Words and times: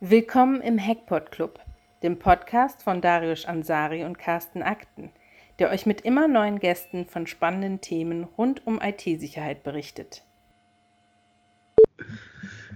Willkommen 0.00 0.60
im 0.60 0.78
Hackpot 0.78 1.32
Club, 1.32 1.58
dem 2.04 2.20
Podcast 2.20 2.84
von 2.84 3.00
Darius 3.00 3.46
Ansari 3.46 4.04
und 4.04 4.16
Carsten 4.16 4.62
Akten, 4.62 5.10
der 5.58 5.70
euch 5.70 5.86
mit 5.86 6.02
immer 6.02 6.28
neuen 6.28 6.60
Gästen 6.60 7.04
von 7.04 7.26
spannenden 7.26 7.80
Themen 7.80 8.22
rund 8.22 8.64
um 8.64 8.80
IT-Sicherheit 8.80 9.64
berichtet. 9.64 10.22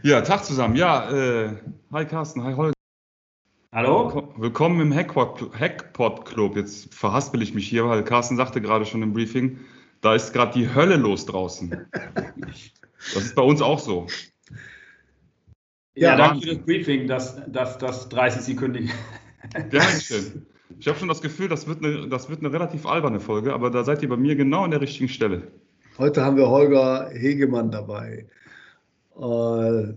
Ja, 0.03 0.23
Tag 0.23 0.45
zusammen. 0.45 0.75
Ja, 0.75 1.13
äh, 1.13 1.57
hi 1.93 2.07
Carsten, 2.07 2.43
hi 2.43 2.55
Holger. 2.55 2.75
Hallo. 3.71 4.33
Willkommen 4.37 4.81
im 4.81 4.93
Hackpot, 4.93 5.53
Hackpot 5.57 6.25
Club. 6.25 6.57
Jetzt 6.57 6.93
verhaspel 6.93 7.41
ich 7.41 7.55
mich 7.55 7.69
hier, 7.69 7.87
weil 7.87 8.03
Carsten 8.03 8.37
sagte 8.37 8.61
gerade 8.61 8.85
schon 8.85 9.01
im 9.01 9.13
Briefing, 9.13 9.61
da 10.01 10.17
ist 10.17 10.33
gerade 10.33 10.55
die 10.55 10.75
Hölle 10.75 10.97
los 10.97 11.25
draußen. 11.27 11.87
Das 13.15 13.25
ist 13.25 13.37
bei 13.37 13.43
uns 13.43 13.63
auch 13.63 13.79
so. 13.79 14.09
Ja, 15.95 16.11
ja 16.11 16.17
danke 16.17 16.47
für 16.47 16.55
das 16.55 16.65
Briefing, 16.65 17.07
das, 17.07 17.37
das, 17.49 17.79
das 17.79 18.11
30-sekündige. 18.11 18.91
Dankeschön. 19.53 20.47
Ich 20.79 20.89
habe 20.89 20.99
schon 20.99 21.09
das 21.09 21.21
Gefühl, 21.21 21.49
das 21.49 21.67
wird, 21.67 21.85
eine, 21.85 22.09
das 22.09 22.31
wird 22.31 22.41
eine 22.41 22.53
relativ 22.53 22.87
alberne 22.87 23.21
Folge, 23.21 23.53
aber 23.53 23.71
da 23.71 23.85
seid 23.85 24.03
ihr 24.03 24.09
bei 24.09 24.17
mir 24.17 24.37
genau 24.37 24.63
an 24.65 24.71
der 24.71 24.81
richtigen 24.81 25.09
Stelle. 25.09 25.49
Heute 25.99 26.25
haben 26.25 26.37
wir 26.37 26.49
Holger 26.49 27.11
Hegemann 27.13 27.71
dabei. 27.71 28.27
Äh, 29.21 29.95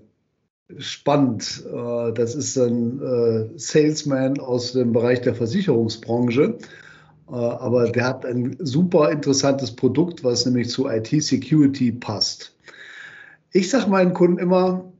spannend. 0.77 1.63
Äh, 1.65 2.13
das 2.13 2.35
ist 2.35 2.57
ein 2.57 3.01
äh, 3.01 3.57
Salesman 3.57 4.39
aus 4.39 4.73
dem 4.73 4.91
Bereich 4.91 5.21
der 5.21 5.35
Versicherungsbranche. 5.35 6.57
Äh, 7.29 7.31
aber 7.31 7.89
der 7.89 8.05
hat 8.05 8.25
ein 8.25 8.57
super 8.59 9.09
interessantes 9.09 9.73
Produkt, 9.75 10.23
was 10.23 10.45
nämlich 10.45 10.69
zu 10.69 10.89
IT-Security 10.89 11.93
passt. 11.93 12.55
Ich 13.51 13.69
sage 13.69 13.89
meinen 13.89 14.13
Kunden 14.13 14.37
immer, 14.37 14.91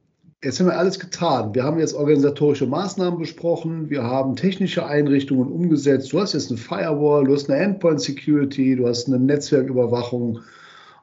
Jetzt 0.45 0.59
haben 0.59 0.67
wir 0.67 0.77
alles 0.77 0.99
getan. 0.99 1.55
Wir 1.55 1.63
haben 1.63 1.79
jetzt 1.79 1.95
organisatorische 1.95 2.67
Maßnahmen 2.67 3.17
besprochen, 3.17 3.89
wir 3.89 4.03
haben 4.03 4.35
technische 4.35 4.85
Einrichtungen 4.85 5.51
umgesetzt. 5.51 6.13
Du 6.13 6.19
hast 6.19 6.33
jetzt 6.33 6.51
eine 6.51 6.59
Firewall, 6.59 7.23
du 7.23 7.33
hast 7.33 7.49
eine 7.49 7.59
Endpoint 7.59 7.99
Security, 7.99 8.75
du 8.75 8.87
hast 8.87 9.07
eine 9.07 9.17
Netzwerküberwachung. 9.17 10.41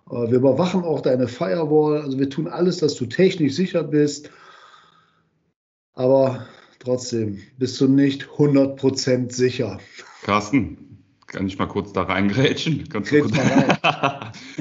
Äh, 0.09 0.31
wir 0.31 0.37
überwachen 0.37 0.85
auch 0.85 1.01
deine 1.01 1.27
Firewall. 1.27 2.03
Also 2.03 2.21
wir 2.21 2.31
tun 2.31 2.47
alles, 2.47 2.77
dass 2.77 2.95
du 2.95 3.07
technisch 3.07 3.55
sicher 3.55 3.83
bist. 3.83 4.31
Aber 5.95 6.47
trotzdem 6.79 7.41
bist 7.59 7.81
du 7.81 7.89
nicht 7.89 8.29
100% 8.37 9.33
sicher. 9.33 9.81
Carsten, 10.23 11.03
kann 11.27 11.49
ich 11.49 11.59
mal 11.59 11.67
kurz 11.67 11.93
da 11.93 12.03
reingrätschen? 12.03 12.89
Kannst 12.89 13.11
kurz 13.11 13.33
mal 13.33 13.81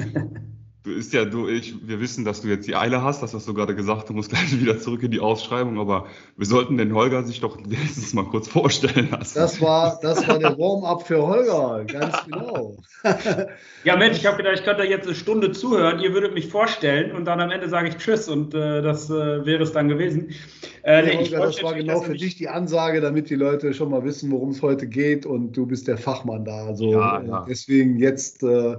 rein. 0.00 0.42
Du 0.84 0.90
ist 0.90 1.12
ja, 1.12 1.24
du, 1.24 1.46
ich, 1.46 1.86
wir 1.86 2.00
wissen, 2.00 2.24
dass 2.24 2.42
du 2.42 2.48
jetzt 2.48 2.66
die 2.66 2.74
Eile 2.74 3.04
hast, 3.04 3.22
das 3.22 3.34
hast 3.34 3.46
du 3.46 3.54
gerade 3.54 3.76
gesagt, 3.76 4.08
du 4.08 4.14
musst 4.14 4.30
gleich 4.30 4.60
wieder 4.60 4.78
zurück 4.78 5.04
in 5.04 5.12
die 5.12 5.20
Ausschreibung, 5.20 5.78
aber 5.78 6.06
wir 6.36 6.46
sollten 6.46 6.76
den 6.76 6.92
Holger 6.92 7.22
sich 7.22 7.40
doch 7.40 7.56
wenigstens 7.56 8.12
mal 8.14 8.24
kurz 8.24 8.48
vorstellen 8.48 9.08
lassen. 9.10 9.38
Das 9.38 9.60
war, 9.60 10.00
das 10.02 10.26
war 10.26 10.40
der 10.40 10.50
Warm-up 10.58 11.06
für 11.06 11.24
Holger, 11.24 11.84
ganz 11.84 12.16
genau. 12.24 12.76
ja, 13.84 13.96
Mensch, 13.96 14.16
ich 14.16 14.26
habe 14.26 14.38
gedacht, 14.38 14.54
ich 14.56 14.64
könnte 14.64 14.82
jetzt 14.82 15.06
eine 15.06 15.14
Stunde 15.14 15.52
zuhören, 15.52 16.00
ihr 16.00 16.14
würdet 16.14 16.34
mich 16.34 16.48
vorstellen 16.48 17.12
und 17.12 17.26
dann 17.26 17.40
am 17.40 17.52
Ende 17.52 17.68
sage 17.68 17.88
ich 17.88 17.96
Tschüss 17.98 18.28
und 18.28 18.52
äh, 18.52 18.82
das 18.82 19.08
äh, 19.08 19.46
wäre 19.46 19.62
es 19.62 19.70
dann 19.70 19.86
gewesen. 19.86 20.30
Äh, 20.82 21.02
nee, 21.02 21.16
Holger, 21.18 21.46
das 21.46 21.62
war 21.62 21.74
genau 21.74 22.00
für 22.00 22.14
dich 22.14 22.34
die 22.34 22.48
Ansage, 22.48 23.00
damit 23.00 23.30
die 23.30 23.36
Leute 23.36 23.72
schon 23.72 23.90
mal 23.90 24.02
wissen, 24.02 24.32
worum 24.32 24.50
es 24.50 24.62
heute 24.62 24.88
geht 24.88 25.26
und 25.26 25.56
du 25.56 25.64
bist 25.64 25.86
der 25.86 25.96
Fachmann 25.96 26.44
da. 26.44 26.66
Also 26.66 26.90
ja, 26.90 27.22
ja. 27.22 27.46
deswegen 27.48 27.98
jetzt 27.98 28.42
äh, 28.42 28.78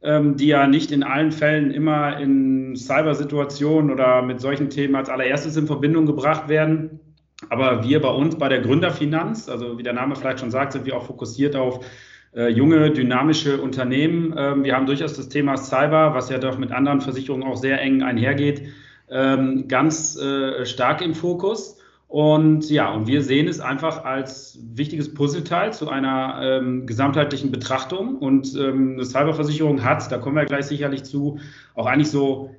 äh, 0.03 0.16
ähm, 0.16 0.36
die 0.36 0.48
ja 0.48 0.66
nicht 0.66 0.92
in 0.92 1.03
allen 1.03 1.32
Fällen 1.32 1.70
immer 1.70 2.19
in 2.19 2.76
Cybersituationen 2.76 3.91
oder 3.91 4.20
mit 4.20 4.38
solchen 4.41 4.69
Themen 4.69 4.97
als 4.97 5.09
allererstes 5.09 5.56
in 5.56 5.66
Verbindung 5.66 6.04
gebracht 6.04 6.48
werden. 6.48 7.00
Aber 7.48 7.82
wir 7.84 8.03
bei 8.03 8.10
uns 8.10 8.36
bei 8.36 8.50
der 8.50 8.60
Gründerfinanz, 8.60 9.48
also 9.48 9.78
wie 9.78 9.82
der 9.82 9.94
Name 9.94 10.15
vielleicht 10.15 10.41
schon 10.41 10.50
sagt, 10.50 10.72
sind 10.72 10.84
wir 10.84 10.94
auch 10.97 11.06
fokussiert 11.06 11.56
auf 11.56 11.86
äh, 12.34 12.48
junge, 12.48 12.91
dynamische 12.91 13.62
Unternehmen. 13.62 14.34
Ähm, 14.36 14.65
wir 14.65 14.76
haben 14.76 14.84
durchaus 14.84 15.15
das 15.15 15.30
Thema 15.30 15.56
Cyber, 15.56 16.12
was 16.15 16.28
ja 16.28 16.36
doch 16.36 16.59
mit 16.59 16.70
anderen 16.70 17.00
Versicherungen 17.00 17.48
auch 17.48 17.56
sehr 17.56 17.80
eng 17.80 18.03
einhergeht 18.03 18.69
ähm, 19.10 19.69
ganz 19.69 20.16
äh, 20.16 20.64
stark 20.66 21.02
im 21.02 21.14
Fokus. 21.14 21.78
Und 22.08 22.70
ja, 22.70 22.91
und 22.91 23.06
wir 23.06 23.22
sehen 23.22 23.48
es 23.48 23.60
einfach 23.60 24.04
als 24.04 24.58
wichtiges 24.72 25.12
Puzzleteil 25.12 25.74
zu 25.74 25.91
einer 25.91 26.41
ähm, 26.42 26.86
gesamtheitlichen 26.86 27.50
Betrachtung. 27.50 28.16
Und 28.16 28.56
ähm, 28.56 28.94
eine 28.94 29.04
Cyberversicherung 29.04 29.84
hat, 29.84 30.10
da 30.10 30.16
kommen 30.16 30.36
wir 30.36 30.47
gleich 30.47 30.66
sicherlich 30.66 31.04
zu, 31.04 31.38
auch 31.74 31.84
eigentlich 31.84 32.10
so 32.10 32.50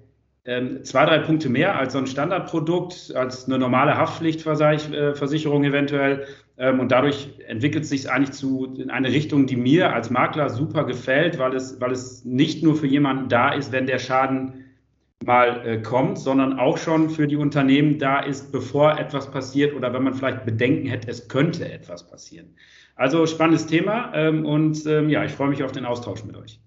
ähm, 0.46 0.84
zwei, 0.84 1.06
drei 1.06 1.20
Punkte 1.20 1.50
mehr 1.50 1.80
als 1.80 1.94
so 1.94 2.00
ein 2.00 2.06
Standardprodukt, 2.06 3.14
als 3.16 3.48
eine 3.48 3.58
normale 3.58 3.98
Haftpflichtversicherung 3.98 5.64
eventuell. 5.64 6.28
Ähm, 6.58 6.80
und 6.80 6.92
dadurch 6.92 7.30
entwickelt 7.48 7.86
es 7.86 7.90
sich 7.90 8.10
eigentlich 8.12 8.32
zu, 8.32 8.76
in 8.78 8.92
eine 8.92 9.08
Richtung, 9.08 9.48
die 9.48 9.56
mir 9.56 9.94
als 9.94 10.12
Makler 10.12 10.50
super 10.50 10.84
gefällt, 10.84 11.40
weil 11.40 11.56
es, 11.56 11.82
weil 11.82 11.92
es 11.92 12.24
nicht 12.24 12.62
nur 12.64 12.76
für 12.76 12.88
jemanden 12.88 13.30
da 13.30 13.52
ist, 13.52 13.72
wenn 13.72 13.88
der 13.88 13.98
Schaden 13.98 14.59
mal 15.26 15.68
äh, 15.68 15.82
kommt, 15.82 16.18
sondern 16.18 16.60
auch 16.60 16.78
schon 16.78 17.10
für 17.10 17.28
die 17.28 17.36
Unternehmen 17.36 18.00
da 18.00 18.22
ist, 18.22 18.52
bevor 18.52 18.98
etwas 18.98 19.30
passiert 19.32 19.76
oder 19.76 19.94
wenn 19.94 20.04
man 20.04 20.14
vielleicht 20.14 20.46
Bedenken 20.46 20.88
hätte, 20.88 21.10
es 21.10 21.28
könnte 21.28 21.70
etwas 21.70 22.08
passieren. 22.08 22.56
Also 22.96 23.26
spannendes 23.26 23.66
Thema 23.66 24.14
ähm, 24.14 24.46
und 24.46 24.86
ähm, 24.86 25.10
ja, 25.10 25.24
ich 25.24 25.32
freue 25.32 25.50
mich 25.50 25.64
auf 25.64 25.72
den 25.72 25.86
Austausch 25.86 26.24
mit 26.24 26.36
euch. 26.38 26.62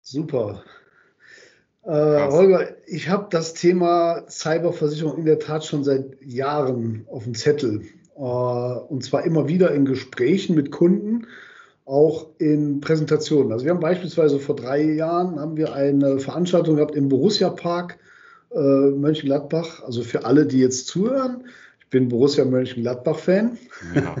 Super. 0.00 0.62
Äh, 1.84 1.90
Holger, 1.90 2.74
ich 2.86 3.08
habe 3.10 3.26
das 3.30 3.54
Thema 3.54 4.24
Cyberversicherung 4.28 5.18
in 5.18 5.24
der 5.26 5.38
Tat 5.38 5.64
schon 5.64 5.84
seit 5.84 6.22
Jahren 6.22 7.06
auf 7.10 7.24
dem 7.24 7.34
Zettel. 7.34 7.82
Äh, 8.16 8.20
und 8.20 9.04
zwar 9.04 9.24
immer 9.24 9.48
wieder 9.48 9.72
in 9.72 9.84
Gesprächen 9.84 10.54
mit 10.54 10.70
Kunden 10.70 11.26
auch 11.86 12.28
in 12.38 12.80
Präsentationen. 12.80 13.52
Also 13.52 13.64
wir 13.64 13.72
haben 13.72 13.80
beispielsweise 13.80 14.38
vor 14.38 14.56
drei 14.56 14.82
Jahren 14.82 15.38
haben 15.38 15.56
wir 15.56 15.74
eine 15.74 16.18
Veranstaltung 16.18 16.76
gehabt 16.76 16.94
im 16.94 17.08
Borussia 17.08 17.50
Park 17.50 17.98
äh, 18.52 18.58
Mönchengladbach. 18.58 19.82
Also 19.84 20.02
für 20.02 20.24
alle, 20.24 20.46
die 20.46 20.60
jetzt 20.60 20.86
zuhören, 20.86 21.44
ich 21.80 21.88
bin 21.90 22.08
Borussia 22.08 22.44
Mönchengladbach-Fan. 22.46 23.58
Ja. 23.94 24.16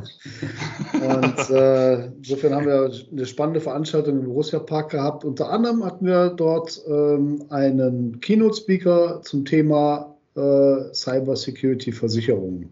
und 1.16 1.50
äh, 1.50 2.06
insofern 2.18 2.54
haben 2.54 2.66
wir 2.66 2.92
eine 3.10 3.26
spannende 3.26 3.60
Veranstaltung 3.60 4.20
im 4.20 4.24
Borussia 4.26 4.58
Park 4.58 4.90
gehabt. 4.90 5.24
Unter 5.24 5.50
anderem 5.50 5.84
hatten 5.84 6.04
wir 6.06 6.28
dort 6.28 6.82
ähm, 6.86 7.44
einen 7.48 8.20
Keynote-Speaker 8.20 9.22
zum 9.22 9.46
Thema 9.46 10.14
äh, 10.36 10.92
Cyber 10.92 11.34
Security 11.34 11.92
Versicherungen. 11.92 12.68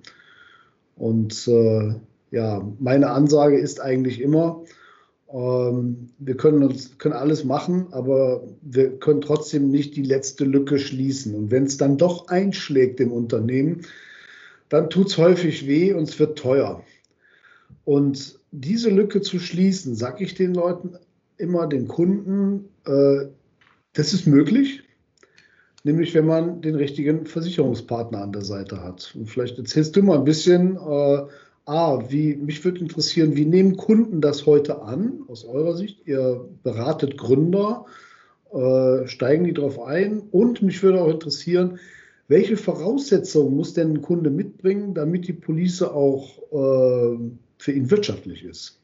Und 0.96 1.48
äh, 1.48 1.94
ja, 2.30 2.62
meine 2.78 3.10
Ansage 3.10 3.58
ist 3.58 3.80
eigentlich 3.80 4.20
immer, 4.20 4.62
wir 5.32 6.36
können 6.36 6.62
uns 6.62 6.98
können 6.98 7.14
alles 7.14 7.42
machen, 7.44 7.86
aber 7.92 8.42
wir 8.60 8.98
können 8.98 9.22
trotzdem 9.22 9.70
nicht 9.70 9.96
die 9.96 10.02
letzte 10.02 10.44
Lücke 10.44 10.78
schließen. 10.78 11.34
Und 11.34 11.50
wenn 11.50 11.64
es 11.64 11.78
dann 11.78 11.96
doch 11.96 12.28
einschlägt 12.28 13.00
im 13.00 13.12
Unternehmen, 13.12 13.86
dann 14.68 14.90
tut 14.90 15.08
es 15.08 15.18
häufig 15.18 15.66
weh 15.66 15.94
und 15.94 16.04
es 16.04 16.18
wird 16.18 16.38
teuer. 16.38 16.84
Und 17.84 18.38
diese 18.50 18.90
Lücke 18.90 19.22
zu 19.22 19.38
schließen, 19.38 19.94
sage 19.94 20.24
ich 20.24 20.34
den 20.34 20.54
Leuten 20.54 20.96
immer, 21.38 21.66
den 21.66 21.88
Kunden, 21.88 22.68
äh, 22.84 23.26
das 23.94 24.12
ist 24.12 24.26
möglich, 24.26 24.82
nämlich 25.82 26.14
wenn 26.14 26.26
man 26.26 26.60
den 26.60 26.74
richtigen 26.74 27.24
Versicherungspartner 27.24 28.20
an 28.20 28.32
der 28.32 28.44
Seite 28.44 28.82
hat. 28.82 29.14
Und 29.18 29.30
vielleicht 29.30 29.56
erzählst 29.56 29.96
du 29.96 30.02
mal 30.02 30.18
ein 30.18 30.24
bisschen, 30.24 30.76
äh, 30.76 31.22
A, 31.64 32.10
wie, 32.10 32.34
mich 32.34 32.64
würde 32.64 32.80
interessieren, 32.80 33.36
wie 33.36 33.44
nehmen 33.44 33.76
Kunden 33.76 34.20
das 34.20 34.46
heute 34.46 34.82
an, 34.82 35.20
aus 35.28 35.44
eurer 35.44 35.76
Sicht? 35.76 36.06
Ihr 36.06 36.48
beratet 36.62 37.16
Gründer, 37.16 37.86
äh, 38.52 39.06
steigen 39.06 39.44
die 39.44 39.54
darauf 39.54 39.80
ein? 39.80 40.22
Und 40.32 40.62
mich 40.62 40.82
würde 40.82 41.00
auch 41.00 41.10
interessieren, 41.10 41.78
welche 42.28 42.56
Voraussetzungen 42.56 43.54
muss 43.56 43.74
denn 43.74 43.92
ein 43.92 44.02
Kunde 44.02 44.30
mitbringen, 44.30 44.94
damit 44.94 45.28
die 45.28 45.32
Police 45.32 45.82
auch 45.82 46.38
äh, 46.50 47.18
für 47.58 47.72
ihn 47.72 47.90
wirtschaftlich 47.90 48.44
ist? 48.44 48.80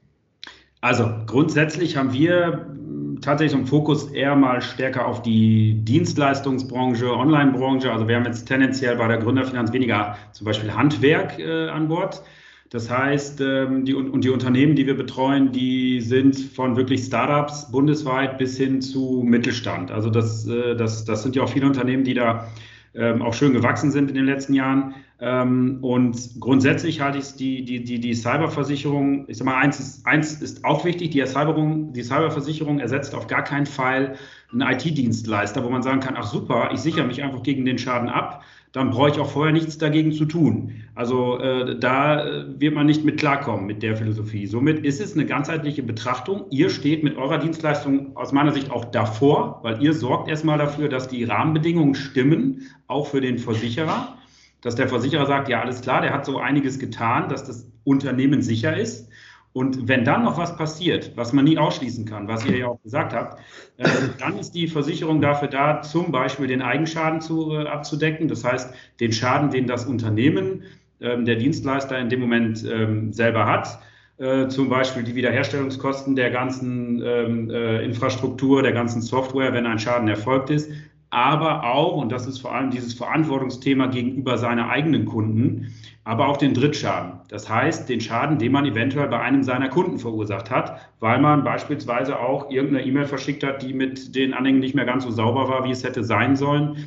Also 0.81 1.11
grundsätzlich 1.27 1.97
haben 1.97 2.13
wir 2.13 2.67
hm, 2.69 3.21
tatsächlich 3.21 3.59
im 3.59 3.67
Fokus 3.67 4.11
eher 4.13 4.37
mal 4.37 4.63
stärker 4.63 5.07
auf 5.07 5.23
die 5.23 5.75
Dienstleistungsbranche, 5.83 7.13
Online-Branche. 7.13 7.91
Also 7.91 8.07
wir 8.07 8.15
haben 8.15 8.27
jetzt 8.27 8.47
tendenziell 8.47 8.97
bei 8.97 9.09
der 9.09 9.19
Gründerfinanz 9.19 9.73
weniger 9.73 10.17
zum 10.33 10.45
Beispiel 10.45 10.73
Handwerk 10.73 11.39
äh, 11.41 11.69
an 11.69 11.89
Bord. 11.89 12.23
Das 12.71 12.91
heißt, 12.91 13.41
ähm, 13.41 13.87
die, 13.87 13.95
und 13.95 14.23
die 14.23 14.29
Unternehmen, 14.29 14.77
die 14.77 14.87
wir 14.87 14.97
betreuen, 14.97 15.53
die 15.53 16.03
sind 16.03 16.39
von 16.39 16.77
wirklich 16.77 17.03
Startups 17.03 17.71
bundesweit 17.71 18.37
bis 18.37 18.59
hin 18.59 18.83
zu 18.83 19.23
Mittelstand. 19.25 19.91
Also 19.91 20.11
das, 20.11 20.47
äh, 20.47 20.77
das, 20.77 21.07
das 21.07 21.23
sind 21.23 21.35
ja 21.35 21.43
auch 21.43 21.49
viele 21.49 21.67
Unternehmen, 21.67 22.05
die 22.05 22.15
da 22.15 22.47
ähm, 22.95 23.23
auch 23.23 23.33
schön 23.33 23.55
gewachsen 23.55 23.91
sind 23.91 24.11
in 24.11 24.17
den 24.17 24.27
letzten 24.27 24.53
Jahren. 24.53 24.95
Ähm, 25.21 25.79
und 25.81 26.41
grundsätzlich 26.41 27.01
halte 27.01 27.19
ich 27.19 27.35
die, 27.35 27.65
die, 27.65 27.83
die, 27.83 28.01
die 28.01 28.15
Cyberversicherung, 28.15 29.25
ich 29.29 29.39
sage 29.39 29.51
mal, 29.51 29.59
eins 29.59 29.81
ist, 29.81 30.07
eins 30.07 30.41
ist 30.43 30.65
auch 30.65 30.85
wichtig, 30.85 31.11
die, 31.11 31.23
die 31.23 32.03
Cyberversicherung 32.03 32.81
ersetzt 32.81 33.15
auf 33.15 33.27
gar 33.27 33.43
keinen 33.45 33.67
Fall 33.67 34.17
einen 34.53 34.63
IT-Dienstleister, 34.63 35.65
wo 35.65 35.71
man 35.71 35.83
sagen 35.83 36.01
kann, 36.01 36.15
ach 36.17 36.27
super, 36.27 36.71
ich 36.73 36.81
sichere 36.81 37.07
mich 37.07 37.23
einfach 37.23 37.43
gegen 37.43 37.65
den 37.65 37.79
Schaden 37.79 38.09
ab, 38.09 38.43
dann 38.73 38.91
brauche 38.91 39.11
ich 39.11 39.19
auch 39.19 39.31
vorher 39.31 39.53
nichts 39.53 39.79
dagegen 39.79 40.13
zu 40.13 40.25
tun. 40.25 40.73
Also 40.95 41.39
äh, 41.39 41.79
da 41.79 42.45
wird 42.49 42.75
man 42.75 42.87
nicht 42.87 43.05
mit 43.05 43.19
klarkommen 43.19 43.67
mit 43.67 43.83
der 43.83 43.97
Philosophie. 43.97 44.47
Somit 44.47 44.85
ist 44.85 45.01
es 45.01 45.15
eine 45.15 45.27
ganzheitliche 45.27 45.83
Betrachtung. 45.83 46.47
Ihr 46.51 46.71
steht 46.71 47.03
mit 47.05 47.17
eurer 47.17 47.39
Dienstleistung 47.39 48.17
aus 48.17 48.33
meiner 48.33 48.53
Sicht 48.53 48.71
auch 48.71 48.85
davor, 48.85 49.61
weil 49.63 49.83
ihr 49.83 49.95
sorgt 49.95 50.29
erstmal 50.29 50.59
dafür, 50.59 50.89
dass 50.89 51.09
die 51.09 51.25
Rahmenbedingungen 51.25 51.95
stimmen, 51.95 52.63
auch 52.87 53.07
für 53.07 53.21
den 53.21 53.39
Versicherer 53.39 54.19
dass 54.61 54.75
der 54.75 54.89
Versicherer 54.89 55.27
sagt, 55.27 55.49
ja, 55.49 55.61
alles 55.61 55.81
klar, 55.83 56.01
der 56.03 56.13
hat 56.13 56.25
so 56.25 56.39
einiges 56.39 56.79
getan, 56.79 57.29
dass 57.29 57.45
das 57.45 57.71
Unternehmen 57.85 58.43
sicher 58.43 58.77
ist. 58.77 59.09
Und 59.53 59.89
wenn 59.89 60.05
dann 60.05 60.25
noch 60.25 60.39
was 60.39 60.57
passiert, 60.57 61.13
was 61.17 61.33
man 61.33 61.45
nie 61.45 61.59
ausschließen 61.59 62.05
kann, 62.05 62.29
was 62.29 62.45
ihr 62.45 62.57
ja 62.57 62.67
auch 62.69 62.83
gesagt 62.83 63.13
habt, 63.13 63.41
äh, 63.79 63.89
dann 64.19 64.39
ist 64.39 64.53
die 64.53 64.69
Versicherung 64.69 65.21
dafür 65.21 65.49
da, 65.49 65.83
zum 65.83 66.13
Beispiel 66.13 66.47
den 66.47 66.63
Eigenschaden 66.63 67.21
zu, 67.21 67.53
äh, 67.53 67.67
abzudecken. 67.67 68.29
Das 68.29 68.45
heißt, 68.45 68.73
den 69.01 69.13
Schaden, 69.13 69.51
den 69.51 69.67
das 69.67 69.87
Unternehmen, 69.87 70.63
äh, 71.01 71.23
der 71.23 71.37
Dienstleister 71.37 71.99
in 71.99 72.09
dem 72.09 72.21
Moment 72.21 72.65
ähm, 72.65 73.13
selber 73.13 73.47
hat. 73.47 73.81
Äh, 74.19 74.49
zum 74.49 74.69
Beispiel 74.69 75.05
die 75.05 75.15
Wiederherstellungskosten 75.15 76.17
der 76.17 76.31
ganzen 76.31 77.03
ähm, 77.05 77.51
äh, 77.51 77.85
Infrastruktur, 77.85 78.63
der 78.63 78.73
ganzen 78.73 79.01
Software, 79.01 79.53
wenn 79.53 79.65
ein 79.65 79.79
Schaden 79.79 80.09
erfolgt 80.09 80.51
ist 80.51 80.71
aber 81.11 81.65
auch, 81.65 81.97
und 81.97 82.13
das 82.13 82.27
ist 82.27 82.39
vor 82.39 82.55
allem 82.55 82.71
dieses 82.71 82.95
Verantwortungsthema 82.95 83.87
gegenüber 83.87 84.37
seiner 84.37 84.69
eigenen 84.69 85.07
Kunden, 85.07 85.73
aber 86.09 86.27
auch 86.27 86.39
den 86.39 86.55
Drittschaden. 86.55 87.21
Das 87.29 87.51
heißt, 87.51 87.87
den 87.87 88.01
Schaden, 88.01 88.39
den 88.39 88.51
man 88.51 88.65
eventuell 88.65 89.09
bei 89.09 89.21
einem 89.21 89.43
seiner 89.43 89.69
Kunden 89.69 89.99
verursacht 89.99 90.51
hat, 90.51 90.81
weil 91.01 91.21
man 91.21 91.45
beispielsweise 91.45 92.19
auch 92.19 92.51
irgendeine 92.51 92.87
E-Mail 92.87 93.05
verschickt 93.05 93.45
hat, 93.45 93.61
die 93.61 93.75
mit 93.75 94.17
den 94.17 94.33
Anhängen 94.33 94.59
nicht 94.59 94.75
mehr 94.75 94.87
ganz 94.87 95.05
so 95.05 95.11
sauber 95.11 95.51
war, 95.51 95.65
wie 95.65 95.71
es 95.71 95.85
hätte 95.85 96.03
sein 96.03 96.35
sollen, 96.35 96.87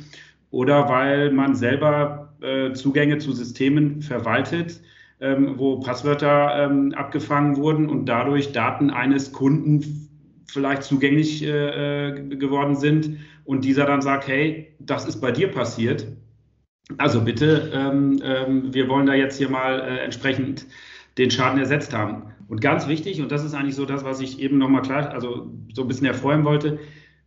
oder 0.50 0.88
weil 0.88 1.30
man 1.30 1.54
selber 1.54 2.34
äh, 2.40 2.72
Zugänge 2.72 3.18
zu 3.18 3.30
Systemen 3.30 4.02
verwaltet, 4.02 4.80
ähm, 5.20 5.54
wo 5.56 5.78
Passwörter 5.78 6.64
ähm, 6.64 6.92
abgefangen 6.92 7.58
wurden 7.58 7.88
und 7.88 8.06
dadurch 8.06 8.50
Daten 8.50 8.90
eines 8.90 9.30
Kunden 9.30 10.08
vielleicht 10.46 10.82
zugänglich 10.82 11.44
äh, 11.44 12.08
äh 12.08 12.36
geworden 12.36 12.74
sind 12.74 13.18
und 13.44 13.64
dieser 13.64 13.86
dann 13.86 14.02
sagt, 14.02 14.26
hey, 14.26 14.74
das 14.80 15.06
ist 15.06 15.20
bei 15.20 15.30
dir 15.30 15.46
passiert. 15.46 16.08
Also 16.98 17.22
bitte, 17.22 17.70
ähm, 17.74 18.20
ähm, 18.22 18.74
wir 18.74 18.88
wollen 18.88 19.06
da 19.06 19.14
jetzt 19.14 19.38
hier 19.38 19.48
mal 19.48 19.80
äh, 19.80 19.98
entsprechend 19.98 20.66
den 21.18 21.30
Schaden 21.30 21.58
ersetzt 21.58 21.94
haben. 21.94 22.32
Und 22.48 22.60
ganz 22.60 22.88
wichtig, 22.88 23.20
und 23.22 23.32
das 23.32 23.44
ist 23.44 23.54
eigentlich 23.54 23.76
so 23.76 23.86
das, 23.86 24.04
was 24.04 24.20
ich 24.20 24.40
eben 24.40 24.58
nochmal 24.58 24.82
klar, 24.82 25.10
also 25.10 25.50
so 25.72 25.82
ein 25.82 25.88
bisschen 25.88 26.06
erfreuen 26.06 26.44
wollte, 26.44 26.80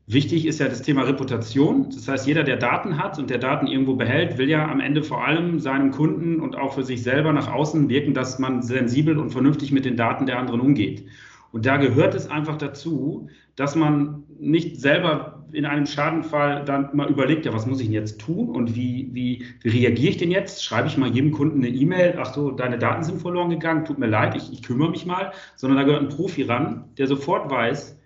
wichtig 0.08 0.46
ist 0.46 0.60
ja 0.60 0.68
das 0.68 0.82
Thema 0.82 1.04
Reputation. 1.04 1.90
Das 1.90 2.08
heißt, 2.08 2.28
jeder, 2.28 2.44
der 2.44 2.58
Daten 2.58 2.98
hat 2.98 3.18
und 3.18 3.30
der 3.30 3.38
Daten 3.38 3.68
irgendwo 3.68 3.96
behält, 3.96 4.38
will 4.38 4.50
ja 4.50 4.68
am 4.68 4.80
Ende 4.80 5.04
vor 5.04 5.26
allem 5.26 5.60
seinem 5.60 5.92
Kunden 5.92 6.42
und 6.42 6.56
auch 6.56 6.74
für 6.74 6.84
sich 6.84 7.02
selber 7.02 7.34
nach 7.34 7.52
außen 7.52 7.90
wirken, 7.90 8.14
dass 8.14 8.40
man 8.40 8.62
sensibel 8.62 9.18
und 9.18 9.32
vernünftig 9.32 9.72
mit 9.72 9.86
den 9.86 9.98
Daten 9.98 10.26
der 10.26 10.38
anderen 10.38 10.60
umgeht. 10.60 11.06
Und 11.52 11.66
da 11.66 11.78
gehört 11.78 12.14
es 12.14 12.30
einfach 12.30 12.58
dazu, 12.58 13.30
dass 13.56 13.76
man 13.76 14.25
nicht 14.40 14.80
selber 14.80 15.44
in 15.52 15.66
einem 15.66 15.86
Schadenfall 15.86 16.66
dann 16.66 16.90
mal 16.94 17.10
überlegt, 17.10 17.46
ja, 17.46 17.54
was 17.54 17.66
muss 17.66 17.80
ich 17.80 17.88
denn 17.88 17.94
jetzt 17.94 18.20
tun 18.20 18.50
und 18.50 18.76
wie, 18.76 19.10
wie, 19.14 19.46
reagiere 19.64 20.10
ich 20.10 20.18
denn 20.18 20.32
jetzt? 20.32 20.64
Schreibe 20.64 20.88
ich 20.88 20.98
mal 20.98 21.10
jedem 21.10 21.32
Kunden 21.32 21.60
eine 21.60 21.70
E-Mail, 21.70 22.18
ach 22.20 22.34
so, 22.34 22.52
deine 22.52 22.78
Daten 22.78 23.04
sind 23.04 23.22
verloren 23.22 23.50
gegangen, 23.50 23.86
tut 23.86 23.98
mir 23.98 24.08
leid, 24.08 24.36
ich, 24.36 24.52
ich 24.52 24.64
kümmere 24.64 24.90
mich 24.90 25.06
mal, 25.06 25.32
sondern 25.56 25.78
da 25.78 25.84
gehört 25.84 26.04
ein 26.04 26.10
Profi 26.10 26.44
ran, 26.44 26.86
der 26.98 27.08
sofort 27.08 27.50
weiß, 27.50 27.98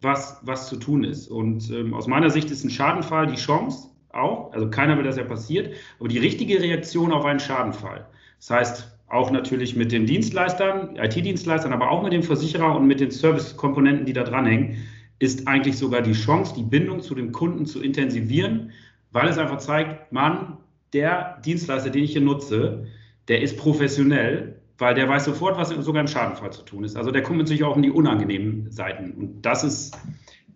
was, 0.00 0.40
was 0.42 0.68
zu 0.68 0.76
tun 0.76 1.04
ist. 1.04 1.28
Und 1.28 1.70
ähm, 1.70 1.94
aus 1.94 2.06
meiner 2.06 2.30
Sicht 2.30 2.50
ist 2.50 2.64
ein 2.64 2.70
Schadenfall 2.70 3.26
die 3.26 3.36
Chance 3.36 3.88
auch, 4.12 4.52
also 4.52 4.68
keiner 4.70 4.96
will, 4.96 5.04
dass 5.04 5.16
er 5.16 5.24
passiert, 5.24 5.74
aber 5.98 6.08
die 6.08 6.18
richtige 6.18 6.60
Reaktion 6.60 7.12
auf 7.12 7.24
einen 7.24 7.40
Schadenfall. 7.40 8.06
Das 8.38 8.50
heißt, 8.50 8.98
auch 9.08 9.30
natürlich 9.30 9.74
mit 9.74 9.92
den 9.92 10.06
Dienstleistern, 10.06 10.96
IT-Dienstleistern, 10.96 11.72
aber 11.72 11.90
auch 11.90 12.02
mit 12.02 12.12
dem 12.12 12.22
Versicherer 12.22 12.76
und 12.76 12.86
mit 12.86 13.00
den 13.00 13.10
Service-Komponenten, 13.10 14.04
die 14.04 14.12
da 14.12 14.24
dranhängen, 14.24 14.76
ist 15.18 15.48
eigentlich 15.48 15.76
sogar 15.78 16.02
die 16.02 16.12
Chance, 16.12 16.54
die 16.56 16.62
Bindung 16.62 17.00
zu 17.00 17.14
dem 17.14 17.32
Kunden 17.32 17.66
zu 17.66 17.82
intensivieren, 17.82 18.72
weil 19.10 19.28
es 19.28 19.38
einfach 19.38 19.58
zeigt, 19.58 20.12
Mann, 20.12 20.58
der 20.92 21.40
Dienstleister, 21.44 21.90
den 21.90 22.04
ich 22.04 22.12
hier 22.12 22.20
nutze, 22.20 22.86
der 23.26 23.42
ist 23.42 23.58
professionell, 23.58 24.60
weil 24.78 24.94
der 24.94 25.08
weiß 25.08 25.24
sofort, 25.24 25.58
was 25.58 25.70
sogar 25.70 26.00
im 26.00 26.08
Schadenfall 26.08 26.52
zu 26.52 26.62
tun 26.62 26.84
ist. 26.84 26.96
Also 26.96 27.10
der 27.10 27.22
kümmert 27.22 27.48
sich 27.48 27.64
auch 27.64 27.76
um 27.76 27.82
die 27.82 27.90
unangenehmen 27.90 28.70
Seiten. 28.70 29.10
Und 29.12 29.42
das 29.42 29.64
ist 29.64 29.98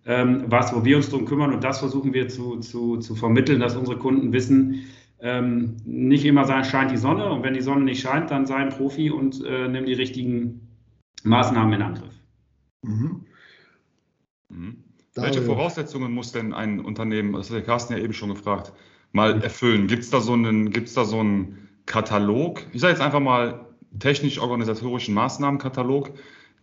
ähm, 0.05 0.45
was, 0.47 0.73
wo 0.73 0.83
wir 0.85 0.97
uns 0.97 1.09
darum 1.09 1.25
kümmern 1.25 1.53
und 1.53 1.63
das 1.63 1.79
versuchen 1.79 2.13
wir 2.13 2.27
zu, 2.27 2.57
zu, 2.59 2.97
zu 2.97 3.15
vermitteln, 3.15 3.59
dass 3.59 3.75
unsere 3.75 3.97
Kunden 3.97 4.33
wissen, 4.33 4.85
ähm, 5.19 5.77
nicht 5.85 6.25
immer 6.25 6.45
sein, 6.45 6.65
scheint 6.65 6.91
die 6.91 6.97
Sonne 6.97 7.29
und 7.31 7.43
wenn 7.43 7.53
die 7.53 7.61
Sonne 7.61 7.85
nicht 7.85 8.01
scheint, 8.01 8.31
dann 8.31 8.45
sei 8.45 8.55
ein 8.55 8.69
Profi 8.69 9.09
und 9.09 9.43
äh, 9.45 9.67
nimm 9.69 9.85
die 9.85 9.93
richtigen 9.93 10.67
Maßnahmen 11.23 11.73
in 11.73 11.81
Angriff. 11.81 12.13
Mhm. 12.81 13.25
Mhm. 14.53 14.83
Welche 15.15 15.41
Voraussetzungen 15.41 16.11
muss 16.11 16.31
denn 16.31 16.53
ein 16.53 16.79
Unternehmen, 16.79 17.33
das 17.33 17.49
hat 17.49 17.57
der 17.57 17.63
Carsten 17.63 17.93
ja 17.93 17.99
eben 17.99 18.13
schon 18.13 18.29
gefragt, 18.29 18.73
mal 19.11 19.41
erfüllen? 19.43 19.87
Gibt 19.87 20.03
es 20.03 20.09
da, 20.09 20.21
so 20.21 20.33
einen, 20.33 20.71
da 20.71 21.05
so 21.05 21.19
einen 21.19 21.69
Katalog? 21.85 22.63
Ich 22.73 22.81
sage 22.81 22.93
jetzt 22.93 23.01
einfach 23.01 23.19
mal 23.19 23.67
technisch-organisatorischen 23.99 25.13
Maßnahmenkatalog, 25.13 26.11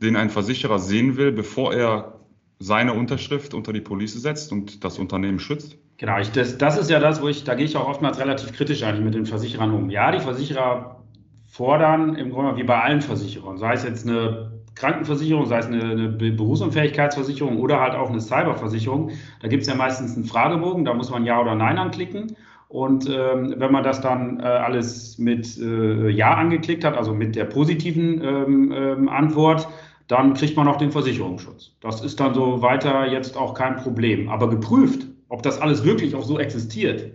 den 0.02 0.16
ein 0.16 0.31
Versicherer 0.31 0.81
sehen 0.81 1.16
will, 1.16 1.31
bevor 1.31 1.72
er 1.75 2.20
seine 2.58 2.94
Unterschrift 2.94 3.54
unter 3.54 3.72
die 3.72 3.81
Police 3.81 4.14
setzt 4.14 4.50
und 4.52 4.84
das 4.84 4.98
Unternehmen 4.98 5.38
schützt? 5.38 5.78
Genau, 5.98 6.19
ich, 6.19 6.31
das, 6.32 6.58
das 6.58 6.76
ist 6.76 6.90
ja 6.90 6.98
das, 6.98 7.22
wo 7.22 7.28
ich, 7.28 7.44
da 7.44 7.54
gehe 7.54 7.66
ich 7.66 7.76
auch 7.76 7.88
oftmals 7.88 8.19
relativ 8.19 8.52
kritisch 8.52 8.82
eigentlich 8.82 9.04
mit 9.04 9.14
den 9.14 9.26
Versicherern 9.26 9.72
um. 9.72 9.90
Ja, 9.90 10.10
die 10.10 10.20
Versicherer 10.20 11.04
fordern 11.46 12.16
im 12.16 12.31
Grunde 12.31 12.56
wie 12.56 12.64
bei 12.64 12.81
allen 12.81 13.02
Versicherern, 13.02 13.58
sei 13.58 13.75
es 13.75 13.84
jetzt 13.84 14.06
eine 14.06 14.59
Krankenversicherung, 14.81 15.44
sei 15.47 15.59
es 15.59 15.67
eine, 15.67 15.82
eine 15.82 16.09
Berufsunfähigkeitsversicherung 16.09 17.59
oder 17.59 17.81
halt 17.81 17.94
auch 17.94 18.09
eine 18.09 18.21
Cyberversicherung. 18.21 19.11
Da 19.41 19.49
gibt 19.49 19.62
es 19.62 19.69
ja 19.69 19.75
meistens 19.75 20.17
einen 20.17 20.25
Fragebogen, 20.25 20.87
da 20.87 20.94
muss 20.94 21.11
man 21.11 21.27
Ja 21.27 21.41
oder 21.41 21.55
Nein 21.55 21.79
anklicken. 21.79 22.35
Und 22.69 23.09
ähm, 23.09 23.55
wenn 23.59 23.73
man 23.73 23.82
das 23.82 24.00
dann 24.00 24.41
äh, 24.41 24.44
alles 24.44 25.19
mit 25.19 25.59
äh, 25.59 26.08
Ja 26.08 26.34
angeklickt 26.34 26.84
hat, 26.84 26.96
also 26.96 27.13
mit 27.13 27.37
der 27.37 27.44
positiven 27.44 28.22
ähm, 28.25 28.72
ähm, 28.72 29.08
Antwort, 29.08 29.69
dann 30.08 30.34
kriegt 30.34 30.56
man 30.56 30.67
auch 30.67 30.77
den 30.77 30.91
Versicherungsschutz. 30.91 31.72
Das 31.81 32.03
ist 32.03 32.19
dann 32.19 32.32
so 32.32 32.63
weiter 32.63 33.06
jetzt 33.06 33.37
auch 33.37 33.55
kein 33.55 33.77
Problem. 33.77 34.29
Aber 34.29 34.49
geprüft, 34.49 35.06
ob 35.29 35.43
das 35.43 35.60
alles 35.60 35.84
wirklich 35.84 36.15
auch 36.15 36.25
so 36.25 36.39
existiert, 36.39 37.13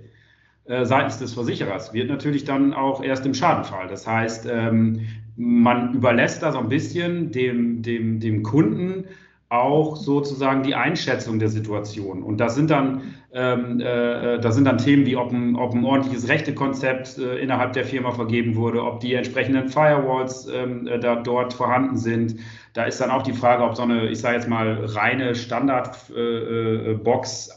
seitens 0.67 1.19
des 1.19 1.33
Versicherers, 1.33 1.93
wird 1.93 2.09
natürlich 2.09 2.43
dann 2.43 2.73
auch 2.73 3.03
erst 3.03 3.25
im 3.25 3.33
Schadenfall. 3.33 3.87
Das 3.87 4.07
heißt, 4.07 4.47
ähm, 4.51 5.01
man 5.35 5.93
überlässt 5.93 6.41
da 6.43 6.51
so 6.51 6.59
ein 6.59 6.69
bisschen 6.69 7.31
dem, 7.31 7.81
dem, 7.81 8.19
dem 8.19 8.43
Kunden 8.43 9.05
auch 9.49 9.95
sozusagen 9.95 10.63
die 10.63 10.75
Einschätzung 10.75 11.39
der 11.39 11.49
Situation. 11.49 12.23
Und 12.23 12.37
das 12.37 12.55
sind 12.55 12.71
dann, 12.71 13.13
ähm, 13.35 13.81
äh, 13.81 14.39
das 14.39 14.55
sind 14.55 14.65
dann 14.65 14.77
Themen 14.77 15.05
wie, 15.05 15.17
ob 15.17 15.31
ein, 15.31 15.55
ob 15.55 15.73
ein 15.73 15.83
ordentliches 15.83 16.29
Rechtekonzept 16.29 17.17
äh, 17.17 17.37
innerhalb 17.37 17.73
der 17.73 17.83
Firma 17.85 18.11
vergeben 18.11 18.55
wurde, 18.55 18.81
ob 18.83 19.01
die 19.01 19.13
entsprechenden 19.13 19.67
Firewalls 19.67 20.47
ähm, 20.47 20.87
äh, 20.87 20.97
da 20.97 21.17
dort 21.17 21.53
vorhanden 21.53 21.97
sind, 21.97 22.37
da 22.75 22.83
ist 22.83 22.99
dann 22.99 23.09
auch 23.09 23.23
die 23.23 23.31
Frage, 23.31 23.63
ob 23.63 23.75
so 23.77 23.83
eine, 23.83 24.09
ich 24.09 24.19
sage 24.19 24.35
jetzt 24.35 24.49
mal, 24.49 24.83
reine 24.83 25.33
Standardbox 25.33 26.13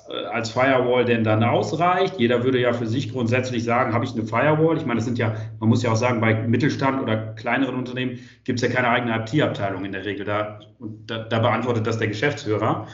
äh, 0.08 0.14
äh, 0.14 0.23
äh, 0.23 0.26
als 0.26 0.50
Firewall 0.50 1.04
denn 1.04 1.25
dann 1.25 1.42
ausreicht. 1.42 2.20
Jeder 2.20 2.44
würde 2.44 2.61
ja 2.61 2.73
für 2.73 2.87
sich 2.87 3.12
grundsätzlich 3.12 3.64
sagen, 3.64 3.92
habe 3.92 4.04
ich 4.04 4.12
eine 4.12 4.23
Firewall? 4.23 4.76
Ich 4.76 4.87
meine, 4.87 4.99
das 4.99 5.06
sind 5.06 5.18
ja, 5.18 5.35
man 5.58 5.70
muss 5.70 5.82
ja 5.82 5.90
auch 5.90 5.97
sagen, 5.97 6.20
bei 6.20 6.35
Mittelstand 6.35 7.02
oder 7.02 7.35
kleineren 7.35 7.75
Unternehmen 7.75 8.20
gibt 8.44 8.62
es 8.62 8.68
ja 8.68 8.73
keine 8.73 8.90
eigene 8.90 9.16
IT-Abteilung 9.16 9.85
in 9.85 9.90
der 9.90 10.04
Regel. 10.04 10.25
Da, 10.25 10.61
da, 10.78 11.25
da, 11.25 11.38
beantwortet 11.40 11.85
das 11.85 11.99
der 11.99 12.06
Geschäftsführer. 12.06 12.87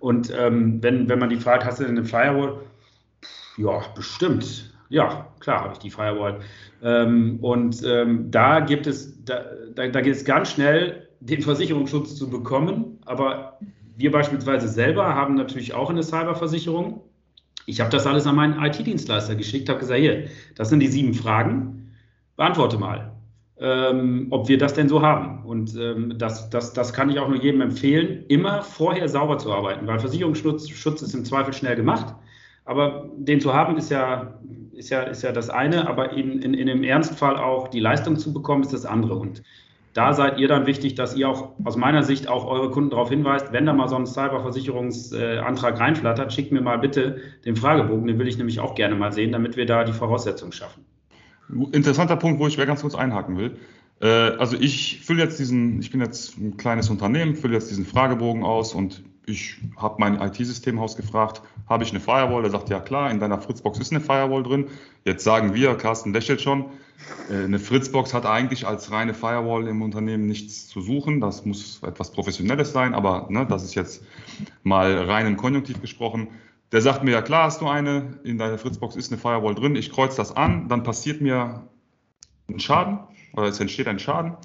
Und 0.00 0.32
ähm, 0.36 0.82
wenn, 0.82 1.08
wenn 1.08 1.18
man 1.18 1.28
die 1.28 1.36
fragt, 1.36 1.64
hast 1.64 1.78
du 1.78 1.84
denn 1.84 1.96
eine 1.96 2.06
Firewall? 2.06 2.58
Ja, 3.56 3.82
bestimmt. 3.94 4.72
Ja, 4.88 5.28
klar 5.38 5.60
habe 5.60 5.74
ich 5.74 5.78
die 5.78 5.90
Firewall. 5.90 6.40
Ähm, 6.82 7.38
und 7.42 7.82
ähm, 7.84 8.30
da 8.30 8.60
gibt 8.60 8.86
es, 8.86 9.22
da, 9.24 9.44
da, 9.74 9.86
da 9.86 10.00
geht 10.00 10.16
es 10.16 10.24
ganz 10.24 10.50
schnell 10.50 11.08
den 11.20 11.42
Versicherungsschutz 11.42 12.16
zu 12.16 12.28
bekommen. 12.28 12.98
Aber 13.04 13.58
wir 13.96 14.10
beispielsweise 14.10 14.68
selber 14.68 15.14
haben 15.14 15.34
natürlich 15.34 15.74
auch 15.74 15.90
eine 15.90 16.02
Cyberversicherung. 16.02 17.02
Ich 17.66 17.80
habe 17.80 17.90
das 17.90 18.06
alles 18.06 18.26
an 18.26 18.36
meinen 18.36 18.60
IT-Dienstleister 18.60 19.36
geschickt, 19.36 19.68
habe 19.68 19.78
gesagt, 19.78 20.00
hier, 20.00 20.28
das 20.56 20.70
sind 20.70 20.80
die 20.80 20.88
sieben 20.88 21.12
Fragen, 21.14 21.92
beantworte 22.36 22.78
mal, 22.78 23.12
ähm, 23.60 24.28
ob 24.30 24.48
wir 24.48 24.58
das 24.58 24.74
denn 24.74 24.88
so 24.88 25.02
haben. 25.02 25.44
Und 25.44 25.76
ähm, 25.76 26.14
das, 26.16 26.48
das, 26.50 26.72
das 26.72 26.92
kann 26.92 27.10
ich 27.10 27.18
auch 27.18 27.28
nur 27.28 27.40
jedem 27.40 27.60
empfehlen, 27.60 28.24
immer 28.28 28.62
vorher 28.62 29.08
sauber 29.08 29.38
zu 29.38 29.52
arbeiten, 29.52 29.86
weil 29.86 29.98
Versicherungsschutz 29.98 30.68
Schutz 30.70 31.02
ist 31.02 31.14
im 31.14 31.24
Zweifel 31.24 31.52
schnell 31.52 31.76
gemacht. 31.76 32.14
aber 32.64 33.10
den 33.16 33.40
zu 33.40 33.52
haben 33.52 33.76
ist 33.76 33.90
ja, 33.90 34.38
ist 34.72 34.90
ja, 34.90 35.02
ist 35.02 35.22
ja 35.22 35.32
das 35.32 35.50
eine, 35.50 35.88
aber 35.88 36.12
in, 36.12 36.40
in, 36.40 36.54
in 36.54 36.66
dem 36.68 36.84
Ernstfall 36.84 37.36
auch 37.36 37.68
die 37.68 37.80
Leistung 37.80 38.16
zu 38.16 38.32
bekommen, 38.32 38.62
ist 38.62 38.72
das 38.72 38.86
andere. 38.86 39.14
Und 39.16 39.42
da 39.92 40.14
seid 40.14 40.38
ihr 40.38 40.48
dann 40.48 40.66
wichtig, 40.66 40.94
dass 40.94 41.16
ihr 41.16 41.28
auch 41.28 41.50
aus 41.64 41.76
meiner 41.76 42.02
Sicht 42.02 42.28
auch 42.28 42.46
eure 42.46 42.70
Kunden 42.70 42.90
darauf 42.90 43.10
hinweist, 43.10 43.52
wenn 43.52 43.66
da 43.66 43.72
mal 43.72 43.88
so 43.88 43.96
ein 43.96 44.06
Cyberversicherungsantrag 44.06 45.80
reinflattert, 45.80 46.32
schickt 46.32 46.52
mir 46.52 46.60
mal 46.60 46.78
bitte 46.78 47.18
den 47.44 47.56
Fragebogen, 47.56 48.06
den 48.06 48.18
will 48.18 48.28
ich 48.28 48.38
nämlich 48.38 48.60
auch 48.60 48.74
gerne 48.74 48.94
mal 48.94 49.12
sehen, 49.12 49.32
damit 49.32 49.56
wir 49.56 49.66
da 49.66 49.84
die 49.84 49.92
Voraussetzungen 49.92 50.52
schaffen. 50.52 50.84
Interessanter 51.72 52.16
Punkt, 52.16 52.40
wo 52.40 52.46
ich 52.46 52.56
ganz 52.56 52.82
kurz 52.82 52.94
einhaken 52.94 53.36
will. 53.36 53.56
Äh, 54.00 54.06
also 54.06 54.56
ich 54.58 55.00
fülle 55.02 55.22
jetzt 55.22 55.38
diesen, 55.38 55.80
ich 55.80 55.90
bin 55.90 56.00
jetzt 56.00 56.38
ein 56.38 56.56
kleines 56.56 56.90
Unternehmen, 56.90 57.34
fülle 57.34 57.54
jetzt 57.54 57.70
diesen 57.70 57.86
Fragebogen 57.86 58.44
aus 58.44 58.74
und 58.74 59.02
ich 59.26 59.58
habe 59.76 59.96
mein 59.98 60.20
IT-Systemhaus 60.20 60.96
gefragt, 60.96 61.42
habe 61.68 61.84
ich 61.84 61.90
eine 61.90 62.00
Firewall? 62.00 62.44
Er 62.44 62.50
sagt, 62.50 62.68
ja 62.68 62.80
klar, 62.80 63.10
in 63.10 63.20
deiner 63.20 63.40
Fritzbox 63.40 63.78
ist 63.78 63.92
eine 63.92 64.00
Firewall 64.00 64.42
drin. 64.42 64.66
Jetzt 65.04 65.24
sagen 65.24 65.54
wir, 65.54 65.74
Carsten 65.76 66.12
lächelt 66.12 66.40
schon, 66.40 66.66
äh, 67.30 67.44
eine 67.44 67.58
Fritzbox 67.58 68.14
hat 68.14 68.26
eigentlich 68.26 68.66
als 68.66 68.90
reine 68.90 69.14
Firewall 69.14 69.68
im 69.68 69.82
Unternehmen 69.82 70.26
nichts 70.26 70.66
zu 70.68 70.80
suchen. 70.80 71.20
Das 71.20 71.44
muss 71.44 71.82
etwas 71.82 72.12
Professionelles 72.12 72.72
sein, 72.72 72.94
aber 72.94 73.26
ne, 73.30 73.46
das 73.46 73.62
ist 73.62 73.74
jetzt 73.74 74.02
mal 74.62 74.96
rein 75.04 75.26
im 75.26 75.36
Konjunktiv 75.36 75.80
gesprochen. 75.80 76.28
Der 76.72 76.80
sagt 76.80 77.02
mir, 77.02 77.10
ja 77.10 77.22
klar, 77.22 77.44
hast 77.44 77.60
du 77.60 77.68
eine, 77.68 78.20
in 78.22 78.38
deiner 78.38 78.58
Fritzbox 78.58 78.94
ist 78.94 79.10
eine 79.10 79.20
Firewall 79.20 79.54
drin, 79.54 79.74
ich 79.74 79.90
kreuze 79.90 80.16
das 80.16 80.36
an, 80.36 80.68
dann 80.68 80.84
passiert 80.84 81.20
mir 81.20 81.68
ein 82.48 82.60
Schaden 82.60 83.00
oder 83.32 83.46
es 83.46 83.58
entsteht 83.58 83.88
ein 83.88 83.98
Schaden. 83.98 84.36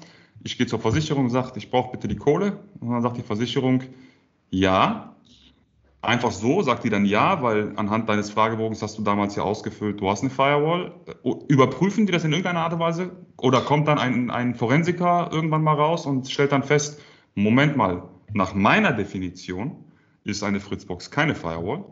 Ich 0.42 0.58
gehe 0.58 0.66
zur 0.66 0.80
Versicherung, 0.80 1.28
sage, 1.28 1.52
ich 1.56 1.70
brauche 1.70 1.92
bitte 1.92 2.08
die 2.08 2.16
Kohle. 2.16 2.60
Und 2.80 2.90
dann 2.90 3.02
sagt 3.02 3.16
die 3.16 3.22
Versicherung, 3.22 3.82
ja. 4.50 5.16
Einfach 6.02 6.30
so 6.30 6.62
sagt 6.62 6.84
die 6.84 6.90
dann 6.90 7.04
ja, 7.04 7.42
weil 7.42 7.72
anhand 7.76 8.08
deines 8.08 8.30
Fragebogens 8.30 8.80
hast 8.80 8.96
du 8.96 9.02
damals 9.02 9.34
ja 9.34 9.42
ausgefüllt, 9.42 10.00
du 10.00 10.08
hast 10.08 10.20
eine 10.20 10.30
Firewall. 10.30 10.94
Überprüfen 11.48 12.06
die 12.06 12.12
das 12.12 12.22
in 12.22 12.30
irgendeiner 12.30 12.60
Art 12.60 12.72
und 12.74 12.78
Weise? 12.78 13.10
Oder 13.38 13.60
kommt 13.62 13.88
dann 13.88 13.98
ein, 13.98 14.30
ein 14.30 14.54
Forensiker 14.54 15.30
irgendwann 15.32 15.62
mal 15.62 15.74
raus 15.74 16.06
und 16.06 16.30
stellt 16.30 16.52
dann 16.52 16.62
fest, 16.62 17.00
Moment 17.34 17.76
mal, 17.76 18.04
nach 18.32 18.54
meiner 18.54 18.92
Definition 18.92 19.84
ist 20.22 20.44
eine 20.44 20.60
Fritzbox 20.60 21.10
keine 21.10 21.34
Firewall, 21.34 21.84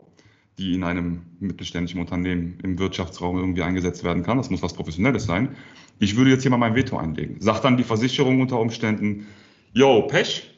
die 0.57 0.75
in 0.75 0.83
einem 0.83 1.21
mittelständischen 1.39 1.99
Unternehmen 1.99 2.59
im 2.63 2.79
Wirtschaftsraum 2.79 3.37
irgendwie 3.37 3.63
eingesetzt 3.63 4.03
werden 4.03 4.23
kann. 4.23 4.37
Das 4.37 4.49
muss 4.49 4.61
was 4.61 4.73
Professionelles 4.73 5.25
sein. 5.25 5.55
Ich 5.99 6.15
würde 6.15 6.31
jetzt 6.31 6.43
hier 6.43 6.51
mal 6.51 6.57
mein 6.57 6.75
Veto 6.75 6.97
einlegen. 6.97 7.41
Sagt 7.41 7.65
dann 7.65 7.77
die 7.77 7.83
Versicherung 7.83 8.41
unter 8.41 8.59
Umständen, 8.59 9.27
yo, 9.73 10.03
Pech, 10.03 10.55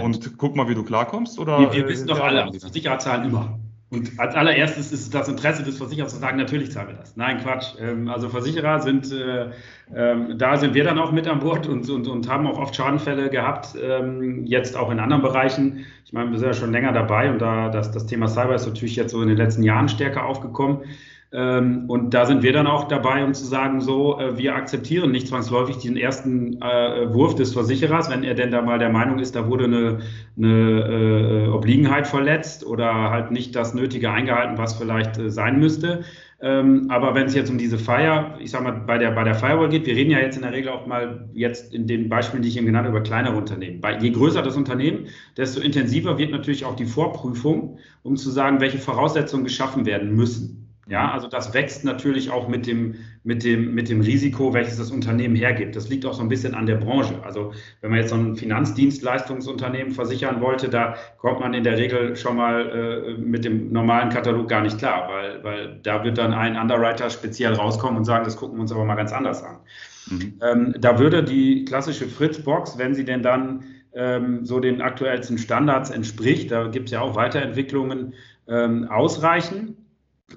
und 0.00 0.38
guck 0.38 0.56
mal, 0.56 0.68
wie 0.68 0.74
du 0.74 0.82
klarkommst? 0.82 1.38
Oder, 1.38 1.60
wir, 1.60 1.72
wir 1.72 1.88
wissen 1.88 2.06
doch 2.06 2.20
alle, 2.20 2.44
also 2.44 2.58
Versicherer 2.58 2.98
zahlen 2.98 3.28
immer. 3.28 3.58
Und 3.94 4.18
als 4.18 4.34
allererstes 4.34 4.92
ist 4.92 5.14
das 5.14 5.28
Interesse 5.28 5.62
des 5.62 5.78
Versicherers 5.78 6.12
zu 6.12 6.18
sagen, 6.18 6.36
natürlich 6.36 6.72
zahlen 6.72 6.88
wir 6.88 6.96
das. 6.96 7.16
Nein, 7.16 7.40
Quatsch. 7.40 7.74
Ähm, 7.80 8.08
also 8.08 8.28
Versicherer 8.28 8.80
sind, 8.80 9.12
äh, 9.12 9.50
äh, 9.94 10.36
da 10.36 10.56
sind 10.56 10.74
wir 10.74 10.84
dann 10.84 10.98
auch 10.98 11.12
mit 11.12 11.28
an 11.28 11.38
Bord 11.38 11.66
und, 11.68 11.88
und, 11.88 12.08
und 12.08 12.28
haben 12.28 12.46
auch 12.46 12.58
oft 12.58 12.74
Schadenfälle 12.74 13.30
gehabt, 13.30 13.68
ähm, 13.80 14.44
jetzt 14.46 14.76
auch 14.76 14.90
in 14.90 14.98
anderen 14.98 15.22
Bereichen. 15.22 15.86
Ich 16.04 16.12
meine, 16.12 16.30
wir 16.32 16.38
sind 16.38 16.48
ja 16.48 16.54
schon 16.54 16.72
länger 16.72 16.92
dabei 16.92 17.30
und 17.30 17.38
da 17.38 17.68
das, 17.68 17.92
das 17.92 18.06
Thema 18.06 18.26
Cyber 18.26 18.56
ist 18.56 18.66
natürlich 18.66 18.96
jetzt 18.96 19.12
so 19.12 19.22
in 19.22 19.28
den 19.28 19.36
letzten 19.36 19.62
Jahren 19.62 19.88
stärker 19.88 20.24
aufgekommen. 20.26 20.78
Ähm, 21.34 21.86
und 21.88 22.14
da 22.14 22.26
sind 22.26 22.44
wir 22.44 22.52
dann 22.52 22.68
auch 22.68 22.86
dabei, 22.86 23.24
um 23.24 23.34
zu 23.34 23.44
sagen, 23.44 23.80
so, 23.80 24.20
äh, 24.20 24.38
wir 24.38 24.54
akzeptieren 24.54 25.10
nicht 25.10 25.26
zwangsläufig 25.26 25.78
diesen 25.78 25.96
ersten 25.96 26.62
äh, 26.62 27.12
Wurf 27.12 27.34
des 27.34 27.52
Versicherers, 27.52 28.08
wenn 28.08 28.22
er 28.22 28.34
denn 28.34 28.52
da 28.52 28.62
mal 28.62 28.78
der 28.78 28.90
Meinung 28.90 29.18
ist, 29.18 29.34
da 29.34 29.48
wurde 29.48 29.64
eine, 29.64 29.98
eine 30.36 31.46
äh, 31.46 31.48
Obliegenheit 31.48 32.06
verletzt 32.06 32.64
oder 32.64 33.10
halt 33.10 33.32
nicht 33.32 33.56
das 33.56 33.74
Nötige 33.74 34.12
eingehalten, 34.12 34.58
was 34.58 34.74
vielleicht 34.74 35.18
äh, 35.18 35.28
sein 35.28 35.58
müsste. 35.58 36.04
Ähm, 36.40 36.86
aber 36.88 37.16
wenn 37.16 37.26
es 37.26 37.34
jetzt 37.34 37.50
um 37.50 37.58
diese 37.58 37.78
Fire, 37.78 38.36
ich 38.38 38.52
sag 38.52 38.62
mal, 38.62 38.72
bei 38.72 38.98
der, 38.98 39.10
bei 39.10 39.24
der 39.24 39.34
Firewall 39.34 39.70
geht, 39.70 39.86
wir 39.86 39.96
reden 39.96 40.12
ja 40.12 40.20
jetzt 40.20 40.36
in 40.36 40.42
der 40.42 40.52
Regel 40.52 40.70
auch 40.70 40.86
mal 40.86 41.28
jetzt 41.32 41.74
in 41.74 41.88
den 41.88 42.08
Beispielen, 42.08 42.42
die 42.42 42.48
ich 42.48 42.56
eben 42.56 42.66
genannt 42.66 42.86
habe, 42.86 42.96
über 42.96 43.02
kleinere 43.02 43.34
Unternehmen. 43.36 43.80
Bei, 43.80 43.98
je 43.98 44.10
größer 44.10 44.42
das 44.42 44.56
Unternehmen, 44.56 45.06
desto 45.36 45.60
intensiver 45.60 46.16
wird 46.16 46.30
natürlich 46.30 46.64
auch 46.64 46.76
die 46.76 46.84
Vorprüfung, 46.84 47.78
um 48.04 48.16
zu 48.16 48.30
sagen, 48.30 48.60
welche 48.60 48.78
Voraussetzungen 48.78 49.42
geschaffen 49.42 49.84
werden 49.84 50.14
müssen. 50.14 50.63
Ja, 50.86 51.10
also 51.12 51.28
das 51.28 51.54
wächst 51.54 51.84
natürlich 51.84 52.30
auch 52.30 52.46
mit 52.46 52.66
dem, 52.66 52.96
mit, 53.22 53.42
dem, 53.42 53.74
mit 53.74 53.88
dem 53.88 54.02
Risiko, 54.02 54.52
welches 54.52 54.76
das 54.76 54.90
Unternehmen 54.90 55.34
hergibt. 55.34 55.76
Das 55.76 55.88
liegt 55.88 56.04
auch 56.04 56.12
so 56.12 56.22
ein 56.22 56.28
bisschen 56.28 56.54
an 56.54 56.66
der 56.66 56.76
Branche. 56.76 57.22
Also 57.24 57.52
wenn 57.80 57.90
man 57.90 58.00
jetzt 58.00 58.10
so 58.10 58.16
ein 58.16 58.36
Finanzdienstleistungsunternehmen 58.36 59.92
versichern 59.92 60.42
wollte, 60.42 60.68
da 60.68 60.96
kommt 61.16 61.40
man 61.40 61.54
in 61.54 61.64
der 61.64 61.78
Regel 61.78 62.16
schon 62.16 62.36
mal 62.36 62.68
äh, 62.68 63.20
mit 63.20 63.44
dem 63.44 63.72
normalen 63.72 64.10
Katalog 64.10 64.48
gar 64.48 64.60
nicht 64.60 64.78
klar, 64.78 65.08
weil, 65.08 65.42
weil 65.42 65.80
da 65.82 66.04
wird 66.04 66.18
dann 66.18 66.34
ein 66.34 66.56
Underwriter 66.56 67.08
speziell 67.08 67.54
rauskommen 67.54 67.96
und 67.96 68.04
sagen, 68.04 68.24
das 68.24 68.36
gucken 68.36 68.58
wir 68.58 68.62
uns 68.62 68.72
aber 68.72 68.84
mal 68.84 68.96
ganz 68.96 69.12
anders 69.12 69.42
an. 69.42 69.56
Mhm. 70.10 70.34
Ähm, 70.42 70.74
da 70.78 70.98
würde 70.98 71.22
die 71.22 71.64
klassische 71.64 72.06
Fritzbox, 72.06 72.76
wenn 72.76 72.94
sie 72.94 73.06
denn 73.06 73.22
dann 73.22 73.64
ähm, 73.94 74.44
so 74.44 74.60
den 74.60 74.82
aktuellsten 74.82 75.38
Standards 75.38 75.88
entspricht, 75.88 76.50
da 76.50 76.66
gibt 76.66 76.86
es 76.88 76.92
ja 76.92 77.00
auch 77.00 77.14
Weiterentwicklungen, 77.14 78.14
ähm, 78.48 78.88
ausreichen. 78.88 79.76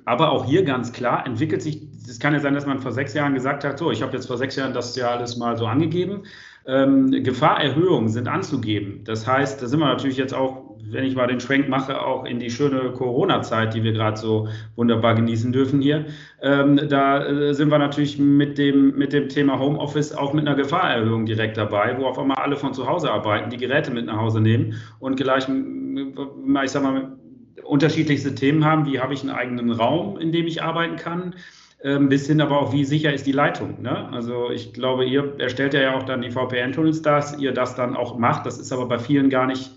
Aber 0.05 0.31
auch 0.31 0.45
hier 0.45 0.63
ganz 0.63 0.93
klar 0.93 1.25
entwickelt 1.25 1.61
sich, 1.61 1.87
es 2.07 2.19
kann 2.19 2.33
ja 2.33 2.39
sein, 2.39 2.53
dass 2.53 2.65
man 2.65 2.79
vor 2.79 2.91
sechs 2.91 3.13
Jahren 3.13 3.33
gesagt 3.33 3.63
hat, 3.63 3.77
so, 3.77 3.91
ich 3.91 4.01
habe 4.01 4.13
jetzt 4.13 4.27
vor 4.27 4.37
sechs 4.37 4.55
Jahren 4.55 4.73
das 4.73 4.95
ja 4.95 5.09
alles 5.09 5.37
mal 5.37 5.57
so 5.57 5.65
angegeben. 5.65 6.23
Ähm, 6.65 7.11
Gefahrerhöhungen 7.23 8.09
sind 8.09 8.27
anzugeben. 8.27 9.01
Das 9.05 9.25
heißt, 9.25 9.61
da 9.61 9.67
sind 9.67 9.79
wir 9.79 9.87
natürlich 9.87 10.17
jetzt 10.17 10.33
auch, 10.33 10.75
wenn 10.89 11.05
ich 11.05 11.15
mal 11.15 11.27
den 11.27 11.39
Schwenk 11.39 11.69
mache, 11.69 12.01
auch 12.01 12.25
in 12.25 12.39
die 12.39 12.49
schöne 12.49 12.91
Corona-Zeit, 12.91 13.73
die 13.73 13.83
wir 13.83 13.93
gerade 13.93 14.17
so 14.17 14.49
wunderbar 14.75 15.15
genießen 15.15 15.53
dürfen 15.53 15.81
hier. 15.81 16.05
Ähm, 16.41 16.79
da 16.89 17.25
äh, 17.25 17.53
sind 17.53 17.69
wir 17.69 17.77
natürlich 17.77 18.19
mit 18.19 18.57
dem, 18.57 18.97
mit 18.97 19.13
dem 19.13 19.29
Thema 19.29 19.59
Homeoffice 19.59 20.13
auch 20.13 20.33
mit 20.33 20.45
einer 20.45 20.57
Gefahrerhöhung 20.57 21.25
direkt 21.25 21.57
dabei, 21.57 21.97
wo 21.97 22.05
auf 22.05 22.19
einmal 22.19 22.37
alle 22.37 22.57
von 22.57 22.73
zu 22.73 22.87
Hause 22.87 23.11
arbeiten, 23.11 23.49
die 23.49 23.57
Geräte 23.57 23.91
mit 23.91 24.05
nach 24.05 24.17
Hause 24.17 24.41
nehmen 24.41 24.75
und 24.99 25.15
gleich, 25.15 25.47
ich 25.47 26.71
sag 26.71 26.83
mal, 26.83 27.16
unterschiedlichste 27.67 28.35
Themen 28.35 28.65
haben. 28.65 28.85
Wie 28.85 28.99
habe 28.99 29.13
ich 29.13 29.21
einen 29.21 29.31
eigenen 29.31 29.71
Raum, 29.71 30.17
in 30.17 30.31
dem 30.31 30.47
ich 30.47 30.63
arbeiten 30.63 30.95
kann? 30.95 31.35
Ähm, 31.83 32.09
bis 32.09 32.25
hin 32.25 32.41
aber 32.41 32.59
auch, 32.59 32.73
wie 32.73 32.85
sicher 32.85 33.13
ist 33.13 33.27
die 33.27 33.31
Leitung. 33.31 33.81
Ne? 33.81 34.09
Also 34.09 34.49
ich 34.49 34.73
glaube, 34.73 35.05
ihr 35.05 35.39
erstellt 35.39 35.73
ja 35.75 35.95
auch 35.95 36.03
dann 36.03 36.21
die 36.21 36.31
VPN-Tunnels, 36.31 37.03
dass 37.03 37.37
ihr 37.37 37.53
das 37.53 37.75
dann 37.75 37.95
auch 37.95 38.17
macht. 38.17 38.45
Das 38.45 38.57
ist 38.57 38.71
aber 38.71 38.87
bei 38.87 38.97
vielen 38.97 39.29
gar 39.29 39.45
nicht 39.45 39.71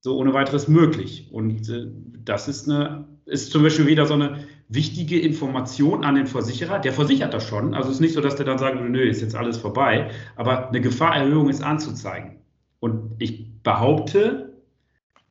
so 0.00 0.16
ohne 0.16 0.32
weiteres 0.32 0.68
möglich. 0.68 1.28
Und 1.30 1.68
äh, 1.68 1.86
das 2.24 2.48
ist, 2.48 2.68
eine, 2.68 3.04
ist 3.26 3.52
zum 3.52 3.62
Beispiel 3.62 3.86
wieder 3.86 4.06
so 4.06 4.14
eine 4.14 4.44
wichtige 4.68 5.20
Information 5.20 6.02
an 6.02 6.14
den 6.14 6.26
Versicherer. 6.26 6.78
Der 6.78 6.94
versichert 6.94 7.34
das 7.34 7.46
schon. 7.46 7.74
Also 7.74 7.90
es 7.90 7.96
ist 7.96 8.00
nicht 8.00 8.14
so, 8.14 8.22
dass 8.22 8.36
der 8.36 8.46
dann 8.46 8.58
sagen 8.58 8.90
nö, 8.90 9.02
ist 9.02 9.20
jetzt 9.20 9.36
alles 9.36 9.58
vorbei. 9.58 10.10
Aber 10.36 10.70
eine 10.70 10.80
Gefahrerhöhung 10.80 11.50
ist 11.50 11.62
anzuzeigen. 11.62 12.38
Und 12.80 13.12
ich 13.18 13.62
behaupte, 13.62 14.51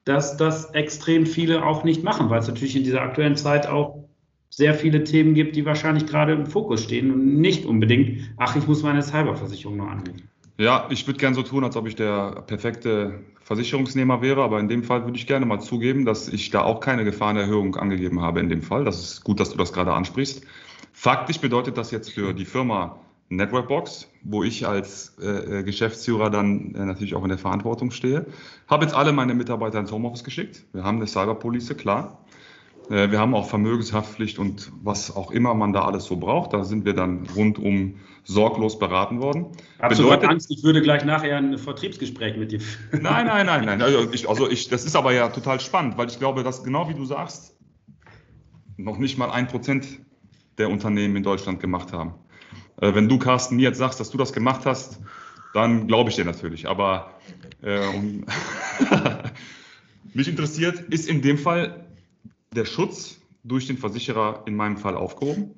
dass 0.05 0.37
das 0.37 0.71
extrem 0.71 1.25
viele 1.25 1.65
auch 1.65 1.83
nicht 1.83 2.03
machen, 2.03 2.29
weil 2.29 2.39
es 2.39 2.47
natürlich 2.47 2.75
in 2.75 2.83
dieser 2.83 3.01
aktuellen 3.01 3.35
Zeit 3.35 3.67
auch 3.67 4.03
sehr 4.49 4.73
viele 4.73 5.03
Themen 5.03 5.33
gibt, 5.33 5.55
die 5.55 5.65
wahrscheinlich 5.65 6.05
gerade 6.05 6.33
im 6.33 6.45
Fokus 6.45 6.83
stehen 6.83 7.11
und 7.11 7.39
nicht 7.39 7.65
unbedingt, 7.65 8.31
ach, 8.37 8.55
ich 8.55 8.67
muss 8.67 8.83
meine 8.83 9.01
Cyberversicherung 9.01 9.77
nur 9.77 9.89
anrufen. 9.89 10.29
Ja, 10.57 10.87
ich 10.89 11.07
würde 11.07 11.19
gerne 11.19 11.35
so 11.35 11.43
tun, 11.43 11.63
als 11.63 11.75
ob 11.75 11.87
ich 11.87 11.95
der 11.95 12.43
perfekte 12.45 13.21
Versicherungsnehmer 13.41 14.21
wäre, 14.21 14.43
aber 14.43 14.59
in 14.59 14.67
dem 14.67 14.83
Fall 14.83 15.05
würde 15.05 15.17
ich 15.17 15.25
gerne 15.25 15.45
mal 15.45 15.59
zugeben, 15.59 16.05
dass 16.05 16.27
ich 16.27 16.51
da 16.51 16.63
auch 16.63 16.81
keine 16.81 17.03
Gefahrenerhöhung 17.03 17.75
angegeben 17.77 18.21
habe 18.21 18.41
in 18.41 18.49
dem 18.49 18.61
Fall. 18.61 18.83
Das 18.83 19.01
ist 19.01 19.23
gut, 19.23 19.39
dass 19.39 19.51
du 19.51 19.57
das 19.57 19.73
gerade 19.73 19.93
ansprichst. 19.93 20.45
Faktisch 20.93 21.39
bedeutet 21.39 21.77
das 21.77 21.91
jetzt 21.91 22.11
für 22.11 22.33
die 22.33 22.45
Firma 22.45 22.99
Networkbox, 23.31 24.09
wo 24.23 24.43
ich 24.43 24.67
als 24.67 25.15
äh, 25.21 25.59
äh, 25.59 25.63
Geschäftsführer 25.63 26.29
dann 26.29 26.75
äh, 26.75 26.85
natürlich 26.85 27.15
auch 27.15 27.23
in 27.23 27.29
der 27.29 27.37
Verantwortung 27.37 27.91
stehe. 27.91 28.25
Habe 28.67 28.83
jetzt 28.85 28.93
alle 28.93 29.13
meine 29.13 29.33
Mitarbeiter 29.33 29.79
ins 29.79 29.91
Homeoffice 29.91 30.23
geschickt. 30.23 30.65
Wir 30.73 30.83
haben 30.83 30.97
eine 30.97 31.07
Cyberpolice, 31.07 31.75
klar. 31.75 32.25
Äh, 32.89 33.09
wir 33.09 33.19
haben 33.19 33.33
auch 33.33 33.47
Vermögenshaftpflicht 33.47 34.37
und 34.37 34.71
was 34.83 35.15
auch 35.15 35.31
immer 35.31 35.53
man 35.53 35.71
da 35.71 35.85
alles 35.85 36.05
so 36.05 36.17
braucht. 36.17 36.51
Da 36.51 36.65
sind 36.65 36.83
wir 36.83 36.93
dann 36.93 37.25
rundum 37.33 37.95
sorglos 38.25 38.77
beraten 38.77 39.21
worden. 39.21 39.47
Hast 39.79 39.97
Bedeutet, 39.97 40.29
Angst, 40.29 40.51
ich 40.51 40.63
würde 40.63 40.81
gleich 40.81 41.05
nachher 41.05 41.37
ein 41.37 41.57
Vertriebsgespräch 41.57 42.35
mit 42.35 42.51
dir 42.51 42.59
führen? 42.59 43.01
Nein, 43.01 43.27
nein, 43.27 43.45
nein, 43.45 43.65
nein. 43.65 43.81
Also 43.81 44.11
ich, 44.11 44.27
also 44.27 44.49
ich, 44.49 44.67
das 44.67 44.83
ist 44.83 44.95
aber 44.95 45.13
ja 45.13 45.29
total 45.29 45.61
spannend, 45.61 45.97
weil 45.97 46.07
ich 46.07 46.19
glaube, 46.19 46.43
dass 46.43 46.63
genau 46.63 46.89
wie 46.89 46.93
du 46.93 47.05
sagst, 47.05 47.57
noch 48.75 48.97
nicht 48.97 49.17
mal 49.17 49.31
ein 49.31 49.47
Prozent 49.47 49.87
der 50.57 50.69
Unternehmen 50.69 51.15
in 51.15 51.23
Deutschland 51.23 51.61
gemacht 51.61 51.93
haben. 51.93 52.15
Äh, 52.81 52.93
wenn 52.93 53.07
du, 53.07 53.17
Carsten, 53.17 53.55
mir 53.55 53.63
jetzt 53.63 53.77
sagst, 53.77 53.99
dass 53.99 54.09
du 54.09 54.17
das 54.17 54.33
gemacht 54.33 54.65
hast, 54.65 54.99
dann 55.53 55.87
glaube 55.87 56.09
ich 56.09 56.17
dir 56.17 56.25
natürlich. 56.25 56.67
Aber 56.67 57.13
äh, 57.61 57.87
um, 57.87 58.25
mich 60.13 60.27
interessiert, 60.27 60.79
ist 60.89 61.07
in 61.07 61.21
dem 61.21 61.37
Fall 61.37 61.85
der 62.53 62.65
Schutz 62.65 63.21
durch 63.43 63.67
den 63.67 63.77
Versicherer 63.77 64.43
in 64.45 64.55
meinem 64.55 64.77
Fall 64.77 64.95
aufgehoben? 64.95 65.55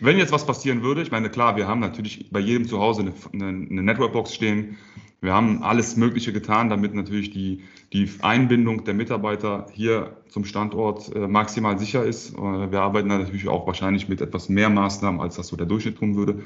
Wenn 0.00 0.18
jetzt 0.18 0.32
was 0.32 0.46
passieren 0.46 0.82
würde, 0.82 1.02
ich 1.02 1.10
meine, 1.10 1.30
klar, 1.30 1.56
wir 1.56 1.66
haben 1.66 1.80
natürlich 1.80 2.30
bei 2.30 2.40
jedem 2.40 2.68
zu 2.68 2.78
Hause 2.78 3.02
eine, 3.02 3.14
eine, 3.32 3.66
eine 3.70 3.82
Networkbox 3.82 4.34
stehen, 4.34 4.76
Wir 5.20 5.34
haben 5.34 5.62
alles 5.64 5.96
Mögliche 5.96 6.32
getan, 6.32 6.70
damit 6.70 6.94
natürlich 6.94 7.30
die, 7.30 7.64
die 7.92 8.08
Einbindung 8.20 8.84
der 8.84 8.94
Mitarbeiter 8.94 9.66
hier 9.72 10.16
zum 10.28 10.44
Standort 10.44 11.14
äh, 11.14 11.26
maximal 11.26 11.78
sicher 11.78 12.04
ist. 12.04 12.34
Äh, 12.34 12.70
wir 12.70 12.80
arbeiten 12.80 13.08
natürlich 13.08 13.48
auch 13.48 13.66
wahrscheinlich 13.66 14.08
mit 14.08 14.20
etwas 14.20 14.48
mehr 14.48 14.70
Maßnahmen, 14.70 15.20
als 15.20 15.34
das 15.34 15.48
so 15.48 15.56
der 15.56 15.66
Durchschnitt 15.66 15.98
tun 15.98 16.14
würde. 16.14 16.42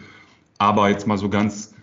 Aber 0.56 0.88
jetzt 0.88 1.06
mal 1.06 1.18
so 1.18 1.28
ganz 1.28 1.74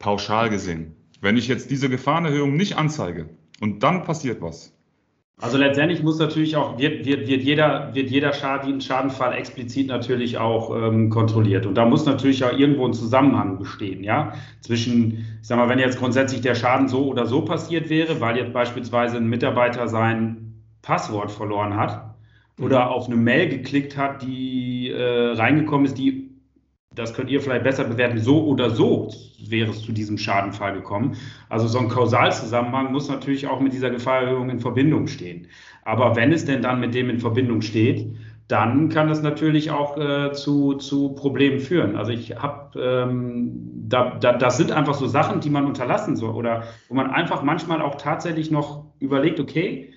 pauschal 0.00 0.50
gesehen, 0.50 0.96
wenn 1.20 1.36
ich 1.36 1.46
jetzt 1.46 1.70
diese 1.70 1.88
Gefahrenerhöhung 1.88 2.56
nicht 2.56 2.76
anzeige 2.76 3.28
und 3.60 3.84
dann 3.84 4.02
passiert 4.02 4.42
was, 4.42 4.71
also 5.42 5.58
letztendlich 5.58 6.04
muss 6.04 6.20
natürlich 6.20 6.54
auch, 6.54 6.78
wird, 6.78 7.04
wird, 7.04 7.26
wird 7.26 7.42
jeder, 7.42 7.92
wird 7.94 8.10
jeder 8.10 8.32
Schaden, 8.32 8.80
Schadenfall 8.80 9.34
explizit 9.34 9.88
natürlich 9.88 10.38
auch 10.38 10.74
ähm, 10.76 11.10
kontrolliert. 11.10 11.66
Und 11.66 11.74
da 11.74 11.84
muss 11.84 12.06
natürlich 12.06 12.44
auch 12.44 12.56
irgendwo 12.56 12.86
ein 12.86 12.94
Zusammenhang 12.94 13.58
bestehen, 13.58 14.04
ja, 14.04 14.34
zwischen, 14.60 15.26
ich 15.40 15.48
sag 15.48 15.58
mal, 15.58 15.68
wenn 15.68 15.80
jetzt 15.80 15.98
grundsätzlich 15.98 16.42
der 16.42 16.54
Schaden 16.54 16.86
so 16.86 17.06
oder 17.06 17.26
so 17.26 17.44
passiert 17.44 17.90
wäre, 17.90 18.20
weil 18.20 18.36
jetzt 18.36 18.52
beispielsweise 18.52 19.16
ein 19.16 19.26
Mitarbeiter 19.26 19.88
sein 19.88 20.62
Passwort 20.80 21.32
verloren 21.32 21.76
hat 21.76 22.14
oder 22.60 22.86
mhm. 22.86 22.92
auf 22.92 23.06
eine 23.06 23.16
Mail 23.16 23.48
geklickt 23.48 23.96
hat, 23.96 24.22
die 24.22 24.90
äh, 24.90 25.32
reingekommen 25.32 25.86
ist, 25.86 25.98
die 25.98 26.31
das 26.94 27.14
könnt 27.14 27.30
ihr 27.30 27.40
vielleicht 27.40 27.64
besser 27.64 27.84
bewerten, 27.84 28.18
so 28.18 28.44
oder 28.44 28.70
so 28.70 29.10
wäre 29.48 29.70
es 29.70 29.82
zu 29.82 29.92
diesem 29.92 30.18
Schadenfall 30.18 30.74
gekommen. 30.74 31.16
Also 31.48 31.66
so 31.66 31.78
ein 31.78 31.88
Kausalzusammenhang 31.88 32.92
muss 32.92 33.08
natürlich 33.08 33.46
auch 33.46 33.60
mit 33.60 33.72
dieser 33.72 33.90
Gefahrerhöhung 33.90 34.50
in 34.50 34.60
Verbindung 34.60 35.06
stehen. 35.06 35.48
Aber 35.84 36.16
wenn 36.16 36.32
es 36.32 36.44
denn 36.44 36.62
dann 36.62 36.80
mit 36.80 36.94
dem 36.94 37.10
in 37.10 37.18
Verbindung 37.18 37.62
steht, 37.62 38.14
dann 38.48 38.88
kann 38.88 39.08
das 39.08 39.22
natürlich 39.22 39.70
auch 39.70 39.96
äh, 39.96 40.32
zu, 40.32 40.74
zu 40.74 41.14
Problemen 41.14 41.60
führen. 41.60 41.96
Also 41.96 42.12
ich 42.12 42.36
habe, 42.36 42.78
ähm, 42.78 43.52
da, 43.88 44.16
da, 44.18 44.34
das 44.34 44.58
sind 44.58 44.72
einfach 44.72 44.94
so 44.94 45.06
Sachen, 45.06 45.40
die 45.40 45.48
man 45.48 45.64
unterlassen 45.64 46.16
soll 46.16 46.34
oder 46.34 46.64
wo 46.88 46.94
man 46.94 47.10
einfach 47.10 47.42
manchmal 47.42 47.80
auch 47.80 47.94
tatsächlich 47.94 48.50
noch 48.50 48.84
überlegt, 48.98 49.40
okay, 49.40 49.92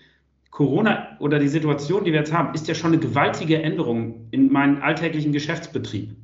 Corona 0.52 1.18
oder 1.20 1.38
die 1.38 1.50
Situation, 1.50 2.06
die 2.06 2.14
wir 2.14 2.20
jetzt 2.20 2.32
haben, 2.32 2.54
ist 2.54 2.68
ja 2.70 2.76
schon 2.76 2.94
eine 2.94 3.02
gewaltige 3.02 3.62
Änderung 3.62 4.28
in 4.32 4.54
meinem 4.54 4.82
alltäglichen 4.82 5.34
Geschäftsbetrieb. 5.34 6.16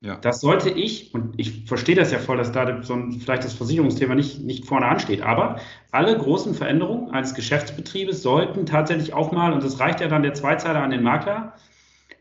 Ja. 0.00 0.16
Das 0.16 0.40
sollte 0.40 0.70
ich, 0.70 1.14
und 1.14 1.34
ich 1.38 1.64
verstehe 1.66 1.94
das 1.94 2.12
ja 2.12 2.18
voll, 2.18 2.36
dass 2.36 2.52
da 2.52 2.82
so 2.82 2.94
ein, 2.94 3.12
vielleicht 3.12 3.44
das 3.44 3.54
Versicherungsthema 3.54 4.14
nicht, 4.14 4.40
nicht 4.40 4.66
vorne 4.66 4.86
ansteht, 4.86 5.22
aber 5.22 5.56
alle 5.90 6.16
großen 6.16 6.54
Veränderungen 6.54 7.10
eines 7.10 7.34
Geschäftsbetriebes 7.34 8.22
sollten 8.22 8.66
tatsächlich 8.66 9.14
auch 9.14 9.32
mal, 9.32 9.52
und 9.52 9.64
das 9.64 9.80
reicht 9.80 10.00
ja 10.00 10.08
dann 10.08 10.22
der 10.22 10.34
Zweizeiler 10.34 10.82
an 10.82 10.90
den 10.90 11.02
Makler, 11.02 11.54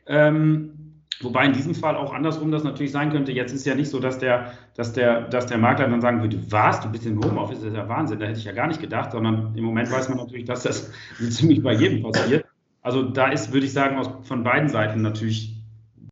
ähm, 0.07 0.75
Wobei 1.21 1.45
in 1.45 1.53
diesem 1.53 1.73
Fall 1.73 1.95
auch 1.95 2.13
andersrum 2.13 2.51
das 2.51 2.63
natürlich 2.63 2.91
sein 2.91 3.09
könnte. 3.09 3.31
Jetzt 3.31 3.53
ist 3.53 3.65
ja 3.65 3.73
nicht 3.73 3.89
so, 3.89 3.99
dass 3.99 4.19
der, 4.19 4.51
dass 4.75 4.91
der, 4.91 5.21
dass 5.21 5.45
der 5.45 5.57
Makler 5.57 5.87
dann 5.87 6.01
sagen 6.01 6.21
würde, 6.21 6.37
was, 6.51 6.81
du 6.81 6.89
bist 6.89 7.05
im 7.05 7.23
Homeoffice, 7.23 7.59
das 7.59 7.69
ist 7.69 7.75
ja 7.75 7.87
Wahnsinn, 7.87 8.19
da 8.19 8.25
hätte 8.25 8.39
ich 8.39 8.45
ja 8.45 8.51
gar 8.51 8.67
nicht 8.67 8.81
gedacht, 8.81 9.11
sondern 9.13 9.55
im 9.55 9.63
Moment 9.63 9.89
weiß 9.89 10.09
man 10.09 10.17
natürlich, 10.17 10.45
dass 10.45 10.63
das 10.63 10.91
ziemlich 11.29 11.63
bei 11.63 11.73
jedem 11.73 12.03
passiert. 12.03 12.45
Also 12.81 13.03
da 13.03 13.29
ist, 13.29 13.53
würde 13.53 13.65
ich 13.65 13.71
sagen, 13.71 13.97
aus, 13.97 14.09
von 14.23 14.43
beiden 14.43 14.67
Seiten 14.67 15.01
natürlich 15.01 15.54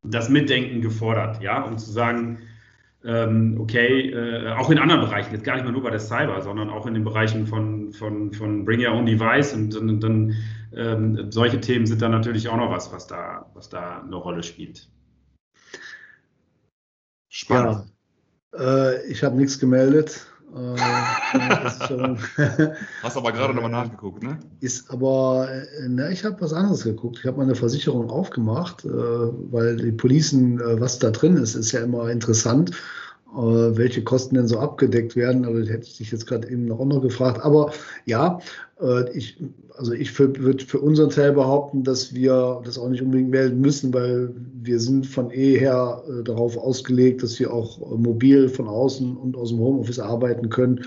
das 0.04 0.30
Mitdenken 0.30 0.82
gefordert, 0.82 1.42
ja, 1.42 1.64
um 1.64 1.78
zu 1.78 1.92
sagen, 1.92 2.40
ähm, 3.06 3.58
okay, 3.60 4.12
äh, 4.12 4.52
auch 4.54 4.70
in 4.70 4.78
anderen 4.78 5.02
Bereichen, 5.02 5.34
jetzt 5.34 5.44
gar 5.44 5.56
nicht 5.56 5.66
mal 5.66 5.72
nur 5.72 5.84
bei 5.84 5.90
der 5.90 6.00
Cyber, 6.00 6.42
sondern 6.42 6.70
auch 6.70 6.86
in 6.86 6.94
den 6.94 7.04
Bereichen 7.04 7.48
von, 7.48 7.92
von, 7.92 8.32
von 8.34 8.64
Bring 8.64 8.86
Your 8.86 8.94
Own 8.94 9.06
Device 9.06 9.54
und, 9.54 9.76
und 9.76 10.00
dann 10.02 10.36
ähm, 10.74 11.32
solche 11.32 11.60
Themen 11.60 11.86
sind 11.86 12.02
dann 12.02 12.12
natürlich 12.12 12.48
auch 12.48 12.58
noch 12.58 12.72
was, 12.72 12.92
was 12.94 13.08
da, 13.08 13.50
was 13.54 13.70
da 13.70 14.02
eine 14.02 14.16
Rolle 14.16 14.44
spielt. 14.44 14.90
Spannend. 17.28 17.86
Ja, 18.54 18.92
äh, 18.92 19.06
ich 19.08 19.24
habe 19.24 19.36
nichts 19.36 19.60
gemeldet. 19.60 20.28
Äh, 20.56 20.78
Hast 23.02 23.18
aber 23.18 23.32
gerade 23.32 23.54
nochmal 23.54 23.72
nachgeguckt, 23.72 24.22
ne? 24.22 24.38
Ist 24.60 24.92
aber, 24.92 25.50
äh, 25.50 25.90
ne, 25.90 26.12
ich 26.12 26.24
habe 26.24 26.40
was 26.42 26.54
anderes 26.54 26.84
geguckt. 26.84 27.20
Ich 27.20 27.26
habe 27.26 27.38
meine 27.38 27.56
Versicherung 27.56 28.10
aufgemacht, 28.10 28.86
äh, 28.86 28.90
weil 28.90 29.78
die 29.78 29.92
Policen, 29.92 30.60
was 30.80 31.00
da 31.00 31.10
drin 31.10 31.38
ist, 31.38 31.56
ist 31.56 31.72
ja 31.72 31.82
immer 31.82 32.10
interessant, 32.10 32.72
welche 33.36 34.04
Kosten 34.04 34.36
denn 34.36 34.48
so 34.48 34.60
abgedeckt 34.60 35.16
werden. 35.16 35.46
Aber 35.46 35.60
das 35.60 35.70
hätte 35.70 35.88
ich 35.88 35.98
dich 35.98 36.12
jetzt 36.12 36.28
gerade 36.28 36.50
eben 36.50 36.66
noch, 36.66 36.84
noch 36.86 37.02
gefragt. 37.02 37.44
Aber 37.44 37.72
ja, 38.06 38.40
ich, 39.14 39.38
also 39.78 39.94
ich 39.94 40.18
würde 40.20 40.64
für 40.66 40.80
unseren 40.80 41.10
Teil 41.10 41.34
behaupten, 41.34 41.84
dass 41.84 42.14
wir 42.14 42.62
das 42.64 42.78
auch 42.78 42.90
nicht 42.90 43.02
unbedingt 43.02 43.30
melden 43.30 43.60
müssen, 43.60 43.94
weil 43.94 44.34
wir 44.62 44.80
sind 44.80 45.06
von 45.06 45.32
eh 45.32 45.58
her 45.58 46.04
äh, 46.08 46.24
darauf 46.24 46.58
ausgelegt, 46.58 47.24
dass 47.24 47.40
wir 47.40 47.54
auch 47.54 47.80
äh, 47.82 47.96
mobil 47.96 48.50
von 48.50 48.68
außen 48.68 49.18
und 49.18 49.36
aus 49.36 49.50
dem 49.50 49.60
Homeoffice 49.60 50.00
arbeiten 50.00 50.50
können. 50.50 50.86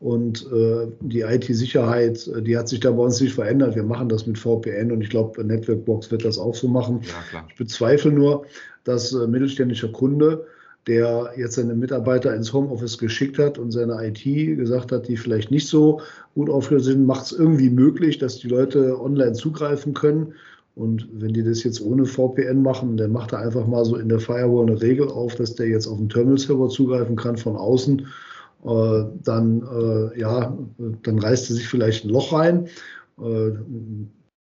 Und 0.00 0.46
äh, 0.52 0.88
die 1.00 1.20
IT-Sicherheit, 1.20 2.26
äh, 2.26 2.42
die 2.42 2.56
hat 2.56 2.68
sich 2.68 2.80
da 2.80 2.90
bei 2.90 3.04
uns 3.04 3.20
nicht 3.20 3.34
verändert. 3.34 3.76
Wir 3.76 3.84
machen 3.84 4.08
das 4.08 4.26
mit 4.26 4.38
VPN 4.38 4.90
und 4.90 5.02
ich 5.02 5.10
glaube, 5.10 5.44
Networkbox 5.44 6.10
wird 6.10 6.24
das 6.24 6.38
auch 6.38 6.54
so 6.54 6.68
machen. 6.68 7.02
Ja, 7.32 7.44
ich 7.48 7.56
bezweifle 7.56 8.10
nur, 8.10 8.44
dass 8.84 9.12
äh, 9.12 9.26
mittelständischer 9.26 9.88
Kunde 9.88 10.44
der 10.86 11.32
jetzt 11.36 11.54
seine 11.54 11.74
Mitarbeiter 11.74 12.34
ins 12.34 12.52
Homeoffice 12.52 12.98
geschickt 12.98 13.38
hat 13.38 13.58
und 13.58 13.70
seine 13.70 14.04
IT 14.04 14.24
gesagt 14.24 14.90
hat, 14.92 15.08
die 15.08 15.16
vielleicht 15.16 15.50
nicht 15.50 15.68
so 15.68 16.00
gut 16.34 16.50
aufgestellt 16.50 16.84
sind, 16.84 17.06
macht 17.06 17.26
es 17.26 17.32
irgendwie 17.32 17.70
möglich, 17.70 18.18
dass 18.18 18.38
die 18.38 18.48
Leute 18.48 19.00
online 19.00 19.32
zugreifen 19.32 19.94
können. 19.94 20.34
Und 20.74 21.06
wenn 21.12 21.34
die 21.34 21.44
das 21.44 21.62
jetzt 21.64 21.80
ohne 21.82 22.06
VPN 22.06 22.62
machen, 22.62 22.96
dann 22.96 23.12
macht 23.12 23.32
er 23.32 23.40
einfach 23.40 23.66
mal 23.66 23.84
so 23.84 23.96
in 23.96 24.08
der 24.08 24.20
Firewall 24.20 24.66
eine 24.66 24.80
Regel 24.80 25.08
auf, 25.08 25.34
dass 25.34 25.54
der 25.54 25.68
jetzt 25.68 25.86
auf 25.86 25.98
den 25.98 26.08
Terminal-Server 26.08 26.68
zugreifen 26.68 27.14
kann 27.14 27.36
von 27.36 27.56
außen. 27.56 28.06
Äh, 28.64 29.04
dann, 29.22 29.62
äh, 29.62 30.18
ja, 30.18 30.56
dann 31.02 31.18
reißt 31.18 31.50
er 31.50 31.56
sich 31.56 31.68
vielleicht 31.68 32.04
ein 32.04 32.10
Loch 32.10 32.32
rein. 32.32 32.68
Äh, 33.20 33.52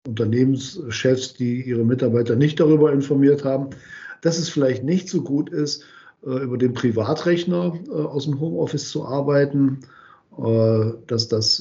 Unternehmenschefs, 0.07 1.35
die 1.35 1.63
ihre 1.63 1.85
Mitarbeiter 1.85 2.37
nicht 2.37 2.59
darüber 2.61 2.93
informiert 2.93 3.45
haben, 3.45 3.71
dass 4.21 4.39
es 4.39 4.49
vielleicht 4.49 4.85
nicht 4.85 5.09
so 5.09 5.23
gut 5.23 5.51
ist, 5.51 5.85
über 6.23 6.59
den 6.59 6.73
Privatrechner 6.73 7.75
äh, 7.89 7.91
aus 7.91 8.25
dem 8.25 8.39
Homeoffice 8.41 8.91
zu 8.91 9.05
arbeiten, 9.05 9.81
äh, 10.39 10.93
dass 11.07 11.29
das 11.29 11.57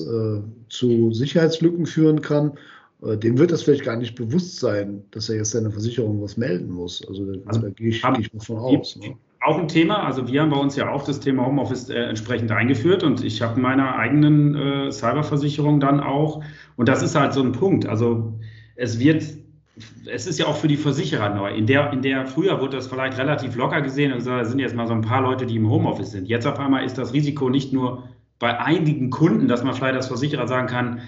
zu 0.69 1.13
Sicherheitslücken 1.13 1.86
führen 1.86 2.21
kann. 2.21 2.54
Dem 3.02 3.39
wird 3.39 3.52
das 3.52 3.63
vielleicht 3.63 3.84
gar 3.84 3.97
nicht 3.97 4.13
bewusst 4.13 4.60
sein, 4.60 5.04
dass 5.10 5.28
er 5.28 5.38
jetzt 5.38 5.52
seine 5.52 5.71
Versicherung 5.71 6.21
was 6.21 6.38
melden 6.38 6.69
muss. 6.69 7.04
Also, 7.08 7.26
also 7.47 7.62
da 7.62 7.69
gehe 7.69 7.89
ich, 7.89 8.04
gehe 8.04 8.19
ich 8.19 8.32
mal 8.32 8.39
von 8.41 8.58
aus. 8.58 8.95
Ne? 8.95 9.15
Auch 9.43 9.58
ein 9.58 9.67
Thema, 9.67 10.04
also 10.06 10.28
wir 10.28 10.39
haben 10.39 10.52
bei 10.52 10.60
uns 10.60 10.76
ja 10.76 10.91
auch 10.91 11.04
das 11.04 11.19
Thema 11.19 11.47
Homeoffice 11.47 11.89
äh, 11.89 11.95
entsprechend 11.95 12.52
eingeführt 12.52 13.02
und 13.02 13.24
ich 13.24 13.41
habe 13.41 13.60
meine 13.60 13.95
eigenen 13.95 14.54
äh, 14.54 14.91
Cyberversicherung 14.91 15.80
dann 15.80 16.00
auch. 16.00 16.43
Und 16.76 16.88
das 16.88 17.02
ist 17.02 17.15
halt 17.15 17.34
so 17.34 17.41
ein 17.41 17.52
Punkt. 17.52 17.88
Also 17.88 18.38
es 18.76 19.00
wird 19.00 19.24
es 20.06 20.28
ist 20.28 20.40
ja 20.40 20.48
auch 20.48 20.58
für 20.58 20.68
die 20.68 20.78
Versicherer 20.78 21.30
neu. 21.30 21.54
In 21.54 21.66
der, 21.66 21.94
in 21.94 22.02
der 22.02 22.26
früher 22.26 22.60
wurde 22.60 22.78
das 22.78 22.88
vielleicht 22.88 23.18
relativ 23.18 23.56
locker 23.56 23.82
gesehen, 23.82 24.12
also 24.12 24.32
da 24.32 24.44
sind 24.44 24.60
jetzt 24.60 24.76
mal 24.76 24.88
so 24.88 24.94
ein 24.94 25.02
paar 25.02 25.22
Leute, 25.22 25.46
die 25.46 25.56
im 25.56 25.70
Homeoffice 25.70 26.12
sind. 26.12 26.28
Jetzt 26.28 26.46
auf 26.46 26.60
einmal 26.60 26.84
ist 26.84 26.98
das 26.98 27.14
Risiko 27.14 27.50
nicht 27.50 27.72
nur 27.72 28.04
bei 28.38 28.60
einigen 28.60 29.10
Kunden, 29.10 29.48
dass 29.48 29.64
man 29.64 29.74
vielleicht 29.74 29.96
als 29.96 30.08
Versicherer 30.08 30.48
sagen 30.48 30.68
kann, 30.68 31.02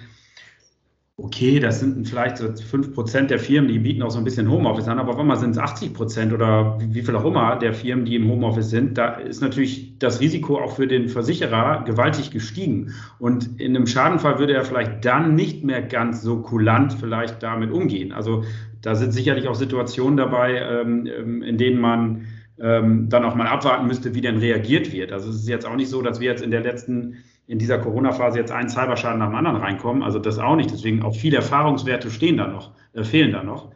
okay, 1.17 1.59
das 1.59 1.79
sind 1.79 2.07
vielleicht 2.07 2.37
so 2.37 2.45
5% 2.45 3.27
der 3.27 3.37
Firmen, 3.37 3.67
die 3.71 3.77
bieten 3.77 4.01
auch 4.01 4.09
so 4.09 4.17
ein 4.17 4.23
bisschen 4.23 4.49
Homeoffice 4.49 4.87
an, 4.87 4.97
aber 4.97 5.11
auf 5.13 5.19
einmal 5.19 5.37
sind 5.37 5.51
es 5.51 5.59
80% 5.59 6.33
oder 6.33 6.79
wie 6.79 7.03
viel 7.03 7.15
auch 7.15 7.25
immer 7.25 7.55
der 7.55 7.73
Firmen, 7.73 8.05
die 8.05 8.15
im 8.15 8.27
Homeoffice 8.27 8.71
sind, 8.71 8.97
da 8.97 9.13
ist 9.13 9.41
natürlich 9.41 9.99
das 9.99 10.19
Risiko 10.21 10.57
auch 10.57 10.75
für 10.75 10.87
den 10.87 11.09
Versicherer 11.09 11.83
gewaltig 11.85 12.31
gestiegen. 12.31 12.93
Und 13.19 13.59
in 13.59 13.75
einem 13.75 13.85
Schadenfall 13.85 14.39
würde 14.39 14.53
er 14.53 14.65
vielleicht 14.65 15.05
dann 15.05 15.35
nicht 15.35 15.63
mehr 15.63 15.83
ganz 15.83 16.23
so 16.23 16.41
kulant 16.41 16.93
vielleicht 16.93 17.43
damit 17.43 17.71
umgehen. 17.71 18.11
Also 18.11 18.43
da 18.81 18.95
sind 18.95 19.11
sicherlich 19.11 19.47
auch 19.47 19.55
Situationen 19.55 20.17
dabei, 20.17 20.55
ähm, 20.55 21.05
ähm, 21.05 21.43
in 21.43 21.57
denen 21.59 21.79
man 21.79 22.25
ähm, 22.59 23.09
dann 23.09 23.23
auch 23.23 23.35
mal 23.35 23.47
abwarten 23.47 23.85
müsste, 23.87 24.15
wie 24.15 24.21
denn 24.21 24.37
reagiert 24.37 24.91
wird. 24.91 25.11
Also 25.11 25.29
es 25.29 25.37
ist 25.37 25.47
jetzt 25.47 25.67
auch 25.67 25.75
nicht 25.75 25.89
so, 25.89 26.01
dass 26.01 26.19
wir 26.19 26.29
jetzt 26.29 26.43
in 26.43 26.51
der 26.51 26.61
letzten 26.61 27.17
in 27.47 27.59
dieser 27.59 27.77
Corona-Phase 27.77 28.39
jetzt 28.39 28.51
ein 28.51 28.69
Cyberschaden 28.69 29.19
nach 29.19 29.27
dem 29.27 29.35
anderen 29.35 29.57
reinkommen. 29.57 30.03
Also 30.03 30.19
das 30.19 30.39
auch 30.39 30.55
nicht. 30.55 30.71
Deswegen 30.71 31.03
auch 31.03 31.15
viele 31.15 31.37
Erfahrungswerte 31.37 32.09
stehen 32.09 32.37
da 32.37 32.47
noch, 32.47 32.71
äh, 32.93 33.03
fehlen 33.03 33.31
da 33.31 33.43
noch. 33.43 33.71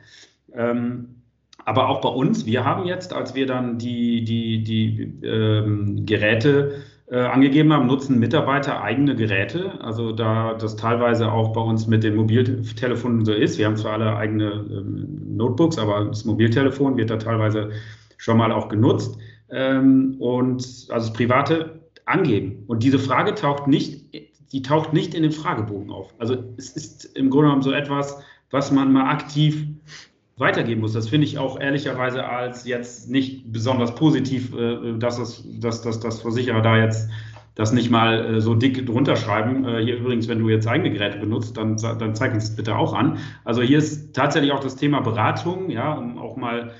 Ähm, 0.54 1.18
aber 1.66 1.90
auch 1.90 2.00
bei 2.00 2.10
uns, 2.10 2.46
wir 2.46 2.64
haben 2.64 2.86
jetzt, 2.86 3.14
als 3.14 3.36
wir 3.36 3.46
dann 3.46 3.78
die, 3.78 4.24
die, 4.24 4.64
die 4.64 5.26
ähm, 5.26 6.06
Geräte 6.06 6.76
äh, 7.10 7.20
angegeben 7.20 7.74
haben, 7.74 7.88
nutzen 7.88 8.20
Mitarbeiter 8.20 8.82
eigene 8.82 9.16
Geräte. 9.16 9.80
Also 9.82 10.14
da 10.14 10.54
das 10.54 10.78
teilweise 10.78 11.30
auch 11.32 11.54
bei 11.54 11.62
uns 11.62 11.88
mit 11.88 12.04
den 12.04 12.16
Mobiltelefonen 12.16 13.26
so 13.26 13.34
ist. 13.34 13.58
Wir 13.58 13.66
haben 13.66 13.76
zwar 13.76 13.94
alle 13.94 14.16
eigene 14.16 14.66
ähm, 14.70 15.36
Notebooks, 15.36 15.78
aber 15.78 16.06
das 16.06 16.24
Mobiltelefon 16.24 16.96
wird 16.96 17.10
da 17.10 17.18
teilweise 17.18 17.72
schon 18.18 18.38
mal 18.38 18.52
auch 18.52 18.70
genutzt. 18.70 19.18
Ähm, 19.50 20.16
und 20.20 20.62
also 20.90 21.08
das 21.08 21.14
private 21.14 21.82
angeben. 22.08 22.64
Und 22.68 22.84
diese 22.84 23.00
Frage 23.00 23.36
taucht 23.36 23.68
nicht, 23.68 24.06
die 24.52 24.62
taucht 24.62 24.94
nicht 24.94 25.14
in 25.14 25.24
dem 25.24 25.32
Fragebogen 25.32 25.92
auf. 25.92 26.14
Also 26.20 26.38
es 26.58 26.72
ist 26.72 27.06
im 27.18 27.30
Grunde 27.30 27.48
genommen 27.48 27.62
so 27.62 27.72
etwas, 27.72 28.22
was 28.50 28.72
man 28.72 28.94
mal 28.94 29.10
aktiv 29.10 29.68
weitergeben 30.38 30.82
muss. 30.82 30.94
Das 30.94 31.10
finde 31.10 31.26
ich 31.26 31.38
auch 31.38 31.60
ehrlicherweise 31.60 32.26
als 32.26 32.66
jetzt 32.66 33.10
nicht 33.10 33.52
besonders 33.52 33.96
positiv, 33.96 34.54
äh, 34.56 34.98
dass, 34.98 35.18
es, 35.20 35.44
Versicherer 36.22 36.62
da 36.62 36.78
jetzt 36.78 37.10
das 37.56 37.74
nicht 37.74 37.90
mal 37.90 38.36
äh, 38.36 38.42
so 38.42 38.54
dick 38.54 38.86
drunter 38.86 39.16
schreiben. 39.16 39.66
Äh, 39.66 39.84
hier 39.84 39.98
übrigens, 39.98 40.28
wenn 40.28 40.40
du 40.40 40.48
jetzt 40.50 40.68
eigene 40.68 40.92
Geräte 40.92 41.18
benutzt, 41.18 41.58
dann, 41.58 41.76
dann 41.76 42.16
zeig 42.16 42.34
uns 42.34 42.48
das 42.50 42.56
bitte 42.56 42.76
auch 42.76 42.94
an. 42.94 43.18
Also 43.44 43.64
hier 43.64 43.80
ist 43.80 44.14
tatsächlich 44.14 44.52
auch 44.52 44.60
das 44.60 44.76
Thema 44.76 45.02
Beratung, 45.02 45.72
ja, 45.72 45.94
um 45.94 46.20
auch 46.20 46.38
mal 46.38 46.72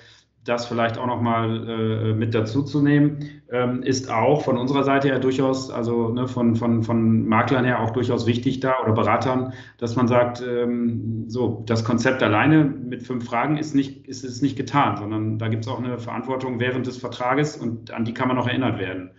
das 0.48 0.66
vielleicht 0.66 0.98
auch 0.98 1.08
nochmal 1.08 1.68
äh, 1.68 2.14
mit 2.14 2.34
dazu 2.34 2.64
zu 2.64 2.82
nehmen, 2.82 3.42
ähm, 3.52 3.84
ist 3.84 4.10
auch 4.10 4.44
von 4.44 4.58
unserer 4.58 4.84
Seite 4.84 5.10
her 5.10 5.20
durchaus, 5.20 5.70
also 5.70 6.10
ne, 6.10 6.28
von, 6.28 6.56
von, 6.56 6.84
von 6.84 7.28
Maklern 7.28 7.66
her 7.66 7.82
auch 7.82 7.92
durchaus 7.92 8.26
wichtig 8.26 8.62
da 8.62 8.76
oder 8.82 8.94
Beratern, 8.94 9.54
dass 9.78 9.96
man 9.96 10.08
sagt, 10.08 10.42
ähm, 10.42 11.26
so, 11.28 11.64
das 11.66 11.84
Konzept 11.84 12.24
alleine 12.24 12.64
mit 12.64 13.04
fünf 13.04 13.26
Fragen 13.26 13.58
ist 13.58 13.76
nicht, 13.76 14.08
ist, 14.08 14.24
ist 14.24 14.42
nicht 14.42 14.56
getan, 14.56 14.98
sondern 14.98 15.38
da 15.38 15.50
gibt 15.50 15.66
es 15.66 15.72
auch 15.72 15.84
eine 15.84 15.98
Verantwortung 16.00 16.60
während 16.60 16.88
des 16.88 16.98
Vertrages 16.98 17.58
und 17.58 17.92
an 17.92 18.06
die 18.06 18.14
kann 18.14 18.30
man 18.30 18.38
auch 18.38 18.48
erinnert 18.48 18.80
werden. 18.80 19.12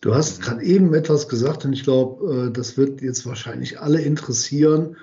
Du 0.00 0.14
hast 0.14 0.40
gerade 0.40 0.62
eben 0.62 0.94
etwas 0.94 1.28
gesagt 1.28 1.64
und 1.64 1.72
ich 1.72 1.82
glaube, 1.82 2.46
äh, 2.46 2.50
das 2.52 2.78
wird 2.78 3.02
jetzt 3.02 3.26
wahrscheinlich 3.26 3.80
alle 3.80 4.00
interessieren. 4.00 4.96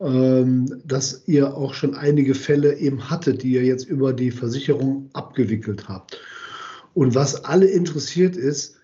Ähm, 0.00 0.80
dass 0.86 1.24
ihr 1.26 1.54
auch 1.54 1.74
schon 1.74 1.94
einige 1.94 2.34
Fälle 2.34 2.78
eben 2.78 3.10
hattet, 3.10 3.42
die 3.42 3.52
ihr 3.52 3.64
jetzt 3.64 3.84
über 3.84 4.14
die 4.14 4.30
Versicherung 4.30 5.10
abgewickelt 5.12 5.88
habt. 5.88 6.18
Und 6.94 7.14
was 7.14 7.44
alle 7.44 7.66
interessiert 7.66 8.34
ist, 8.34 8.76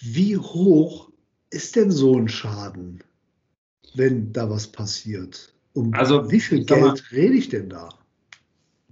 wie 0.00 0.36
hoch 0.36 1.10
ist 1.50 1.76
denn 1.76 1.92
so 1.92 2.16
ein 2.18 2.28
Schaden, 2.28 3.04
wenn 3.94 4.32
da 4.32 4.50
was 4.50 4.66
passiert? 4.66 5.54
Um 5.74 5.94
also, 5.94 6.28
wie 6.30 6.40
viel 6.40 6.64
Geld 6.64 6.80
mal, 6.80 6.96
rede 7.12 7.34
ich 7.34 7.48
denn 7.48 7.68
da? 7.68 7.88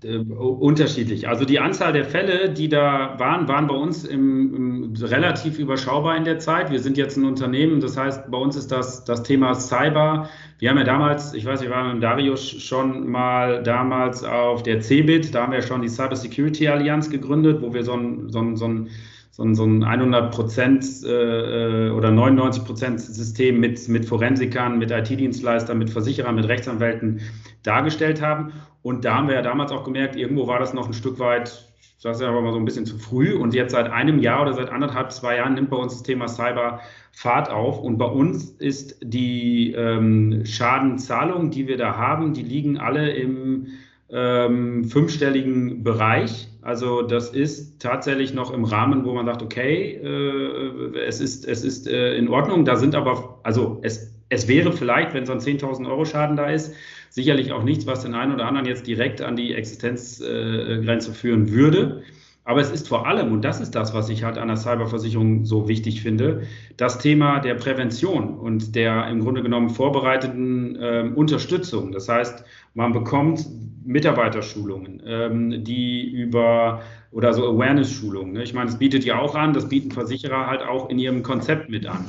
Äh, 0.04 0.18
unterschiedlich. 0.18 1.28
Also 1.28 1.46
die 1.46 1.58
Anzahl 1.58 1.94
der 1.94 2.04
Fälle, 2.04 2.50
die 2.50 2.68
da 2.68 3.14
waren, 3.18 3.48
waren 3.48 3.66
bei 3.66 3.74
uns 3.74 4.04
im, 4.04 4.54
im, 4.54 4.94
relativ 5.00 5.58
überschaubar 5.58 6.14
in 6.16 6.24
der 6.24 6.38
Zeit. 6.38 6.70
Wir 6.70 6.80
sind 6.80 6.98
jetzt 6.98 7.16
ein 7.16 7.24
Unternehmen, 7.24 7.80
das 7.80 7.96
heißt, 7.96 8.30
bei 8.30 8.36
uns 8.36 8.54
ist 8.54 8.70
das, 8.70 9.04
das 9.04 9.22
Thema 9.22 9.54
Cyber. 9.54 10.28
Wir 10.58 10.68
haben 10.68 10.76
ja 10.76 10.84
damals, 10.84 11.32
ich 11.32 11.46
weiß, 11.46 11.62
wir 11.62 11.70
waren 11.70 11.94
mit 11.94 12.02
Darius 12.02 12.50
schon 12.50 13.10
mal 13.10 13.62
damals 13.62 14.22
auf 14.24 14.62
der 14.62 14.80
CeBIT, 14.80 15.34
da 15.34 15.44
haben 15.44 15.52
wir 15.52 15.62
schon 15.62 15.80
die 15.80 15.88
Cyber 15.88 16.16
Security 16.16 16.68
Allianz 16.68 17.08
gegründet, 17.08 17.62
wo 17.62 17.72
wir 17.72 17.82
so 17.82 17.94
ein, 17.94 18.28
so 18.28 18.40
ein, 18.40 18.56
so 18.56 18.68
ein 18.68 18.90
so 19.30 19.42
ein, 19.42 19.56
so 19.56 19.64
ein 19.64 19.82
100 19.82 20.32
Prozent 20.32 20.84
äh, 21.02 21.90
oder 21.90 22.12
99 22.12 22.64
Prozent 22.64 23.00
System 23.00 23.58
mit, 23.58 23.88
mit 23.88 24.04
Forensikern, 24.04 24.78
mit 24.78 24.92
IT-Dienstleistern, 24.92 25.76
mit 25.76 25.90
Versicherern, 25.90 26.36
mit 26.36 26.46
Rechtsanwälten 26.46 27.20
dargestellt 27.64 28.22
haben. 28.22 28.52
Und 28.84 29.06
da 29.06 29.14
haben 29.14 29.28
wir 29.28 29.34
ja 29.34 29.40
damals 29.40 29.72
auch 29.72 29.82
gemerkt, 29.82 30.14
irgendwo 30.14 30.46
war 30.46 30.58
das 30.58 30.74
noch 30.74 30.86
ein 30.86 30.92
Stück 30.92 31.18
weit, 31.18 31.72
das 32.02 32.16
ist 32.16 32.20
ja 32.20 32.28
aber 32.28 32.42
mal 32.42 32.52
so 32.52 32.58
ein 32.58 32.66
bisschen 32.66 32.84
zu 32.84 32.98
früh. 32.98 33.34
Und 33.34 33.54
jetzt 33.54 33.72
seit 33.72 33.90
einem 33.90 34.18
Jahr 34.18 34.42
oder 34.42 34.52
seit 34.52 34.68
anderthalb, 34.68 35.10
zwei 35.10 35.36
Jahren 35.36 35.54
nimmt 35.54 35.70
bei 35.70 35.78
uns 35.78 35.94
das 35.94 36.02
Thema 36.02 36.28
Cyber 36.28 36.80
Fahrt 37.10 37.48
auf. 37.48 37.80
Und 37.80 37.96
bei 37.96 38.04
uns 38.04 38.50
ist 38.50 38.98
die 39.02 39.72
ähm, 39.72 40.44
Schadenzahlung, 40.44 41.50
die 41.50 41.66
wir 41.66 41.78
da 41.78 41.96
haben, 41.96 42.34
die 42.34 42.42
liegen 42.42 42.76
alle 42.76 43.10
im 43.12 43.68
ähm, 44.10 44.84
fünfstelligen 44.84 45.82
Bereich. 45.82 46.48
Also 46.60 47.00
das 47.00 47.30
ist 47.30 47.80
tatsächlich 47.80 48.34
noch 48.34 48.52
im 48.52 48.64
Rahmen, 48.64 49.06
wo 49.06 49.14
man 49.14 49.24
sagt, 49.24 49.42
okay, 49.42 49.94
äh, 49.94 50.98
es 51.06 51.22
ist, 51.22 51.48
es 51.48 51.64
ist 51.64 51.88
äh, 51.88 52.16
in 52.16 52.28
Ordnung. 52.28 52.66
Da 52.66 52.76
sind 52.76 52.94
aber, 52.94 53.40
also 53.44 53.78
es, 53.80 54.13
es 54.34 54.48
wäre 54.48 54.72
vielleicht, 54.72 55.14
wenn 55.14 55.26
so 55.26 55.32
ein 55.32 55.38
10.000 55.38 55.88
Euro 55.88 56.04
Schaden 56.04 56.36
da 56.36 56.50
ist, 56.50 56.74
sicherlich 57.10 57.52
auch 57.52 57.62
nichts, 57.62 57.86
was 57.86 58.02
den 58.02 58.14
einen 58.14 58.34
oder 58.34 58.46
anderen 58.46 58.66
jetzt 58.66 58.86
direkt 58.86 59.22
an 59.22 59.36
die 59.36 59.54
Existenzgrenze 59.54 61.10
äh, 61.10 61.14
führen 61.14 61.50
würde. 61.50 62.02
Aber 62.46 62.60
es 62.60 62.70
ist 62.70 62.88
vor 62.88 63.06
allem, 63.06 63.32
und 63.32 63.42
das 63.42 63.60
ist 63.60 63.74
das, 63.74 63.94
was 63.94 64.10
ich 64.10 64.22
halt 64.22 64.36
an 64.36 64.48
der 64.48 64.58
Cyberversicherung 64.58 65.46
so 65.46 65.66
wichtig 65.66 66.02
finde, 66.02 66.42
das 66.76 66.98
Thema 66.98 67.40
der 67.40 67.54
Prävention 67.54 68.34
und 68.34 68.74
der 68.74 69.08
im 69.08 69.20
Grunde 69.20 69.42
genommen 69.42 69.70
vorbereiteten 69.70 70.76
äh, 70.76 71.10
Unterstützung. 71.14 71.90
Das 71.90 72.08
heißt, 72.08 72.44
man 72.74 72.92
bekommt 72.92 73.46
Mitarbeiterschulungen, 73.86 75.02
ähm, 75.06 75.64
die 75.64 76.10
über 76.10 76.82
oder 77.12 77.32
so 77.32 77.48
Awareness-Schulungen. 77.48 78.32
Ne? 78.32 78.42
Ich 78.42 78.52
meine, 78.52 78.66
das 78.66 78.78
bietet 78.78 79.04
ja 79.04 79.18
auch 79.18 79.34
an, 79.34 79.54
das 79.54 79.68
bieten 79.68 79.90
Versicherer 79.90 80.46
halt 80.46 80.62
auch 80.62 80.90
in 80.90 80.98
ihrem 80.98 81.22
Konzept 81.22 81.70
mit 81.70 81.86
an. 81.86 82.04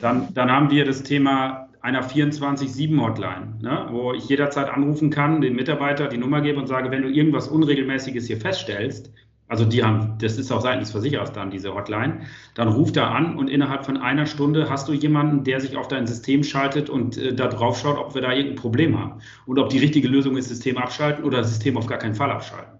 Dann, 0.00 0.32
dann 0.34 0.50
haben 0.50 0.70
wir 0.70 0.84
das 0.84 1.02
Thema 1.02 1.68
einer 1.82 2.02
24-7-Hotline, 2.02 3.58
ne? 3.60 3.88
wo 3.90 4.12
ich 4.12 4.28
jederzeit 4.28 4.68
anrufen 4.68 5.10
kann, 5.10 5.40
den 5.40 5.54
Mitarbeiter 5.56 6.08
die 6.08 6.18
Nummer 6.18 6.40
gebe 6.40 6.58
und 6.58 6.66
sage, 6.66 6.90
wenn 6.90 7.02
du 7.02 7.08
irgendwas 7.08 7.48
Unregelmäßiges 7.48 8.26
hier 8.26 8.36
feststellst, 8.36 9.10
also 9.50 9.64
die 9.64 9.82
haben, 9.82 10.16
das 10.20 10.38
ist 10.38 10.52
auch 10.52 10.60
seitens 10.60 10.92
Versicherers 10.92 11.32
dann, 11.32 11.50
diese 11.50 11.74
Hotline, 11.74 12.20
dann 12.54 12.68
ruft 12.68 12.96
er 12.96 13.10
an 13.10 13.36
und 13.36 13.48
innerhalb 13.48 13.84
von 13.84 13.96
einer 13.96 14.26
Stunde 14.26 14.70
hast 14.70 14.86
du 14.86 14.92
jemanden, 14.92 15.42
der 15.42 15.58
sich 15.58 15.76
auf 15.76 15.88
dein 15.88 16.06
System 16.06 16.44
schaltet 16.44 16.88
und 16.88 17.18
äh, 17.18 17.34
da 17.34 17.48
drauf 17.48 17.80
schaut, 17.80 17.98
ob 17.98 18.14
wir 18.14 18.22
da 18.22 18.32
irgendein 18.32 18.56
Problem 18.56 18.96
haben. 18.96 19.20
Und 19.46 19.58
ob 19.58 19.68
die 19.70 19.78
richtige 19.78 20.06
Lösung 20.06 20.36
ist, 20.36 20.48
System 20.48 20.78
abschalten 20.78 21.24
oder 21.24 21.42
System 21.42 21.76
auf 21.76 21.86
gar 21.86 21.98
keinen 21.98 22.14
Fall 22.14 22.30
abschalten. 22.30 22.78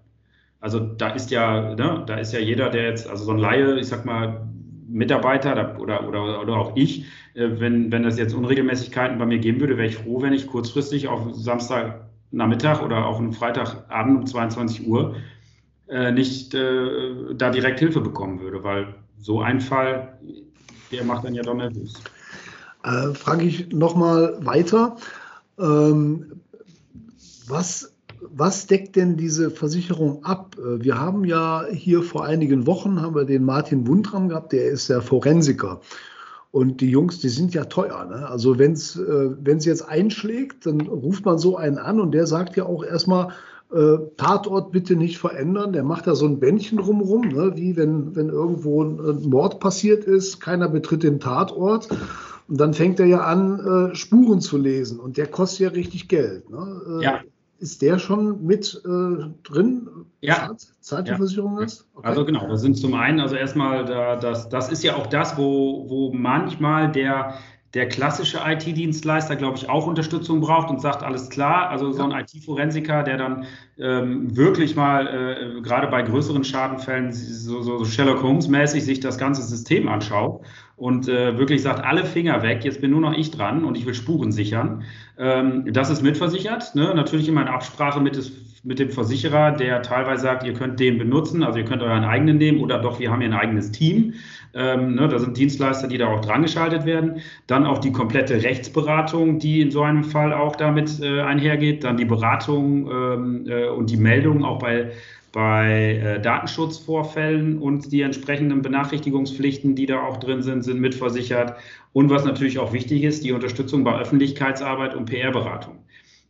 Also 0.61 0.79
da 0.79 1.09
ist 1.09 1.29
ja, 1.29 1.75
ne, 1.75 2.03
da 2.07 2.15
ist 2.15 2.31
ja 2.31 2.39
jeder, 2.39 2.69
der 2.69 2.83
jetzt, 2.83 3.09
also 3.09 3.25
so 3.25 3.31
ein 3.31 3.39
Laie, 3.39 3.77
ich 3.77 3.87
sag 3.87 4.05
mal, 4.05 4.47
Mitarbeiter 4.91 5.79
oder, 5.79 6.07
oder, 6.07 6.41
oder 6.41 6.57
auch 6.57 6.75
ich, 6.75 7.05
äh, 7.33 7.49
wenn, 7.59 7.91
wenn 7.91 8.03
das 8.03 8.17
jetzt 8.17 8.33
Unregelmäßigkeiten 8.33 9.17
bei 9.17 9.25
mir 9.25 9.39
geben 9.39 9.59
würde, 9.59 9.77
wäre 9.77 9.87
ich 9.87 9.97
froh, 9.97 10.21
wenn 10.21 10.33
ich 10.33 10.47
kurzfristig 10.47 11.07
auf 11.07 11.33
Samstagnachmittag 11.33 12.81
oder 12.81 13.05
auch 13.05 13.19
einen 13.19 13.33
Freitagabend 13.33 14.19
um 14.19 14.25
22 14.25 14.87
Uhr 14.87 15.15
äh, 15.87 16.11
nicht 16.11 16.53
äh, 16.53 17.33
da 17.35 17.49
direkt 17.49 17.79
Hilfe 17.79 18.01
bekommen 18.01 18.39
würde, 18.39 18.63
weil 18.63 18.93
so 19.19 19.41
ein 19.41 19.61
Fall, 19.61 20.17
der 20.91 21.03
macht 21.03 21.23
dann 21.25 21.35
ja 21.35 21.43
doch 21.43 21.55
nervös. 21.55 21.93
Äh, 22.83 23.13
Frage 23.13 23.45
ich 23.45 23.71
nochmal 23.71 24.37
weiter. 24.43 24.97
Ähm, 25.59 26.41
was, 27.47 27.90
was 28.33 28.67
deckt 28.67 28.95
denn 28.95 29.17
diese 29.17 29.51
Versicherung 29.51 30.23
ab? 30.23 30.55
Äh, 30.57 30.83
wir 30.83 30.99
haben 30.99 31.25
ja 31.25 31.65
hier 31.71 32.03
vor 32.03 32.25
einigen 32.25 32.67
Wochen 32.67 33.01
haben 33.01 33.15
wir 33.15 33.25
den 33.25 33.43
Martin 33.43 33.87
Wundram 33.87 34.29
gehabt, 34.29 34.53
der 34.53 34.69
ist 34.69 34.89
der 34.89 35.01
Forensiker. 35.01 35.81
Und 36.51 36.81
die 36.81 36.89
Jungs, 36.89 37.19
die 37.19 37.29
sind 37.29 37.53
ja 37.53 37.65
teuer. 37.65 38.05
Ne? 38.05 38.27
Also 38.27 38.59
wenn 38.59 38.73
es 38.73 38.97
äh, 38.97 39.29
jetzt 39.45 39.87
einschlägt, 39.87 40.65
dann 40.65 40.81
ruft 40.81 41.25
man 41.25 41.37
so 41.37 41.55
einen 41.55 41.77
an 41.77 42.01
und 42.01 42.11
der 42.11 42.27
sagt 42.27 42.57
ja 42.57 42.65
auch 42.65 42.83
erstmal, 42.83 43.29
äh, 43.71 43.97
Tatort 44.17 44.73
bitte 44.73 44.97
nicht 44.97 45.17
verändern. 45.17 45.71
Der 45.71 45.83
macht 45.83 46.07
da 46.07 46.15
so 46.15 46.25
ein 46.25 46.41
Bändchen 46.41 46.77
drumherum, 46.77 47.29
ne? 47.29 47.53
wie 47.55 47.77
wenn, 47.77 48.17
wenn 48.17 48.27
irgendwo 48.27 48.83
ein 48.83 49.29
Mord 49.29 49.61
passiert 49.61 50.03
ist, 50.03 50.41
keiner 50.41 50.67
betritt 50.67 51.03
den 51.03 51.21
Tatort. 51.21 51.87
Und 52.49 52.59
dann 52.59 52.73
fängt 52.73 52.99
er 52.99 53.05
ja 53.05 53.21
an, 53.21 53.91
Spuren 53.93 54.41
zu 54.41 54.57
lesen. 54.57 54.99
Und 54.99 55.15
der 55.15 55.27
kostet 55.27 55.59
ja 55.61 55.69
richtig 55.69 56.09
Geld. 56.09 56.49
Ne? 56.49 56.99
Ja. 57.01 57.21
Ist 57.61 57.83
der 57.83 57.99
schon 57.99 58.43
mit 58.43 58.81
äh, 58.85 59.23
drin? 59.43 59.87
Ja. 60.21 60.49
Zahlt 60.79 61.07
die 61.07 61.13
Versicherung 61.13 61.57
das? 61.57 61.87
Okay. 61.93 62.07
Also 62.07 62.25
genau, 62.25 62.47
das 62.47 62.61
sind 62.61 62.75
zum 62.75 62.95
einen, 62.95 63.19
also 63.19 63.35
erstmal, 63.35 63.85
da, 63.85 64.15
das, 64.15 64.49
das 64.49 64.71
ist 64.71 64.83
ja 64.83 64.95
auch 64.95 65.05
das, 65.05 65.37
wo, 65.37 65.87
wo 65.87 66.11
manchmal 66.11 66.91
der, 66.91 67.35
der 67.75 67.87
klassische 67.87 68.39
IT-Dienstleister, 68.43 69.35
glaube 69.35 69.57
ich, 69.57 69.69
auch 69.69 69.85
Unterstützung 69.85 70.41
braucht 70.41 70.71
und 70.71 70.81
sagt, 70.81 71.03
alles 71.03 71.29
klar, 71.29 71.69
also 71.69 71.91
so 71.91 72.03
ein 72.03 72.11
IT-Forensiker, 72.11 73.03
der 73.03 73.17
dann 73.17 73.45
ähm, 73.77 74.35
wirklich 74.35 74.75
mal, 74.75 75.05
äh, 75.07 75.61
gerade 75.61 75.85
bei 75.85 76.01
größeren 76.01 76.43
Schadenfällen, 76.43 77.13
so, 77.13 77.61
so 77.61 77.85
Sherlock 77.85 78.23
Holmes-mäßig 78.23 78.83
sich 78.83 79.01
das 79.01 79.19
ganze 79.19 79.43
System 79.43 79.87
anschaut 79.87 80.43
und 80.81 81.07
äh, 81.07 81.37
wirklich 81.37 81.61
sagt, 81.61 81.85
alle 81.85 82.03
Finger 82.05 82.41
weg, 82.41 82.65
jetzt 82.65 82.81
bin 82.81 82.89
nur 82.89 83.01
noch 83.01 83.13
ich 83.13 83.29
dran 83.29 83.65
und 83.65 83.77
ich 83.77 83.85
will 83.85 83.93
Spuren 83.93 84.31
sichern. 84.31 84.81
Ähm, 85.15 85.71
das 85.71 85.91
ist 85.91 86.01
mitversichert, 86.01 86.73
ne? 86.73 86.95
natürlich 86.95 87.27
immer 87.27 87.43
in 87.43 87.47
Absprache 87.49 88.01
mit, 88.01 88.15
des, 88.15 88.31
mit 88.63 88.79
dem 88.79 88.89
Versicherer, 88.89 89.51
der 89.51 89.83
teilweise 89.83 90.23
sagt, 90.23 90.43
ihr 90.43 90.53
könnt 90.53 90.79
den 90.79 90.97
benutzen, 90.97 91.43
also 91.43 91.59
ihr 91.59 91.65
könnt 91.65 91.83
euren 91.83 92.03
eigenen 92.03 92.39
nehmen 92.39 92.61
oder 92.61 92.79
doch, 92.79 92.99
wir 92.99 93.11
haben 93.11 93.21
hier 93.21 93.29
ein 93.29 93.39
eigenes 93.39 93.71
Team. 93.71 94.15
Ähm, 94.55 94.95
ne, 94.95 95.07
da 95.07 95.19
sind 95.19 95.37
Dienstleister, 95.37 95.87
die 95.87 95.99
da 95.99 96.07
auch 96.07 96.21
dran 96.21 96.41
geschaltet 96.41 96.83
werden. 96.85 97.21
Dann 97.45 97.67
auch 97.67 97.77
die 97.77 97.91
komplette 97.91 98.41
Rechtsberatung, 98.41 99.37
die 99.37 99.61
in 99.61 99.69
so 99.69 99.83
einem 99.83 100.03
Fall 100.03 100.33
auch 100.33 100.55
damit 100.55 100.99
äh, 100.99 101.21
einhergeht. 101.21 101.83
Dann 101.83 101.97
die 101.97 102.05
Beratung 102.05 102.89
ähm, 102.91 103.45
äh, 103.47 103.67
und 103.67 103.91
die 103.91 103.97
Meldung 103.97 104.43
auch 104.43 104.57
bei, 104.57 104.91
bei 105.31 105.95
äh, 105.95 106.21
Datenschutzvorfällen 106.21 107.57
und 107.59 107.91
die 107.91 108.01
entsprechenden 108.01 108.61
Benachrichtigungspflichten, 108.61 109.75
die 109.75 109.85
da 109.85 110.01
auch 110.03 110.17
drin 110.17 110.41
sind, 110.41 110.63
sind 110.63 110.79
mitversichert. 110.79 111.55
Und 111.93 112.09
was 112.09 112.25
natürlich 112.25 112.59
auch 112.59 112.73
wichtig 112.73 113.03
ist, 113.03 113.23
die 113.23 113.31
Unterstützung 113.31 113.83
bei 113.83 113.97
Öffentlichkeitsarbeit 113.97 114.95
und 114.95 115.05
PR-Beratung. 115.05 115.79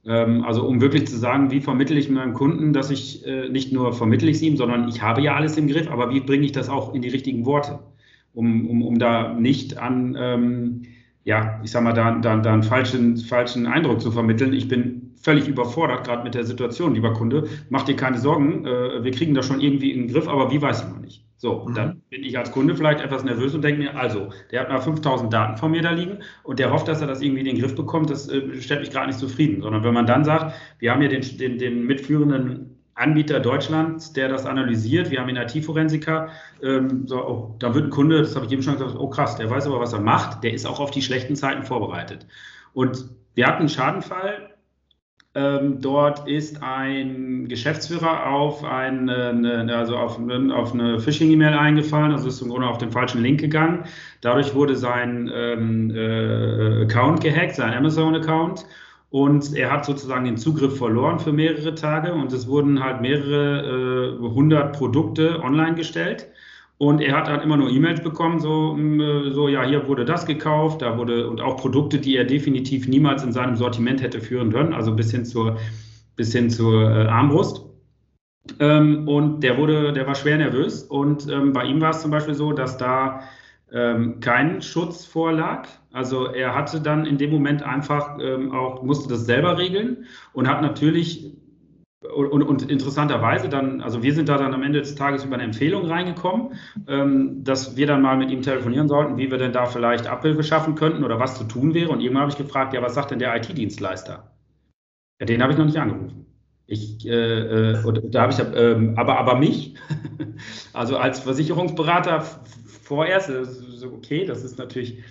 Ähm, 0.06 0.44
also 0.44 0.68
um 0.68 0.82
wirklich 0.82 1.08
zu 1.08 1.18
sagen, 1.18 1.52
wie 1.52 1.62
vermittle 1.62 1.98
ich 1.98 2.10
meinem 2.10 2.34
Kunden, 2.34 2.74
dass 2.74 2.92
ich 2.92 3.26
äh, 3.26 3.50
nicht 3.50 3.72
nur 3.72 3.94
vermittle 3.94 4.30
ich 4.30 4.38
es 4.38 4.42
ihm, 4.42 4.58
sondern 4.58 4.88
ich 4.88 5.02
habe 5.02 5.22
ja 5.22 5.36
alles 5.36 5.58
im 5.58 5.68
Griff, 5.68 5.90
aber 5.90 6.12
wie 6.12 6.20
bringe 6.20 6.46
ich 6.46 6.52
das 6.52 6.70
auch 6.70 6.94
in 6.94 7.02
die 7.02 7.10
richtigen 7.10 7.46
Worte? 7.46 7.80
um, 8.34 8.70
um, 8.70 8.82
um 8.82 9.00
da 9.00 9.34
nicht 9.34 9.78
an, 9.78 10.16
ähm, 10.18 10.82
ja, 11.24 11.60
ich 11.64 11.72
sag 11.72 11.84
mal, 11.84 11.94
da, 11.94 12.12
da, 12.20 12.38
da 12.38 12.54
einen 12.54 12.64
falschen, 12.64 13.18
falschen 13.18 13.68
Eindruck 13.68 14.02
zu 14.02 14.12
vermitteln. 14.12 14.54
Ich 14.54 14.68
bin 14.68 15.01
völlig 15.22 15.48
überfordert, 15.48 16.06
gerade 16.06 16.24
mit 16.24 16.34
der 16.34 16.44
Situation, 16.44 16.94
lieber 16.94 17.14
Kunde. 17.14 17.48
Mach 17.70 17.84
dir 17.84 17.96
keine 17.96 18.18
Sorgen, 18.18 18.66
äh, 18.66 19.04
wir 19.04 19.12
kriegen 19.12 19.34
das 19.34 19.46
schon 19.46 19.62
irgendwie 19.62 19.92
in 19.92 20.08
den 20.08 20.14
Griff, 20.14 20.28
aber 20.28 20.52
wie 20.52 20.62
weiß 20.62 20.82
ich 20.82 20.90
noch 20.90 21.00
nicht. 21.00 21.24
So, 21.38 21.54
und 21.54 21.76
dann 21.76 21.88
mhm. 21.88 22.02
bin 22.10 22.24
ich 22.24 22.38
als 22.38 22.52
Kunde 22.52 22.76
vielleicht 22.76 23.02
etwas 23.02 23.24
nervös 23.24 23.56
und 23.56 23.64
denke 23.64 23.82
mir, 23.82 23.96
also, 23.96 24.30
der 24.52 24.62
hat 24.62 24.70
mal 24.70 24.80
5000 24.80 25.34
Daten 25.34 25.58
von 25.58 25.72
mir 25.72 25.82
da 25.82 25.90
liegen 25.90 26.20
und 26.44 26.60
der 26.60 26.72
hofft, 26.72 26.88
dass 26.88 27.02
er 27.02 27.08
das 27.08 27.22
irgendwie 27.22 27.40
in 27.40 27.48
den 27.48 27.60
Griff 27.60 27.76
bekommt, 27.76 28.12
das 28.12 28.30
äh, 28.30 28.62
stellt 28.62 28.82
mich 28.82 28.92
gerade 28.92 29.08
nicht 29.08 29.18
zufrieden. 29.18 29.62
Sondern 29.64 29.84
wenn 29.84 29.94
man 29.94 30.06
dann 30.06 30.24
sagt, 30.24 30.54
wir 30.78 30.92
haben 30.92 31.02
hier 31.02 31.10
den, 31.10 31.38
den, 31.38 31.58
den 31.58 31.88
mitführenden 31.88 32.78
Anbieter 32.94 33.40
Deutschlands, 33.40 34.14
der 34.14 34.30
das 34.30 34.46
analysiert, 34.46 35.10
wir 35.10 35.20
haben 35.20 35.30
einen 35.30 35.48
IT-Forensiker, 35.48 36.30
ähm, 36.62 37.08
so, 37.08 37.18
oh, 37.28 37.56
da 37.58 37.74
wird 37.74 37.86
ein 37.86 37.90
Kunde, 37.90 38.20
das 38.20 38.36
habe 38.36 38.46
ich 38.46 38.52
eben 38.52 38.62
schon 38.62 38.78
gesagt, 38.78 38.96
oh 38.96 39.10
krass, 39.10 39.36
der 39.38 39.50
weiß 39.50 39.66
aber, 39.66 39.80
was 39.80 39.94
er 39.94 40.02
macht, 40.02 40.44
der 40.44 40.54
ist 40.54 40.68
auch 40.68 40.80
auf 40.80 40.92
die 40.92 41.02
schlechten 41.02 41.36
Zeiten 41.36 41.64
vorbereitet. 41.64 42.28
Und 42.74 43.06
wir 43.34 43.48
hatten 43.48 43.62
einen 43.62 43.70
Schadenfall, 43.70 44.51
ähm, 45.34 45.80
dort 45.80 46.28
ist 46.28 46.62
ein 46.62 47.48
Geschäftsführer 47.48 48.28
auf, 48.28 48.64
eine, 48.66 49.74
also 49.74 49.96
auf, 49.96 50.20
auf 50.20 50.74
eine 50.74 51.00
Phishing-E-Mail 51.00 51.54
eingefallen, 51.54 52.12
also 52.12 52.28
ist 52.28 52.42
im 52.42 52.50
Grunde 52.50 52.68
auf 52.68 52.80
den 52.80 52.92
falschen 52.92 53.22
Link 53.22 53.40
gegangen. 53.40 53.86
Dadurch 54.20 54.54
wurde 54.54 54.76
sein 54.76 55.32
ähm, 55.34 55.90
äh, 55.96 56.84
Account 56.84 57.22
gehackt, 57.22 57.56
sein 57.56 57.74
Amazon-Account. 57.74 58.66
Und 59.10 59.54
er 59.56 59.70
hat 59.72 59.86
sozusagen 59.86 60.24
den 60.24 60.38
Zugriff 60.38 60.78
verloren 60.78 61.20
für 61.20 61.34
mehrere 61.34 61.76
Tage 61.76 62.14
und 62.14 62.32
es 62.32 62.48
wurden 62.48 62.82
halt 62.82 63.02
mehrere 63.02 64.18
äh, 64.18 64.22
hundert 64.22 64.78
Produkte 64.78 65.42
online 65.42 65.76
gestellt. 65.76 66.28
Und 66.82 67.00
er 67.00 67.16
hat 67.16 67.30
halt 67.30 67.44
immer 67.44 67.58
nur 67.58 67.70
E-Mails 67.70 68.02
bekommen, 68.02 68.40
so, 68.40 68.74
mm, 68.74 69.34
so, 69.34 69.48
ja, 69.48 69.64
hier 69.64 69.88
wurde 69.88 70.04
das 70.04 70.26
gekauft, 70.26 70.82
da 70.82 70.98
wurde, 70.98 71.30
und 71.30 71.40
auch 71.40 71.58
Produkte, 71.58 72.00
die 72.00 72.18
er 72.18 72.24
definitiv 72.24 72.88
niemals 72.88 73.24
in 73.24 73.32
seinem 73.32 73.56
Sortiment 73.56 74.02
hätte 74.02 74.20
führen 74.20 74.52
können, 74.52 74.74
also 74.74 74.96
bis 74.96 75.12
hin 75.12 75.24
zur, 75.24 75.58
bis 76.16 76.32
hin 76.34 76.50
zur 76.50 76.90
äh, 76.90 77.06
Armbrust. 77.06 77.64
Ähm, 78.60 79.08
und 79.08 79.42
der 79.42 79.60
wurde, 79.60 79.94
der 79.94 80.08
war 80.08 80.16
schwer 80.16 80.40
nervös. 80.40 80.82
Und 80.82 81.30
ähm, 81.30 81.54
bei 81.54 81.66
ihm 81.66 81.82
war 81.82 81.92
es 81.92 82.02
zum 82.02 82.10
Beispiel 82.10 82.34
so, 82.34 82.52
dass 82.52 82.78
da 82.78 83.22
ähm, 83.72 84.20
kein 84.20 84.64
Schutz 84.64 85.06
vorlag. 85.06 85.68
Also 85.92 86.26
er 86.26 86.56
hatte 86.56 86.82
dann 86.82 87.06
in 87.06 87.20
dem 87.20 87.30
Moment 87.30 87.62
einfach 87.62 88.18
ähm, 88.20 88.52
auch, 88.54 88.82
musste 88.82 89.08
das 89.08 89.28
selber 89.28 89.60
regeln 89.60 90.06
und 90.34 90.48
hat 90.48 90.64
natürlich 90.64 91.32
und, 92.02 92.42
und, 92.42 92.70
interessanterweise 92.70 93.48
dann, 93.48 93.82
also 93.82 94.02
wir 94.02 94.14
sind 94.14 94.28
da 94.28 94.38
dann 94.38 94.54
am 94.54 94.64
Ende 94.64 94.80
des 94.80 94.96
Tages 94.96 95.24
über 95.24 95.36
eine 95.36 95.44
Empfehlung 95.44 95.86
reingekommen, 95.86 96.54
ähm, 96.88 97.44
dass 97.44 97.78
wir 97.78 97.86
dann 97.86 98.02
mal 98.02 98.18
mit 98.18 98.32
ihm 98.32 98.42
telefonieren 98.42 98.88
sollten, 98.88 99.18
wie 99.18 99.30
wir 99.30 99.38
denn 99.38 99.54
da 99.54 99.68
vielleicht 99.68 100.08
Abhilfe 100.08 100.44
schaffen 100.44 100.74
könnten 100.74 101.04
oder 101.04 101.20
was 101.20 101.38
zu 101.38 101.44
tun 101.44 101.76
wäre. 101.76 101.90
Und 101.90 102.02
irgendwann 102.02 102.24
habe 102.24 102.32
ich 102.32 102.38
gefragt, 102.38 102.74
ja, 102.74 102.82
was 102.82 102.96
sagt 102.96 103.12
denn 103.12 103.20
der 103.20 103.36
IT-Dienstleister? 103.36 104.32
Ja, 105.20 105.26
den 105.28 105.44
habe 105.44 105.54
ich 105.54 105.60
noch 105.60 105.66
nicht 105.66 105.78
angerufen. 105.78 106.26
Ich, 106.66 107.06
äh, 107.06 107.12
äh, 107.72 108.10
da 108.10 108.22
habe 108.22 108.34
ich, 108.34 108.40
äh, 108.40 108.94
aber, 108.96 109.20
aber 109.20 109.38
mich, 109.38 109.76
also 110.74 110.98
als 110.98 111.20
Versicherungsberater 111.20 112.26
vorerst, 112.82 113.30
okay, 113.94 114.26
das 114.26 114.44
ist 114.44 114.58
natürlich 114.58 115.04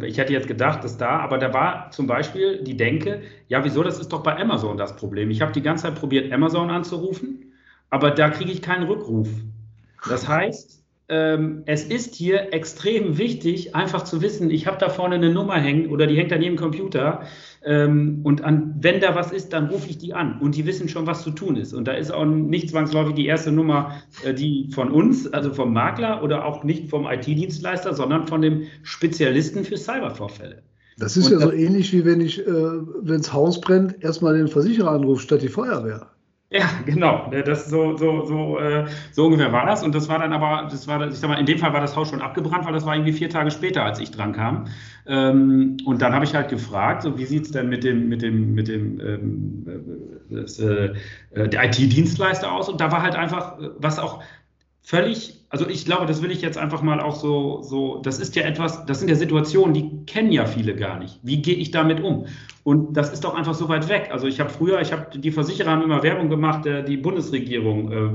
ich 0.00 0.18
hätte 0.18 0.32
jetzt 0.32 0.48
gedacht, 0.48 0.82
dass 0.84 0.96
da, 0.96 1.18
aber 1.20 1.38
da 1.38 1.52
war 1.52 1.90
zum 1.90 2.06
Beispiel 2.06 2.62
die 2.62 2.76
Denke, 2.76 3.22
ja, 3.48 3.62
wieso, 3.64 3.82
das 3.82 3.98
ist 3.98 4.12
doch 4.12 4.22
bei 4.22 4.36
Amazon 4.36 4.76
das 4.76 4.96
Problem. 4.96 5.30
Ich 5.30 5.42
habe 5.42 5.52
die 5.52 5.62
ganze 5.62 5.84
Zeit 5.84 5.96
probiert, 5.96 6.32
Amazon 6.32 6.70
anzurufen, 6.70 7.52
aber 7.90 8.10
da 8.10 8.30
kriege 8.30 8.50
ich 8.50 8.62
keinen 8.62 8.84
Rückruf. 8.84 9.28
Das 10.08 10.26
heißt, 10.26 10.81
ähm, 11.12 11.62
es 11.66 11.84
ist 11.84 12.14
hier 12.14 12.54
extrem 12.54 13.18
wichtig, 13.18 13.74
einfach 13.74 14.02
zu 14.04 14.22
wissen, 14.22 14.50
ich 14.50 14.66
habe 14.66 14.78
da 14.78 14.88
vorne 14.88 15.16
eine 15.16 15.30
Nummer 15.30 15.56
hängen 15.60 15.90
oder 15.90 16.06
die 16.06 16.16
hängt 16.16 16.32
an 16.32 16.40
jedem 16.40 16.56
Computer. 16.56 17.24
Ähm, 17.62 18.20
und 18.22 18.42
an, 18.42 18.76
wenn 18.80 18.98
da 18.98 19.14
was 19.14 19.30
ist, 19.30 19.52
dann 19.52 19.66
rufe 19.66 19.90
ich 19.90 19.98
die 19.98 20.14
an 20.14 20.40
und 20.40 20.56
die 20.56 20.64
wissen 20.64 20.88
schon, 20.88 21.06
was 21.06 21.22
zu 21.22 21.30
tun 21.30 21.56
ist. 21.56 21.74
Und 21.74 21.86
da 21.86 21.92
ist 21.92 22.10
auch 22.10 22.24
nicht 22.24 22.70
zwangsläufig 22.70 23.14
die 23.14 23.26
erste 23.26 23.52
Nummer, 23.52 24.02
äh, 24.24 24.32
die 24.32 24.70
von 24.72 24.90
uns, 24.90 25.30
also 25.30 25.52
vom 25.52 25.74
Makler 25.74 26.22
oder 26.22 26.46
auch 26.46 26.64
nicht 26.64 26.88
vom 26.88 27.06
IT-Dienstleister, 27.06 27.92
sondern 27.92 28.26
von 28.26 28.40
dem 28.40 28.62
Spezialisten 28.82 29.64
für 29.64 29.76
Cybervorfälle. 29.76 30.62
Das 30.96 31.18
ist 31.18 31.26
und 31.26 31.32
ja 31.32 31.40
so 31.40 31.52
ähnlich 31.52 31.92
wie 31.92 32.06
wenn 32.06 32.22
ich, 32.22 32.40
äh, 32.40 32.50
wenn 32.50 33.18
das 33.18 33.34
Haus 33.34 33.60
brennt, 33.60 34.02
erstmal 34.02 34.34
den 34.34 34.48
Versicherer 34.48 34.92
anrufe 34.92 35.20
statt 35.20 35.42
die 35.42 35.48
Feuerwehr. 35.48 36.11
Ja, 36.52 36.68
genau. 36.86 37.30
Das 37.30 37.68
so, 37.70 37.96
so, 37.96 38.24
so, 38.26 38.58
äh, 38.58 38.86
so 39.12 39.24
ungefähr 39.26 39.52
war 39.52 39.64
das. 39.66 39.82
Und 39.82 39.94
das 39.94 40.08
war 40.08 40.18
dann 40.18 40.32
aber, 40.34 40.68
das 40.70 40.86
war, 40.86 41.06
ich 41.08 41.14
sag 41.18 41.28
mal, 41.30 41.38
in 41.38 41.46
dem 41.46 41.58
Fall 41.58 41.72
war 41.72 41.80
das 41.80 41.96
Haus 41.96 42.10
schon 42.10 42.20
abgebrannt, 42.20 42.66
weil 42.66 42.74
das 42.74 42.84
war 42.84 42.94
irgendwie 42.94 43.12
vier 43.12 43.30
Tage 43.30 43.50
später, 43.50 43.82
als 43.84 43.98
ich 44.00 44.10
dran 44.10 44.32
kam. 44.32 44.66
Ähm, 45.06 45.78
und 45.86 46.02
dann 46.02 46.12
habe 46.12 46.24
ich 46.26 46.34
halt 46.34 46.50
gefragt, 46.50 47.02
so 47.02 47.16
wie 47.18 47.24
sieht 47.24 47.46
es 47.46 47.52
denn 47.52 47.68
mit 47.70 47.84
dem, 47.84 48.08
mit 48.08 48.20
dem, 48.22 48.54
mit 48.54 48.68
dem 48.68 49.00
ähm, 49.00 49.64
äh, 50.30 50.34
das, 50.42 50.58
äh, 50.58 50.92
der 51.34 51.64
IT-Dienstleister 51.64 52.52
aus? 52.52 52.68
Und 52.68 52.80
da 52.80 52.92
war 52.92 53.02
halt 53.02 53.16
einfach, 53.16 53.56
was 53.78 53.98
auch 53.98 54.22
völlig, 54.82 55.41
also 55.52 55.68
ich 55.68 55.84
glaube, 55.84 56.06
das 56.06 56.22
will 56.22 56.30
ich 56.30 56.40
jetzt 56.40 56.56
einfach 56.56 56.80
mal 56.80 56.98
auch 56.98 57.14
so, 57.14 57.60
so, 57.60 58.00
das 58.00 58.18
ist 58.18 58.34
ja 58.36 58.42
etwas, 58.44 58.86
das 58.86 59.00
sind 59.00 59.10
ja 59.10 59.14
Situationen, 59.14 59.74
die 59.74 60.06
kennen 60.06 60.32
ja 60.32 60.46
viele 60.46 60.74
gar 60.74 60.98
nicht. 60.98 61.20
Wie 61.22 61.42
gehe 61.42 61.54
ich 61.54 61.70
damit 61.70 62.02
um? 62.02 62.24
Und 62.64 62.96
das 62.96 63.12
ist 63.12 63.22
doch 63.22 63.34
einfach 63.34 63.52
so 63.52 63.68
weit 63.68 63.90
weg. 63.90 64.08
Also 64.10 64.26
ich 64.26 64.40
habe 64.40 64.48
früher, 64.48 64.80
ich 64.80 64.92
habe, 64.92 65.18
die 65.18 65.30
Versicherer 65.30 65.72
haben 65.72 65.82
immer 65.82 66.02
Werbung 66.02 66.30
gemacht, 66.30 66.64
äh, 66.64 66.82
die 66.82 66.96
Bundesregierung, 66.96 67.92
äh, 67.92 68.10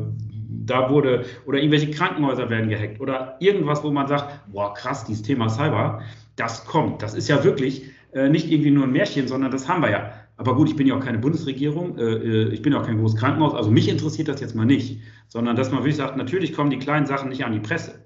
da 0.66 0.90
wurde, 0.90 1.26
oder 1.46 1.60
irgendwelche 1.60 1.92
Krankenhäuser 1.92 2.50
werden 2.50 2.70
gehackt 2.70 3.00
oder 3.00 3.38
irgendwas, 3.40 3.84
wo 3.84 3.92
man 3.92 4.08
sagt, 4.08 4.52
boah, 4.52 4.74
krass, 4.74 5.06
dieses 5.06 5.22
Thema 5.22 5.48
Cyber, 5.48 6.02
das 6.38 6.66
kommt. 6.66 7.04
Das 7.04 7.14
ist 7.14 7.28
ja 7.28 7.44
wirklich 7.44 7.84
äh, 8.14 8.30
nicht 8.30 8.50
irgendwie 8.50 8.72
nur 8.72 8.86
ein 8.86 8.92
Märchen, 8.92 9.28
sondern 9.28 9.52
das 9.52 9.70
haben 9.70 9.84
wir 9.84 9.92
ja. 9.92 10.12
Aber 10.38 10.56
gut, 10.56 10.70
ich 10.70 10.76
bin 10.76 10.86
ja 10.86 10.96
auch 10.96 11.04
keine 11.04 11.18
Bundesregierung, 11.18 11.98
äh, 11.98 12.04
äh, 12.04 12.50
ich 12.54 12.62
bin 12.62 12.72
ja 12.72 12.80
auch 12.80 12.86
kein 12.86 13.00
großes 13.00 13.20
Krankenhaus, 13.20 13.56
also 13.56 13.72
mich 13.72 13.90
interessiert 13.90 14.28
das 14.28 14.40
jetzt 14.40 14.56
mal 14.56 14.66
nicht, 14.66 15.02
sondern 15.28 15.56
dass 15.56 15.72
man 15.72 15.80
wirklich 15.80 15.96
sagt, 15.96 16.16
natürlich 16.16 16.54
kommen 16.54 16.70
die 16.70 16.78
kleinen 16.78 17.08
Sachen 17.08 17.30
nicht 17.30 17.44
an 17.44 17.54
die 17.54 17.60
Presse, 17.60 18.06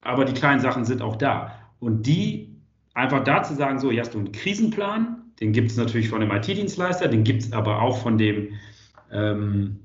aber 0.00 0.24
die 0.24 0.34
kleinen 0.34 0.60
Sachen 0.60 0.84
sind 0.84 1.02
auch 1.02 1.16
da. 1.16 1.52
Und 1.78 2.06
die 2.06 2.56
einfach 2.94 3.22
da 3.22 3.44
zu 3.44 3.54
sagen, 3.54 3.78
so, 3.78 3.92
hier 3.92 4.00
hast 4.00 4.14
du 4.14 4.18
einen 4.18 4.32
Krisenplan, 4.32 5.22
den 5.40 5.52
gibt 5.52 5.70
es 5.70 5.76
natürlich 5.76 6.08
von 6.08 6.20
dem 6.20 6.32
IT-Dienstleister, 6.32 7.06
den 7.06 7.22
gibt 7.22 7.42
es 7.42 7.52
aber 7.52 7.80
auch 7.80 7.98
von 7.98 8.18
dem, 8.18 8.54
ähm, 9.12 9.78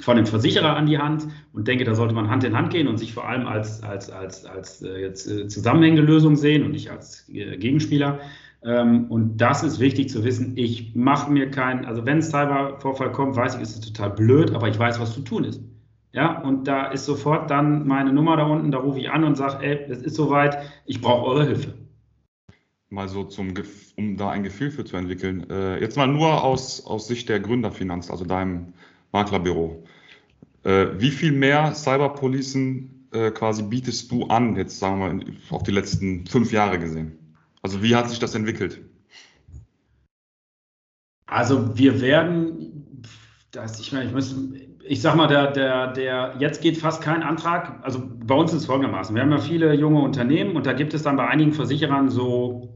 von 0.00 0.16
dem 0.16 0.26
Versicherer 0.26 0.76
an 0.76 0.86
die 0.86 0.98
Hand 0.98 1.26
und 1.52 1.66
denke, 1.66 1.84
da 1.84 1.96
sollte 1.96 2.14
man 2.14 2.30
Hand 2.30 2.44
in 2.44 2.56
Hand 2.56 2.70
gehen 2.70 2.86
und 2.86 2.98
sich 2.98 3.12
vor 3.12 3.28
allem 3.28 3.46
als, 3.46 3.82
als, 3.82 4.10
als, 4.10 4.44
als 4.44 4.82
äh, 4.82 5.00
jetzt, 5.00 5.28
äh, 5.28 5.48
zusammenhängende 5.48 6.02
Lösung 6.02 6.36
sehen 6.36 6.64
und 6.64 6.70
nicht 6.70 6.90
als 6.90 7.28
äh, 7.28 7.56
Gegenspieler. 7.56 8.20
Ähm, 8.64 9.10
und 9.10 9.38
das 9.38 9.62
ist 9.62 9.80
wichtig 9.80 10.08
zu 10.08 10.24
wissen. 10.24 10.56
Ich 10.56 10.94
mache 10.94 11.30
mir 11.30 11.50
keinen, 11.50 11.84
also 11.84 12.06
wenn 12.06 12.18
ein 12.18 12.22
Cybervorfall 12.22 13.12
kommt, 13.12 13.36
weiß 13.36 13.56
ich, 13.56 13.62
ist 13.62 13.74
es 13.74 13.80
total 13.80 14.10
blöd, 14.10 14.54
aber 14.54 14.68
ich 14.68 14.78
weiß, 14.78 15.00
was 15.00 15.14
zu 15.14 15.22
tun 15.22 15.44
ist. 15.44 15.60
Ja, 16.12 16.40
und 16.42 16.68
da 16.68 16.88
ist 16.88 17.06
sofort 17.06 17.50
dann 17.50 17.86
meine 17.86 18.12
Nummer 18.12 18.36
da 18.36 18.44
unten, 18.44 18.70
da 18.70 18.78
rufe 18.78 19.00
ich 19.00 19.10
an 19.10 19.24
und 19.24 19.36
sage, 19.36 19.64
ey, 19.64 19.90
es 19.90 20.02
ist 20.02 20.14
soweit, 20.14 20.58
ich 20.84 21.00
brauche 21.00 21.26
eure 21.26 21.46
Hilfe. 21.46 21.74
Mal 22.90 23.08
so 23.08 23.24
zum, 23.24 23.54
um 23.96 24.18
da 24.18 24.30
ein 24.30 24.42
Gefühl 24.42 24.70
für 24.70 24.84
zu 24.84 24.96
entwickeln. 24.96 25.48
Äh, 25.48 25.80
jetzt 25.80 25.96
mal 25.96 26.06
nur 26.06 26.44
aus, 26.44 26.84
aus 26.84 27.08
Sicht 27.08 27.30
der 27.30 27.40
Gründerfinanz, 27.40 28.10
also 28.10 28.26
deinem 28.26 28.74
Maklerbüro. 29.12 29.82
Äh, 30.64 30.88
wie 30.98 31.10
viel 31.10 31.32
mehr 31.32 31.74
Cyberpolicen 31.74 33.08
äh, 33.12 33.30
quasi 33.30 33.62
bietest 33.62 34.12
du 34.12 34.26
an, 34.26 34.56
jetzt 34.56 34.78
sagen 34.78 35.00
wir 35.00 35.56
auf 35.56 35.62
die 35.62 35.70
letzten 35.70 36.26
fünf 36.26 36.52
Jahre 36.52 36.78
gesehen? 36.78 37.21
Also 37.62 37.82
wie 37.82 37.94
hat 37.94 38.10
sich 38.10 38.18
das 38.18 38.34
entwickelt? 38.34 38.80
Also 41.26 41.78
wir 41.78 42.00
werden, 42.00 43.02
das, 43.52 43.80
ich 43.80 43.92
meine, 43.92 44.06
ich 44.06 44.12
muss, 44.12 44.34
ich 44.84 45.00
sag 45.00 45.14
mal, 45.14 45.28
der, 45.28 45.52
der, 45.52 45.92
der, 45.92 46.34
jetzt 46.38 46.60
geht 46.60 46.76
fast 46.76 47.02
kein 47.02 47.22
Antrag. 47.22 47.82
Also 47.82 48.02
bei 48.26 48.34
uns 48.34 48.52
ist 48.52 48.62
es 48.62 48.66
folgendermaßen. 48.66 49.14
Wir 49.14 49.22
haben 49.22 49.30
ja 49.30 49.38
viele 49.38 49.72
junge 49.74 50.00
Unternehmen 50.00 50.56
und 50.56 50.66
da 50.66 50.72
gibt 50.72 50.92
es 50.92 51.02
dann 51.02 51.16
bei 51.16 51.26
einigen 51.26 51.52
Versicherern 51.52 52.10
so 52.10 52.71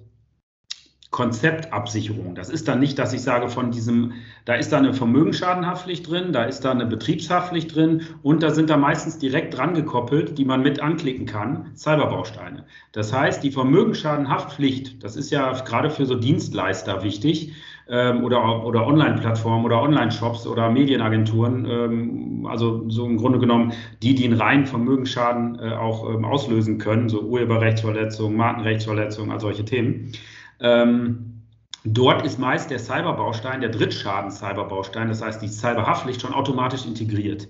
Konzeptabsicherung. 1.11 2.35
Das 2.35 2.51
ist 2.51 2.69
dann 2.69 2.81
nicht, 2.81 2.99
dass 2.99 3.12
ich 3.12 3.23
sage, 3.23 3.49
von 3.49 3.71
diesem, 3.71 4.12
da 4.45 4.55
ist 4.55 4.73
da 4.73 4.79
eine 4.79 4.92
Vermögensschadenhaftpflicht 4.92 6.09
drin, 6.11 6.33
da 6.33 6.45
ist 6.45 6.64
da 6.64 6.73
eine 6.73 6.87
Betriebshaftpflicht 6.87 7.75
drin 7.75 8.03
und 8.23 8.42
da 8.42 8.51
sind 8.51 8.71
da 8.71 8.77
meistens 8.77 9.19
direkt 9.19 9.57
dran 9.57 9.75
gekoppelt, 9.75 10.37
die 10.37 10.45
man 10.45 10.62
mit 10.62 10.81
anklicken 10.81 11.27
kann, 11.27 11.71
Cyberbausteine. 11.77 12.64
Das 12.92 13.12
heißt, 13.12 13.42
die 13.42 13.53
Vermögensschadenhaftpflicht, 13.53 15.03
das 15.03 15.16
ist 15.16 15.31
ja 15.31 15.53
gerade 15.53 15.90
für 15.90 16.07
so 16.07 16.16
Dienstleister 16.16 17.03
wichtig, 17.03 17.53
ähm, 17.88 18.25
oder, 18.25 18.64
oder 18.64 18.87
Online-Plattformen 18.87 19.64
oder 19.64 19.81
Online-Shops 19.81 20.47
oder 20.47 20.71
Medienagenturen, 20.71 21.66
ähm, 21.71 22.47
also 22.47 22.88
so 22.88 23.07
im 23.07 23.16
Grunde 23.16 23.38
genommen 23.38 23.73
die, 24.03 24.14
die 24.14 24.25
einen 24.25 24.40
reinen 24.40 24.66
Vermögensschaden 24.66 25.59
äh, 25.61 25.73
auch 25.73 26.09
ähm, 26.12 26.25
auslösen 26.25 26.79
können, 26.79 27.09
so 27.09 27.21
Urheberrechtsverletzungen, 27.21 28.37
Markenrechtsverletzungen, 28.37 29.31
all 29.31 29.40
solche 29.40 29.64
Themen. 29.64 30.12
Ähm, 30.61 31.42
dort 31.85 32.25
ist 32.25 32.38
meist 32.38 32.71
der 32.71 32.79
Cyberbaustein, 32.79 33.61
der 33.61 33.71
Drittschaden-Cyberbaustein, 33.71 35.09
das 35.09 35.23
heißt 35.23 35.42
die 35.42 35.49
Cyberhaftpflicht 35.49 36.21
schon 36.21 36.33
automatisch 36.35 36.87
integriert. 36.87 37.49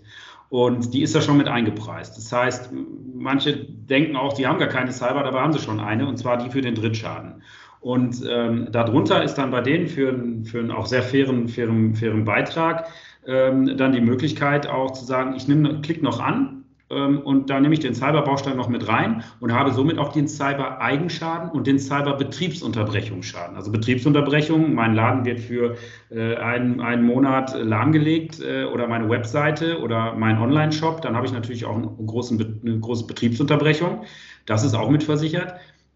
Und 0.49 0.95
die 0.95 1.03
ist 1.03 1.15
da 1.15 1.21
schon 1.21 1.39
mit 1.39 1.49
eingepreist. 1.49 2.17
Das 2.17 2.33
heißt, 2.33 2.71
manche 3.15 3.65
denken 3.65 4.15
auch, 4.15 4.33
die 4.33 4.47
haben 4.47 4.59
gar 4.59 4.69
keine 4.69 4.93
Cyber, 4.93 5.25
dabei 5.25 5.41
haben 5.41 5.53
sie 5.53 5.59
schon 5.59 5.81
eine, 5.81 6.07
und 6.07 6.19
zwar 6.19 6.37
die 6.37 6.51
für 6.51 6.61
den 6.61 6.75
Drittschaden. 6.77 7.43
Und 7.81 8.23
ähm, 8.29 8.69
darunter 8.71 9.23
ist 9.23 9.35
dann 9.35 9.51
bei 9.51 9.61
denen 9.61 9.87
für, 9.87 10.13
für 10.45 10.61
einen 10.61 10.71
auch 10.71 10.87
sehr 10.87 11.03
fairen, 11.03 11.49
fairen, 11.49 11.95
fairen 11.95 12.25
Beitrag 12.25 12.89
ähm, 13.27 13.77
dann 13.77 13.93
die 13.93 14.01
Möglichkeit 14.01 14.67
auch 14.67 14.93
zu 14.93 15.05
sagen, 15.05 15.35
ich 15.37 15.49
nehme, 15.49 15.81
klick 15.81 16.03
noch 16.03 16.21
an 16.21 16.56
und 16.89 17.51
da 17.51 17.59
nehme 17.59 17.75
ich 17.75 17.81
den 17.81 17.97
Cyber-Baustein 17.97 18.57
noch 18.57 18.69
mit 18.69 18.87
rein 18.87 19.25
und 19.41 19.53
habe 19.53 19.73
somit 19.73 19.99
auch 19.99 20.13
den 20.13 20.29
Cyber-Eigenschaden 20.29 21.51
und 21.51 21.67
den 21.67 21.81
Cyber-Betriebsunterbrechungsschaden. 21.81 23.57
Also 23.57 23.73
Betriebsunterbrechung, 23.73 24.73
mein 24.73 24.95
Laden 24.95 25.25
wird 25.25 25.41
für 25.41 25.77
äh, 26.11 26.37
einen, 26.37 26.81
einen 26.81 27.03
Monat 27.03 27.57
lahmgelegt 27.61 28.41
äh, 28.41 28.65
oder 28.65 28.87
meine 28.87 29.09
Webseite 29.09 29.81
oder 29.81 30.15
mein 30.15 30.39
Online-Shop, 30.39 31.03
dann 31.03 31.17
habe 31.17 31.27
ich 31.27 31.33
natürlich 31.33 31.65
auch 31.65 31.75
einen 31.75 32.07
großen, 32.07 32.61
eine 32.65 32.79
große 32.79 33.07
Betriebsunterbrechung. 33.07 34.05
Das 34.47 34.65
ist 34.65 34.75
auch 34.75 34.89
mitversichert. 34.89 35.55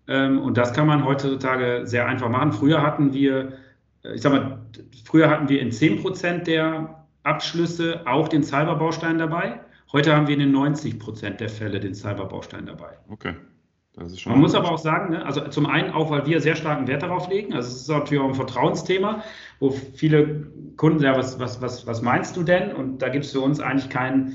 Ähm, 0.09 0.41
und 0.41 0.57
das 0.57 0.73
kann 0.73 0.89
man 0.89 1.05
heutzutage 1.05 1.83
sehr 1.85 2.07
einfach 2.07 2.29
machen. 2.29 2.53
Früher 2.53 2.83
hatten 2.83 3.13
wir, 3.13 3.53
äh, 4.03 4.15
ich 4.15 4.23
sag 4.23 4.33
mal, 4.33 4.59
früher 5.05 5.31
hatten 5.31 5.49
wir 5.49 5.61
in 5.61 5.71
10% 5.71 6.45
der 6.45 7.07
Abschlüsse 7.23 8.01
auch 8.07 8.27
den 8.27 8.43
Cyber-Baustein 8.43 9.19
dabei. 9.19 9.61
Heute 9.93 10.15
haben 10.15 10.29
wir 10.29 10.35
in 10.35 10.41
den 10.41 10.53
90 10.53 10.99
Prozent 10.99 11.41
der 11.41 11.49
Fälle 11.49 11.81
den 11.81 11.95
Cyberbaustein 11.95 12.67
dabei. 12.67 12.99
Okay. 13.09 13.35
Man 14.25 14.39
muss 14.39 14.55
aber 14.55 14.71
auch 14.71 14.79
sagen, 14.79 15.13
ne, 15.13 15.27
also 15.27 15.41
zum 15.49 15.67
einen 15.67 15.91
auch, 15.91 16.11
weil 16.11 16.25
wir 16.25 16.41
sehr 16.41 16.55
starken 16.55 16.87
Wert 16.87 17.03
darauf 17.03 17.29
legen, 17.29 17.53
also 17.53 17.69
es 17.69 17.83
ist 17.83 17.89
natürlich 17.89 18.23
auch 18.23 18.29
ein 18.29 18.35
Vertrauensthema, 18.35 19.25
wo 19.59 19.71
viele 19.71 20.47
Kunden 20.77 21.01
sagen, 21.01 21.19
was, 21.19 21.41
was, 21.41 21.61
was, 21.61 21.87
was 21.87 22.01
meinst 22.01 22.37
du 22.37 22.45
denn? 22.45 22.73
Und 22.73 23.03
da 23.03 23.09
gibt 23.09 23.25
es 23.25 23.33
für 23.33 23.41
uns 23.41 23.59
eigentlich 23.61 23.91
kein, 23.91 24.35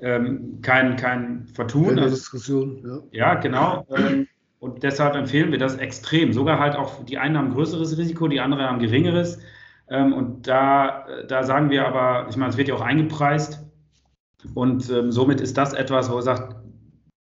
ähm, 0.00 0.58
kein, 0.62 0.96
kein 0.96 1.46
Vertun. 1.46 1.94
Keine 1.94 2.10
Diskussion, 2.10 2.82
ja. 2.84 2.98
Ja, 3.12 3.34
genau. 3.36 3.86
Ähm, 3.96 4.26
und 4.58 4.82
deshalb 4.82 5.14
empfehlen 5.14 5.52
wir 5.52 5.58
das 5.58 5.76
extrem. 5.76 6.32
Sogar 6.32 6.58
halt 6.58 6.74
auch 6.76 7.04
die 7.04 7.18
einen 7.18 7.38
haben 7.38 7.52
größeres 7.52 7.96
Risiko, 7.96 8.26
die 8.26 8.40
anderen 8.40 8.64
haben 8.64 8.80
geringeres. 8.80 9.40
Ähm, 9.88 10.12
und 10.12 10.48
da, 10.48 11.06
da 11.28 11.44
sagen 11.44 11.70
wir 11.70 11.86
aber, 11.86 12.28
ich 12.28 12.36
meine, 12.36 12.50
es 12.50 12.56
wird 12.56 12.68
ja 12.68 12.74
auch 12.74 12.80
eingepreist, 12.80 13.64
und 14.54 14.90
ähm, 14.90 15.12
somit 15.12 15.40
ist 15.40 15.56
das 15.56 15.72
etwas, 15.72 16.10
wo 16.10 16.16
er 16.16 16.22
sagt, 16.22 16.56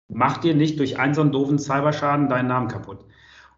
mach 0.10 0.38
dir 0.38 0.56
nicht 0.56 0.80
durch 0.80 1.00
einen 1.00 1.13
so 1.13 1.21
einen 1.21 1.32
doofen 1.32 1.60
Cyberschaden 1.60 2.30
deinen 2.30 2.47
Namen 2.47 2.67
kaputt. 2.67 3.06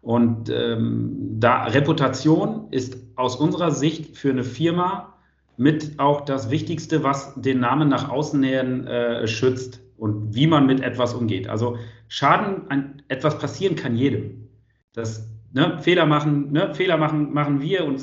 Und 0.02 0.50
ähm, 0.50 1.16
da 1.40 1.64
Reputation 1.64 2.68
ist 2.70 2.98
aus 3.16 3.36
unserer 3.36 3.70
Sicht 3.70 4.16
für 4.16 4.30
eine 4.30 4.44
Firma 4.44 5.14
mit 5.56 5.98
auch 5.98 6.22
das 6.22 6.50
Wichtigste, 6.50 7.02
was 7.02 7.34
den 7.36 7.60
Namen 7.60 7.88
nach 7.88 8.10
außen 8.10 8.38
nähern 8.38 8.86
äh, 8.86 9.26
schützt 9.26 9.80
und 9.96 10.34
wie 10.34 10.46
man 10.46 10.66
mit 10.66 10.80
etwas 10.80 11.14
umgeht. 11.14 11.48
Also 11.48 11.78
Schaden, 12.08 12.68
ein, 12.68 13.02
etwas 13.08 13.38
passieren 13.38 13.76
kann 13.76 13.96
jedem. 13.96 14.48
Das 14.92 15.30
ne, 15.52 15.78
Fehler 15.80 16.06
machen, 16.06 16.52
ne, 16.52 16.74
Fehler 16.74 16.96
machen, 16.96 17.32
machen 17.32 17.60
wir 17.60 17.84
und 17.84 18.02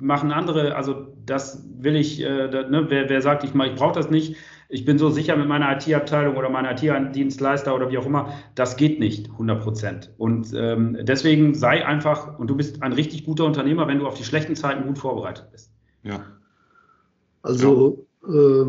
machen 0.00 0.32
andere. 0.32 0.74
Also 0.74 1.06
das 1.24 1.66
will 1.78 1.96
ich, 1.96 2.20
äh, 2.20 2.48
ne, 2.48 2.86
wer, 2.88 3.08
wer 3.08 3.22
sagt, 3.22 3.44
ich, 3.44 3.54
ich 3.54 3.74
brauche 3.74 3.94
das 3.94 4.10
nicht, 4.10 4.36
ich 4.72 4.86
bin 4.86 4.98
so 4.98 5.10
sicher 5.10 5.36
mit 5.36 5.48
meiner 5.48 5.76
IT-Abteilung 5.76 6.34
oder 6.36 6.48
meiner 6.48 6.72
IT-Dienstleister 6.72 7.74
oder 7.74 7.90
wie 7.90 7.98
auch 7.98 8.06
immer, 8.06 8.32
das 8.54 8.78
geht 8.78 9.00
nicht 9.00 9.30
100 9.30 9.62
Prozent. 9.62 10.10
Und 10.16 10.54
ähm, 10.56 10.96
deswegen 11.02 11.54
sei 11.54 11.86
einfach, 11.86 12.38
und 12.38 12.48
du 12.48 12.56
bist 12.56 12.82
ein 12.82 12.94
richtig 12.94 13.26
guter 13.26 13.44
Unternehmer, 13.44 13.86
wenn 13.86 13.98
du 13.98 14.06
auf 14.06 14.14
die 14.14 14.24
schlechten 14.24 14.56
Zeiten 14.56 14.86
gut 14.86 14.98
vorbereitet 14.98 15.48
bist. 15.52 15.70
Ja. 16.04 16.24
Also, 17.42 18.06
ja. 18.26 18.62
Äh, 18.62 18.66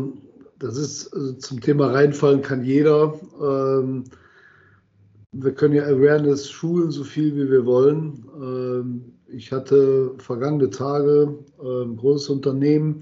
das 0.58 0.76
ist 0.76 1.06
äh, 1.14 1.38
zum 1.38 1.62
Thema 1.62 1.86
reinfallen 1.92 2.42
kann 2.42 2.64
jeder. 2.64 3.14
Ähm, 3.42 4.04
wir 5.32 5.52
können 5.52 5.74
ja 5.74 5.84
Awareness 5.84 6.50
schulen, 6.50 6.90
so 6.90 7.02
viel 7.02 7.34
wie 7.34 7.50
wir 7.50 7.64
wollen. 7.64 8.26
Ähm, 8.42 9.04
ich 9.28 9.50
hatte 9.52 10.12
vergangene 10.18 10.68
Tage 10.68 11.38
äh, 11.62 11.84
ein 11.84 11.96
großes 11.96 12.28
Unternehmen, 12.28 13.00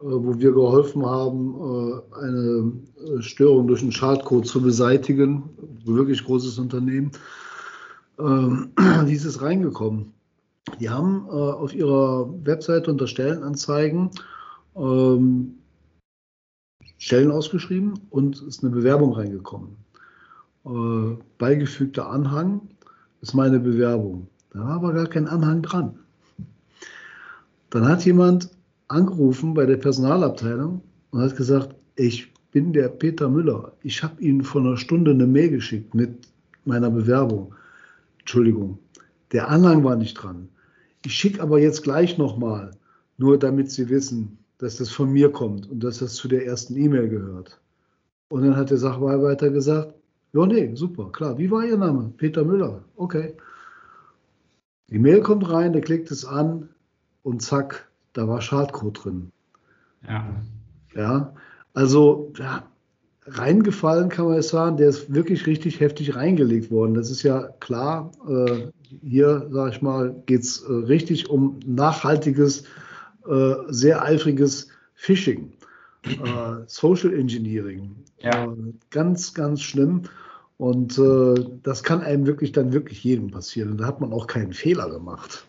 wo 0.00 0.38
wir 0.38 0.52
geholfen 0.52 1.04
haben, 1.04 1.54
äh, 1.54 2.14
eine 2.16 2.72
äh, 3.18 3.22
Störung 3.22 3.66
durch 3.66 3.82
einen 3.82 3.92
Schadcode 3.92 4.46
zu 4.46 4.62
beseitigen. 4.62 5.42
Wirklich 5.84 6.24
großes 6.24 6.58
Unternehmen. 6.58 7.12
Ähm, 8.18 8.70
wie 9.04 9.12
ist 9.12 9.24
es 9.24 9.42
reingekommen? 9.42 10.12
Die 10.78 10.88
haben 10.88 11.28
auf 11.28 11.74
ihrer 11.74 12.28
Webseite 12.44 12.90
unter 12.90 13.08
Stellenanzeigen 13.08 14.10
ähm, 14.76 15.54
Stellen 16.98 17.30
ausgeschrieben 17.30 17.98
und 18.10 18.40
ist 18.42 18.62
eine 18.62 18.70
Bewerbung 18.70 19.14
reingekommen. 19.14 19.74
beigefügter 21.38 22.10
Anhang 22.10 22.60
ist 23.22 23.34
meine 23.34 23.58
Bewerbung. 23.58 24.28
Da 24.52 24.60
war 24.60 24.74
aber 24.76 24.92
gar 24.92 25.06
kein 25.06 25.26
Anhang 25.26 25.62
dran. 25.62 25.98
Dann 27.70 27.88
hat 27.88 28.04
jemand 28.04 28.50
angerufen 28.90 29.54
bei 29.54 29.66
der 29.66 29.76
Personalabteilung 29.76 30.82
und 31.10 31.20
hat 31.20 31.36
gesagt, 31.36 31.74
ich 31.96 32.32
bin 32.50 32.72
der 32.72 32.88
Peter 32.88 33.28
Müller. 33.28 33.72
Ich 33.82 34.02
habe 34.02 34.20
Ihnen 34.20 34.42
vor 34.42 34.60
einer 34.60 34.76
Stunde 34.76 35.12
eine 35.12 35.26
Mail 35.26 35.50
geschickt 35.50 35.94
mit 35.94 36.26
meiner 36.64 36.90
Bewerbung. 36.90 37.54
Entschuldigung, 38.18 38.78
der 39.32 39.48
Anhang 39.48 39.84
war 39.84 39.96
nicht 39.96 40.14
dran. 40.14 40.48
Ich 41.04 41.14
schicke 41.14 41.40
aber 41.40 41.60
jetzt 41.60 41.82
gleich 41.82 42.18
nochmal, 42.18 42.72
nur 43.16 43.38
damit 43.38 43.70
Sie 43.70 43.88
wissen, 43.88 44.38
dass 44.58 44.76
das 44.76 44.90
von 44.90 45.12
mir 45.12 45.30
kommt 45.30 45.70
und 45.70 45.82
dass 45.82 45.98
das 45.98 46.14
zu 46.14 46.28
der 46.28 46.44
ersten 46.44 46.76
E-Mail 46.76 47.08
gehört. 47.08 47.60
Und 48.28 48.42
dann 48.42 48.56
hat 48.56 48.70
der 48.70 48.78
Sachbearbeiter 48.78 49.50
gesagt, 49.50 49.94
ja, 50.32 50.46
nee, 50.46 50.74
super, 50.74 51.10
klar. 51.12 51.38
Wie 51.38 51.50
war 51.50 51.64
Ihr 51.64 51.76
Name? 51.76 52.12
Peter 52.16 52.44
Müller. 52.44 52.84
Okay. 52.96 53.34
Die 54.88 54.98
Mail 54.98 55.20
kommt 55.20 55.48
rein, 55.48 55.72
der 55.72 55.82
klickt 55.82 56.10
es 56.10 56.24
an 56.24 56.68
und 57.22 57.42
zack, 57.42 57.89
da 58.12 58.28
war 58.28 58.40
Schadcode 58.40 59.04
drin. 59.04 59.32
Ja. 60.08 60.42
Ja, 60.94 61.34
also 61.72 62.32
ja, 62.36 62.64
reingefallen 63.26 64.08
kann 64.08 64.26
man 64.26 64.38
es 64.38 64.48
sagen, 64.48 64.76
der 64.76 64.88
ist 64.88 65.12
wirklich 65.12 65.46
richtig 65.46 65.80
heftig 65.80 66.16
reingelegt 66.16 66.70
worden. 66.70 66.94
Das 66.94 67.10
ist 67.10 67.22
ja 67.22 67.48
klar. 67.60 68.10
Äh, 68.28 68.68
hier, 69.02 69.48
sage 69.50 69.70
ich 69.70 69.82
mal, 69.82 70.22
geht 70.26 70.42
es 70.42 70.62
äh, 70.62 70.72
richtig 70.72 71.30
um 71.30 71.60
nachhaltiges, 71.64 72.64
äh, 73.28 73.54
sehr 73.68 74.02
eifriges 74.02 74.68
Phishing. 74.94 75.52
Äh, 76.04 76.64
Social 76.66 77.14
Engineering. 77.14 77.94
Ja. 78.18 78.46
Äh, 78.46 78.56
ganz, 78.90 79.34
ganz 79.34 79.62
schlimm. 79.62 80.02
Und 80.56 80.98
äh, 80.98 81.34
das 81.62 81.82
kann 81.82 82.02
einem 82.02 82.26
wirklich 82.26 82.52
dann 82.52 82.72
wirklich 82.72 83.02
jedem 83.04 83.30
passieren. 83.30 83.72
Und 83.72 83.80
da 83.80 83.86
hat 83.86 84.00
man 84.00 84.12
auch 84.12 84.26
keinen 84.26 84.52
Fehler 84.52 84.90
gemacht. 84.90 85.46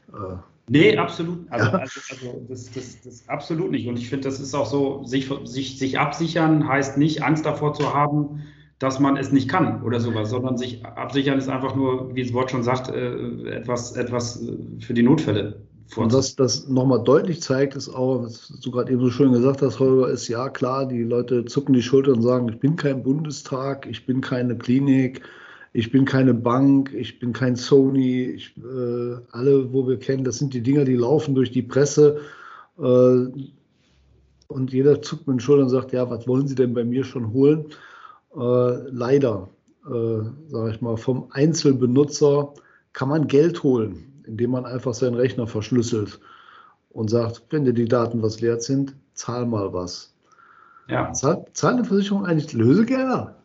Nee, 0.71 0.95
absolut. 0.95 1.39
Also, 1.49 1.65
ja. 1.65 1.79
also, 1.79 1.99
also 2.10 2.45
das, 2.47 2.71
das, 2.71 3.01
das, 3.01 3.27
absolut 3.27 3.71
nicht. 3.71 3.89
Und 3.89 3.97
ich 3.97 4.07
finde, 4.07 4.29
das 4.29 4.39
ist 4.39 4.55
auch 4.55 4.65
so, 4.65 5.03
sich, 5.03 5.29
sich, 5.43 5.77
sich 5.77 5.99
absichern 5.99 6.65
heißt 6.65 6.97
nicht, 6.97 7.23
Angst 7.23 7.45
davor 7.45 7.73
zu 7.73 7.93
haben, 7.93 8.43
dass 8.79 8.97
man 8.97 9.17
es 9.17 9.34
nicht 9.34 9.49
kann 9.49 9.84
oder 9.84 9.99
sowas, 9.99 10.29
sondern 10.29 10.57
sich 10.57 10.86
absichern 10.86 11.38
ist 11.38 11.49
einfach 11.49 11.75
nur, 11.75 12.15
wie 12.15 12.23
das 12.23 12.31
Wort 12.31 12.51
schon 12.51 12.63
sagt, 12.63 12.89
äh, 12.89 13.49
etwas, 13.49 13.97
etwas 13.97 14.47
für 14.79 14.93
die 14.93 15.03
Notfälle. 15.03 15.62
Und 15.97 16.13
was 16.13 16.38
das 16.38 16.69
nochmal 16.69 17.03
deutlich 17.03 17.41
zeigt, 17.41 17.75
ist 17.75 17.89
auch, 17.89 18.23
was 18.23 18.47
du 18.63 18.71
gerade 18.71 18.93
eben 18.93 19.01
so 19.01 19.10
schön 19.10 19.34
gesagt 19.34 19.62
hast, 19.62 19.77
Holger, 19.77 20.07
ist 20.07 20.29
ja 20.29 20.47
klar, 20.47 20.88
die 20.88 21.03
Leute 21.03 21.43
zucken 21.43 21.73
die 21.73 21.81
Schulter 21.81 22.13
und 22.13 22.21
sagen, 22.21 22.47
ich 22.47 22.60
bin 22.60 22.77
kein 22.77 23.03
Bundestag, 23.03 23.88
ich 23.88 24.05
bin 24.05 24.21
keine 24.21 24.57
Klinik, 24.57 25.21
ich 25.73 25.91
bin 25.91 26.05
keine 26.05 26.34
Bank, 26.34 26.93
ich 26.93 27.19
bin 27.19 27.34
kein 27.34 27.55
Sony, 27.55 28.23
ich, 28.23 28.57
äh, 28.57 29.15
alle, 29.31 29.71
wo 29.71 29.88
wir 29.88 29.97
kennen, 29.99 30.23
das 30.23 30.38
sind 30.38 30.53
die 30.53 30.62
Dinger, 30.62 30.84
die 30.84 30.95
laufen 30.95 31.34
durch 31.34 31.51
die 31.51 31.62
Presse. 31.62 32.19
Äh, 32.77 33.27
und 34.47 34.73
jeder 34.73 35.01
zuckt 35.01 35.27
mit 35.27 35.36
den 35.36 35.39
Schultern 35.39 35.65
und 35.65 35.69
sagt, 35.69 35.93
ja, 35.93 36.10
was 36.10 36.27
wollen 36.27 36.47
Sie 36.47 36.55
denn 36.55 36.73
bei 36.73 36.84
mir 36.84 37.05
schon 37.05 37.31
holen? 37.31 37.67
Äh, 38.36 38.89
leider, 38.89 39.49
äh, 39.86 40.23
sage 40.49 40.71
ich 40.71 40.81
mal, 40.81 40.97
vom 40.97 41.27
Einzelbenutzer 41.31 42.53
kann 42.91 43.07
man 43.07 43.27
Geld 43.27 43.63
holen, 43.63 44.23
indem 44.27 44.51
man 44.51 44.65
einfach 44.65 44.93
seinen 44.93 45.15
Rechner 45.15 45.47
verschlüsselt 45.47 46.19
und 46.89 47.10
sagt, 47.10 47.43
wenn 47.49 47.63
dir 47.63 47.73
die 47.73 47.88
Daten 47.88 48.21
was 48.21 48.41
wert 48.41 48.62
sind, 48.62 48.93
zahl 49.13 49.45
mal 49.45 49.71
was. 49.71 50.13
Ja. 50.89 51.13
Zahlt, 51.13 51.55
zahlt 51.55 51.77
eine 51.77 51.86
Versicherung 51.86 52.25
eigentlich 52.25 52.51
Lösegelder? 52.51 53.40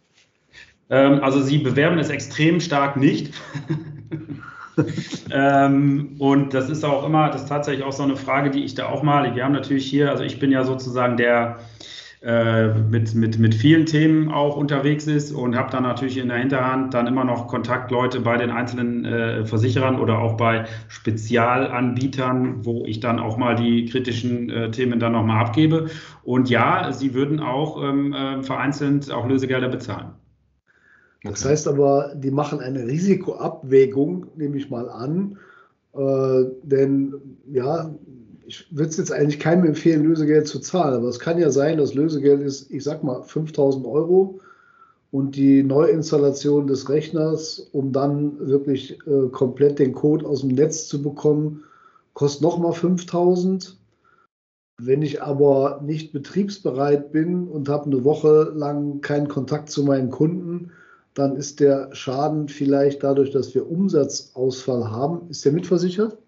Ähm, 0.90 1.22
also 1.22 1.40
sie 1.40 1.58
bewerben 1.58 1.98
es 1.98 2.10
extrem 2.10 2.60
stark 2.60 2.96
nicht. 2.96 3.34
ähm, 5.30 6.16
und 6.18 6.54
das 6.54 6.70
ist 6.70 6.84
auch 6.84 7.04
immer, 7.04 7.30
das 7.30 7.42
ist 7.42 7.48
tatsächlich 7.48 7.84
auch 7.84 7.92
so 7.92 8.02
eine 8.02 8.16
Frage, 8.16 8.50
die 8.50 8.64
ich 8.64 8.74
da 8.74 8.86
auch 8.88 9.02
mal, 9.02 9.34
wir 9.34 9.44
haben 9.44 9.52
natürlich 9.52 9.86
hier, 9.86 10.10
also 10.10 10.22
ich 10.22 10.38
bin 10.38 10.50
ja 10.50 10.64
sozusagen 10.64 11.16
der, 11.16 11.58
äh, 12.22 12.68
mit, 12.68 13.14
mit, 13.14 13.38
mit 13.38 13.54
vielen 13.54 13.86
Themen 13.86 14.32
auch 14.32 14.56
unterwegs 14.56 15.06
ist 15.06 15.32
und 15.32 15.54
habe 15.56 15.70
dann 15.70 15.82
natürlich 15.82 16.18
in 16.18 16.28
der 16.28 16.38
Hinterhand 16.38 16.94
dann 16.94 17.06
immer 17.06 17.24
noch 17.24 17.46
Kontaktleute 17.46 18.20
bei 18.20 18.36
den 18.36 18.50
einzelnen 18.50 19.04
äh, 19.04 19.44
Versicherern 19.44 19.98
oder 20.00 20.18
auch 20.18 20.36
bei 20.36 20.64
Spezialanbietern, 20.88 22.64
wo 22.64 22.84
ich 22.86 23.00
dann 23.00 23.18
auch 23.18 23.36
mal 23.36 23.54
die 23.54 23.84
kritischen 23.86 24.50
äh, 24.50 24.70
Themen 24.70 24.98
dann 24.98 25.12
nochmal 25.12 25.44
abgebe. 25.44 25.86
Und 26.24 26.48
ja, 26.50 26.92
sie 26.92 27.14
würden 27.14 27.40
auch 27.40 27.82
ähm, 27.82 28.12
äh, 28.12 28.42
vereinzelt 28.42 29.10
auch 29.10 29.28
Lösegelder 29.28 29.68
bezahlen. 29.68 30.12
Das 31.30 31.44
heißt 31.44 31.68
aber, 31.68 32.12
die 32.14 32.30
machen 32.30 32.60
eine 32.60 32.86
Risikoabwägung, 32.86 34.26
nehme 34.36 34.56
ich 34.56 34.70
mal 34.70 34.88
an. 34.88 35.38
Äh, 35.94 36.44
denn 36.62 37.14
ja, 37.52 37.94
ich 38.46 38.66
würde 38.70 38.90
es 38.90 38.96
jetzt 38.96 39.12
eigentlich 39.12 39.40
keinem 39.40 39.64
empfehlen, 39.64 40.04
Lösegeld 40.04 40.46
zu 40.46 40.60
zahlen. 40.60 40.94
Aber 40.94 41.08
es 41.08 41.18
kann 41.18 41.38
ja 41.38 41.50
sein, 41.50 41.78
dass 41.78 41.94
Lösegeld 41.94 42.42
ist, 42.42 42.70
ich 42.70 42.84
sag 42.84 43.02
mal, 43.02 43.22
5000 43.22 43.86
Euro. 43.86 44.40
und 45.12 45.36
die 45.36 45.62
Neuinstallation 45.62 46.66
des 46.66 46.88
Rechners, 46.90 47.68
um 47.72 47.92
dann 47.92 48.38
wirklich 48.48 48.98
äh, 49.06 49.28
komplett 49.30 49.78
den 49.78 49.92
Code 49.92 50.26
aus 50.26 50.40
dem 50.40 50.50
Netz 50.50 50.88
zu 50.88 51.00
bekommen, 51.00 51.64
kostet 52.12 52.42
nochmal 52.42 52.72
5000. 52.72 53.78
Wenn 54.78 55.02
ich 55.02 55.22
aber 55.22 55.80
nicht 55.82 56.12
betriebsbereit 56.12 57.12
bin 57.12 57.48
und 57.48 57.68
habe 57.68 57.86
eine 57.86 58.04
Woche 58.04 58.52
lang 58.54 59.00
keinen 59.00 59.28
Kontakt 59.28 59.70
zu 59.70 59.84
meinen 59.84 60.10
Kunden, 60.10 60.70
dann 61.16 61.34
ist 61.34 61.60
der 61.60 61.88
Schaden 61.94 62.48
vielleicht 62.48 63.02
dadurch, 63.02 63.30
dass 63.30 63.54
wir 63.54 63.68
Umsatzausfall 63.68 64.90
haben, 64.90 65.30
ist 65.30 65.44
der 65.46 65.52
mitversichert? 65.52 66.18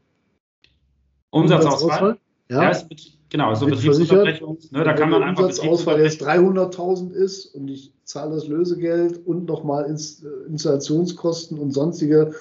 Umsatzausfall? 1.31 2.13
Umsatzausfall? 2.13 2.19
Ja, 2.49 2.63
ja 2.63 2.71
ist 2.71 2.89
mit, 2.89 3.19
genau, 3.29 3.55
so 3.55 3.67
Betriebsunterbrechung. 3.67 4.57
Ne, 4.71 4.85
da 4.85 4.95
kann 4.95 5.11
man 5.11 5.23
einfach 5.23 5.45
Umsatzausfall 5.45 6.01
jetzt 6.01 6.23
300.000 6.23 7.13
ist 7.13 7.55
und 7.55 7.69
ich 7.69 7.93
zahle 8.05 8.35
das 8.35 8.49
Lösegeld 8.49 9.27
und 9.27 9.45
nochmal 9.45 9.85
äh, 9.85 10.51
Installationskosten 10.51 11.59
und 11.59 11.73
sonstige 11.73 12.33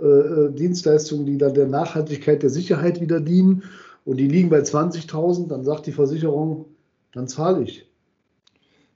äh, 0.00 0.06
äh, 0.06 0.52
Dienstleistungen, 0.52 1.26
die 1.26 1.36
dann 1.36 1.54
der 1.54 1.66
Nachhaltigkeit, 1.66 2.44
der 2.44 2.50
Sicherheit 2.50 3.00
wieder 3.00 3.18
dienen 3.18 3.64
und 4.04 4.18
die 4.18 4.28
liegen 4.28 4.50
bei 4.50 4.60
20.000, 4.60 5.48
dann 5.48 5.64
sagt 5.64 5.86
die 5.86 5.92
Versicherung, 5.92 6.66
dann 7.12 7.26
zahle 7.26 7.64
ich. 7.64 7.90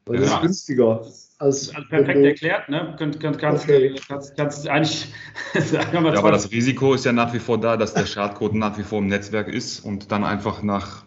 Weil 0.07 0.17
ja. 0.17 0.21
das 0.21 0.35
ist 0.35 0.41
günstiger. 0.43 1.01
Als 1.01 1.32
also 1.43 1.73
perfekt 1.89 2.25
erklärt, 2.25 2.69
ne? 2.69 2.95
Könnt, 2.97 3.19
kannst, 3.19 3.65
okay. 3.65 3.95
kannst, 4.09 4.37
kannst 4.37 4.69
eigentlich 4.69 5.09
sagen 5.55 6.05
ja, 6.05 6.15
aber 6.15 6.31
das 6.31 6.53
Risiko 6.53 6.95
ist 6.95 7.05
ja 7.05 7.13
nach 7.13 7.35
wie 7.35 7.41
vor 7.41 7.61
da, 7.61 7.77
dass 7.77 7.95
der 7.95 8.07
Schadcode 8.07 8.55
nach 8.55 8.79
wie 8.79 8.85
vor 8.85 9.01
im 9.01 9.09
Netzwerk 9.09 9.49
ist 9.49 9.81
und 9.81 10.13
dann 10.13 10.25
einfach 10.25 10.63
nach 10.63 11.05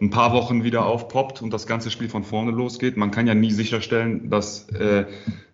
ein 0.00 0.10
paar 0.10 0.32
Wochen 0.32 0.64
wieder 0.64 0.86
aufpoppt 0.86 1.42
und 1.42 1.52
das 1.52 1.66
ganze 1.66 1.90
Spiel 1.90 2.08
von 2.08 2.24
vorne 2.24 2.50
losgeht. 2.50 2.96
Man 2.96 3.10
kann 3.10 3.26
ja 3.26 3.34
nie 3.34 3.52
sicherstellen, 3.52 4.30
dass 4.30 4.68
äh, 4.70 5.04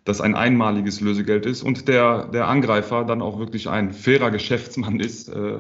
das 0.05 0.21
ein 0.21 0.35
einmaliges 0.35 1.01
Lösegeld 1.01 1.45
ist 1.45 1.63
und 1.63 1.89
der, 1.89 2.29
der 2.29 2.47
Angreifer 2.47 3.05
dann 3.05 3.23
auch 3.23 3.39
wirklich 3.39 3.69
ein 3.69 3.93
fairer 3.93 4.31
Geschäftsmann 4.31 5.01
ist. 5.01 5.29
Äh, 5.29 5.59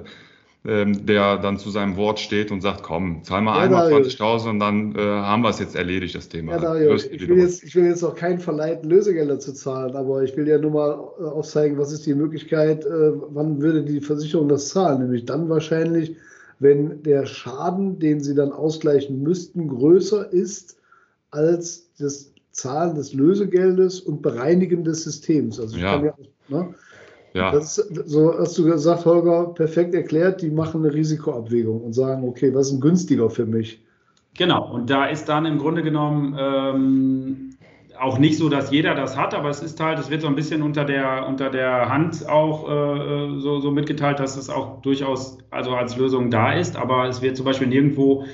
ähm, 0.62 1.06
der 1.06 1.38
dann 1.38 1.58
zu 1.58 1.70
seinem 1.70 1.96
Wort 1.96 2.20
steht 2.20 2.50
und 2.50 2.61
sagt, 2.61 2.82
komm, 2.82 3.24
zahl 3.24 3.40
mal 3.40 3.56
ja, 3.56 3.64
einmal 3.64 3.92
20.000 3.92 4.50
und 4.50 4.61
dann 4.61 4.94
äh, 4.94 4.98
haben 4.98 5.42
wir 5.42 5.48
es 5.48 5.58
jetzt 5.58 5.74
erledigt, 5.74 6.14
das 6.14 6.28
Thema. 6.28 6.52
Ja, 6.52 6.58
Dario, 6.58 6.94
ich, 6.94 7.28
will 7.28 7.38
jetzt, 7.38 7.64
ich 7.64 7.74
will 7.74 7.84
jetzt 7.84 8.02
auch 8.02 8.14
keinen 8.14 8.38
verleiten, 8.38 8.90
Lösegelder 8.90 9.38
zu 9.38 9.54
zahlen, 9.54 9.96
aber 9.96 10.22
ich 10.22 10.36
will 10.36 10.46
ja 10.46 10.58
nur 10.58 10.72
mal 10.72 10.90
äh, 11.18 11.24
aufzeigen, 11.24 11.78
was 11.78 11.92
ist 11.92 12.04
die 12.04 12.14
Möglichkeit, 12.14 12.84
äh, 12.84 13.12
wann 13.30 13.62
würde 13.62 13.82
die 13.82 14.02
Versicherung 14.02 14.48
das 14.48 14.68
zahlen? 14.68 15.00
Nämlich 15.00 15.24
dann 15.24 15.48
wahrscheinlich, 15.48 16.16
wenn 16.58 17.02
der 17.04 17.24
Schaden, 17.24 17.98
den 17.98 18.20
sie 18.20 18.34
dann 18.34 18.52
ausgleichen 18.52 19.22
müssten, 19.22 19.66
größer 19.66 20.30
ist 20.30 20.76
als 21.30 21.90
das 21.98 22.32
Zahlen 22.52 22.96
des 22.96 23.14
Lösegeldes 23.14 24.00
und 24.00 24.20
Bereinigen 24.20 24.84
des 24.84 25.04
Systems. 25.04 25.58
Also 25.58 25.76
ich 25.76 25.82
ja. 25.82 25.92
kann 25.92 26.04
ja, 26.04 26.14
ne? 26.48 26.74
Ja. 27.33 27.53
Das, 27.53 27.76
so 27.76 28.35
hast 28.39 28.59
du 28.59 28.64
gesagt, 28.64 29.05
Holger, 29.07 29.55
perfekt 29.55 29.95
erklärt, 29.95 30.43
die 30.43 30.51
machen 30.51 30.85
eine 30.85 30.93
Risikoabwägung 30.93 31.81
und 31.83 31.93
sagen, 31.93 32.28
okay, 32.28 32.53
was 32.55 32.66
ist 32.66 32.72
denn 32.72 32.81
günstiger 32.81 33.31
für 33.31 33.47
mich? 33.47 33.85
Genau, 34.37 34.72
und 34.72 34.91
da 34.91 35.07
ist 35.07 35.28
dann 35.28 35.47
im 35.47 35.59
Grunde 35.59 35.83
genommen 35.83 36.37
ähm, 36.39 37.51
auch 37.99 38.18
nicht 38.18 38.39
so, 38.39 38.49
dass 38.49 38.70
jeder 38.70 38.95
das 38.95 39.16
hat, 39.16 39.35
aber 39.35 39.51
es 39.51 39.62
ist 39.62 39.78
halt, 39.81 39.99
es 39.99 40.11
wird 40.11 40.22
so 40.22 40.28
ein 40.28 40.35
bisschen 40.35 40.62
unter 40.62 40.85
der, 40.85 41.26
unter 41.28 41.51
der 41.51 41.89
Hand 41.89 42.28
auch 42.28 42.68
äh, 42.68 43.41
so, 43.41 43.61
so 43.61 43.70
mitgeteilt, 43.70 44.18
dass 44.18 44.37
es 44.37 44.49
auch 44.49 44.81
durchaus 44.81 45.39
also 45.51 45.72
als 45.72 45.97
Lösung 45.97 46.31
da 46.31 46.53
ist, 46.53 46.76
aber 46.76 47.09
es 47.09 47.20
wird 47.22 47.37
zum 47.37 47.45
Beispiel 47.45 47.68
nirgendwo 47.68 48.24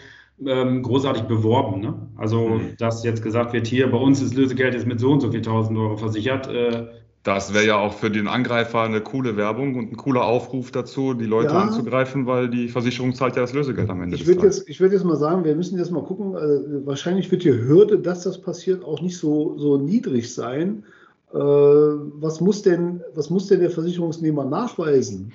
ähm, 0.44 0.82
großartig 0.82 1.24
beworben. 1.24 1.80
Ne? 1.80 1.94
Also, 2.16 2.48
mhm. 2.48 2.76
dass 2.78 3.04
jetzt 3.04 3.22
gesagt 3.22 3.52
wird, 3.52 3.66
hier 3.66 3.90
bei 3.90 3.98
uns 3.98 4.22
ist 4.22 4.34
Lösegeld 4.34 4.74
jetzt 4.74 4.86
mit 4.86 5.00
so 5.00 5.10
und 5.10 5.20
so 5.20 5.30
viel 5.32 5.42
tausend 5.42 5.78
Euro 5.78 5.96
versichert, 5.96 6.46
äh, 6.48 6.86
das 7.26 7.52
wäre 7.52 7.66
ja 7.66 7.76
auch 7.76 7.92
für 7.92 8.08
den 8.08 8.28
Angreifer 8.28 8.82
eine 8.82 9.00
coole 9.00 9.36
Werbung 9.36 9.74
und 9.74 9.92
ein 9.92 9.96
cooler 9.96 10.24
Aufruf 10.24 10.70
dazu, 10.70 11.12
die 11.12 11.24
Leute 11.24 11.54
ja. 11.54 11.60
anzugreifen, 11.60 12.26
weil 12.26 12.48
die 12.48 12.68
Versicherung 12.68 13.14
zahlt 13.14 13.34
ja 13.34 13.42
das 13.42 13.52
Lösegeld 13.52 13.90
am 13.90 14.00
Ende 14.00 14.14
ich 14.14 14.24
des 14.24 14.36
Tages. 14.36 14.58
Jetzt, 14.58 14.68
ich 14.68 14.80
würde 14.80 14.94
jetzt 14.94 15.04
mal 15.04 15.16
sagen, 15.16 15.44
wir 15.44 15.56
müssen 15.56 15.76
jetzt 15.76 15.90
mal 15.90 16.04
gucken, 16.04 16.36
äh, 16.36 16.86
wahrscheinlich 16.86 17.28
wird 17.32 17.42
die 17.42 17.52
Hürde, 17.52 17.98
dass 17.98 18.22
das 18.22 18.40
passiert, 18.40 18.84
auch 18.84 19.00
nicht 19.00 19.18
so, 19.18 19.58
so 19.58 19.76
niedrig 19.76 20.32
sein. 20.32 20.84
Äh, 21.32 21.38
was, 21.38 22.40
muss 22.40 22.62
denn, 22.62 23.02
was 23.14 23.28
muss 23.28 23.48
denn 23.48 23.58
der 23.58 23.70
Versicherungsnehmer 23.70 24.44
nachweisen? 24.44 25.32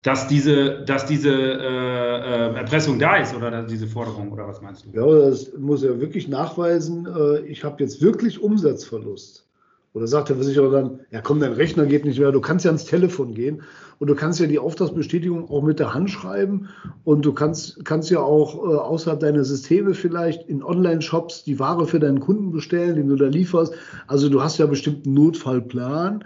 Dass 0.00 0.28
diese, 0.28 0.82
dass 0.86 1.04
diese 1.04 1.30
äh, 1.30 2.54
äh 2.54 2.54
Erpressung 2.54 2.98
da 2.98 3.16
ist 3.16 3.34
oder 3.34 3.64
diese 3.64 3.86
Forderung 3.86 4.32
oder 4.32 4.48
was 4.48 4.62
meinst 4.62 4.86
du? 4.86 4.98
Ja, 4.98 5.28
das 5.28 5.52
muss 5.58 5.82
er 5.82 6.00
wirklich 6.00 6.26
nachweisen. 6.26 7.06
Äh, 7.06 7.40
ich 7.40 7.64
habe 7.64 7.82
jetzt 7.82 8.00
wirklich 8.00 8.42
Umsatzverlust. 8.42 9.46
Oder 9.92 10.06
sagt 10.06 10.28
der 10.28 10.36
Versicherer 10.36 10.70
dann, 10.70 11.00
ja 11.10 11.20
komm, 11.20 11.40
dein 11.40 11.52
Rechner 11.52 11.84
geht 11.84 12.04
nicht 12.04 12.20
mehr, 12.20 12.30
du 12.30 12.40
kannst 12.40 12.64
ja 12.64 12.70
ans 12.70 12.84
Telefon 12.84 13.34
gehen 13.34 13.62
und 13.98 14.08
du 14.08 14.14
kannst 14.14 14.38
ja 14.38 14.46
die 14.46 14.60
Auftragsbestätigung 14.60 15.50
auch 15.50 15.62
mit 15.62 15.80
der 15.80 15.94
Hand 15.94 16.10
schreiben 16.10 16.68
und 17.02 17.24
du 17.24 17.32
kannst, 17.32 17.84
kannst 17.84 18.08
ja 18.08 18.20
auch 18.20 18.54
äh, 18.54 18.76
außerhalb 18.76 19.18
deiner 19.18 19.42
Systeme 19.42 19.94
vielleicht 19.94 20.48
in 20.48 20.62
Online-Shops 20.62 21.42
die 21.42 21.58
Ware 21.58 21.86
für 21.86 21.98
deinen 21.98 22.20
Kunden 22.20 22.52
bestellen, 22.52 22.94
den 22.94 23.08
du 23.08 23.16
da 23.16 23.26
lieferst. 23.26 23.74
Also 24.06 24.28
du 24.28 24.40
hast 24.40 24.58
ja 24.58 24.66
bestimmt 24.66 25.06
einen 25.06 25.14
Notfallplan. 25.14 26.22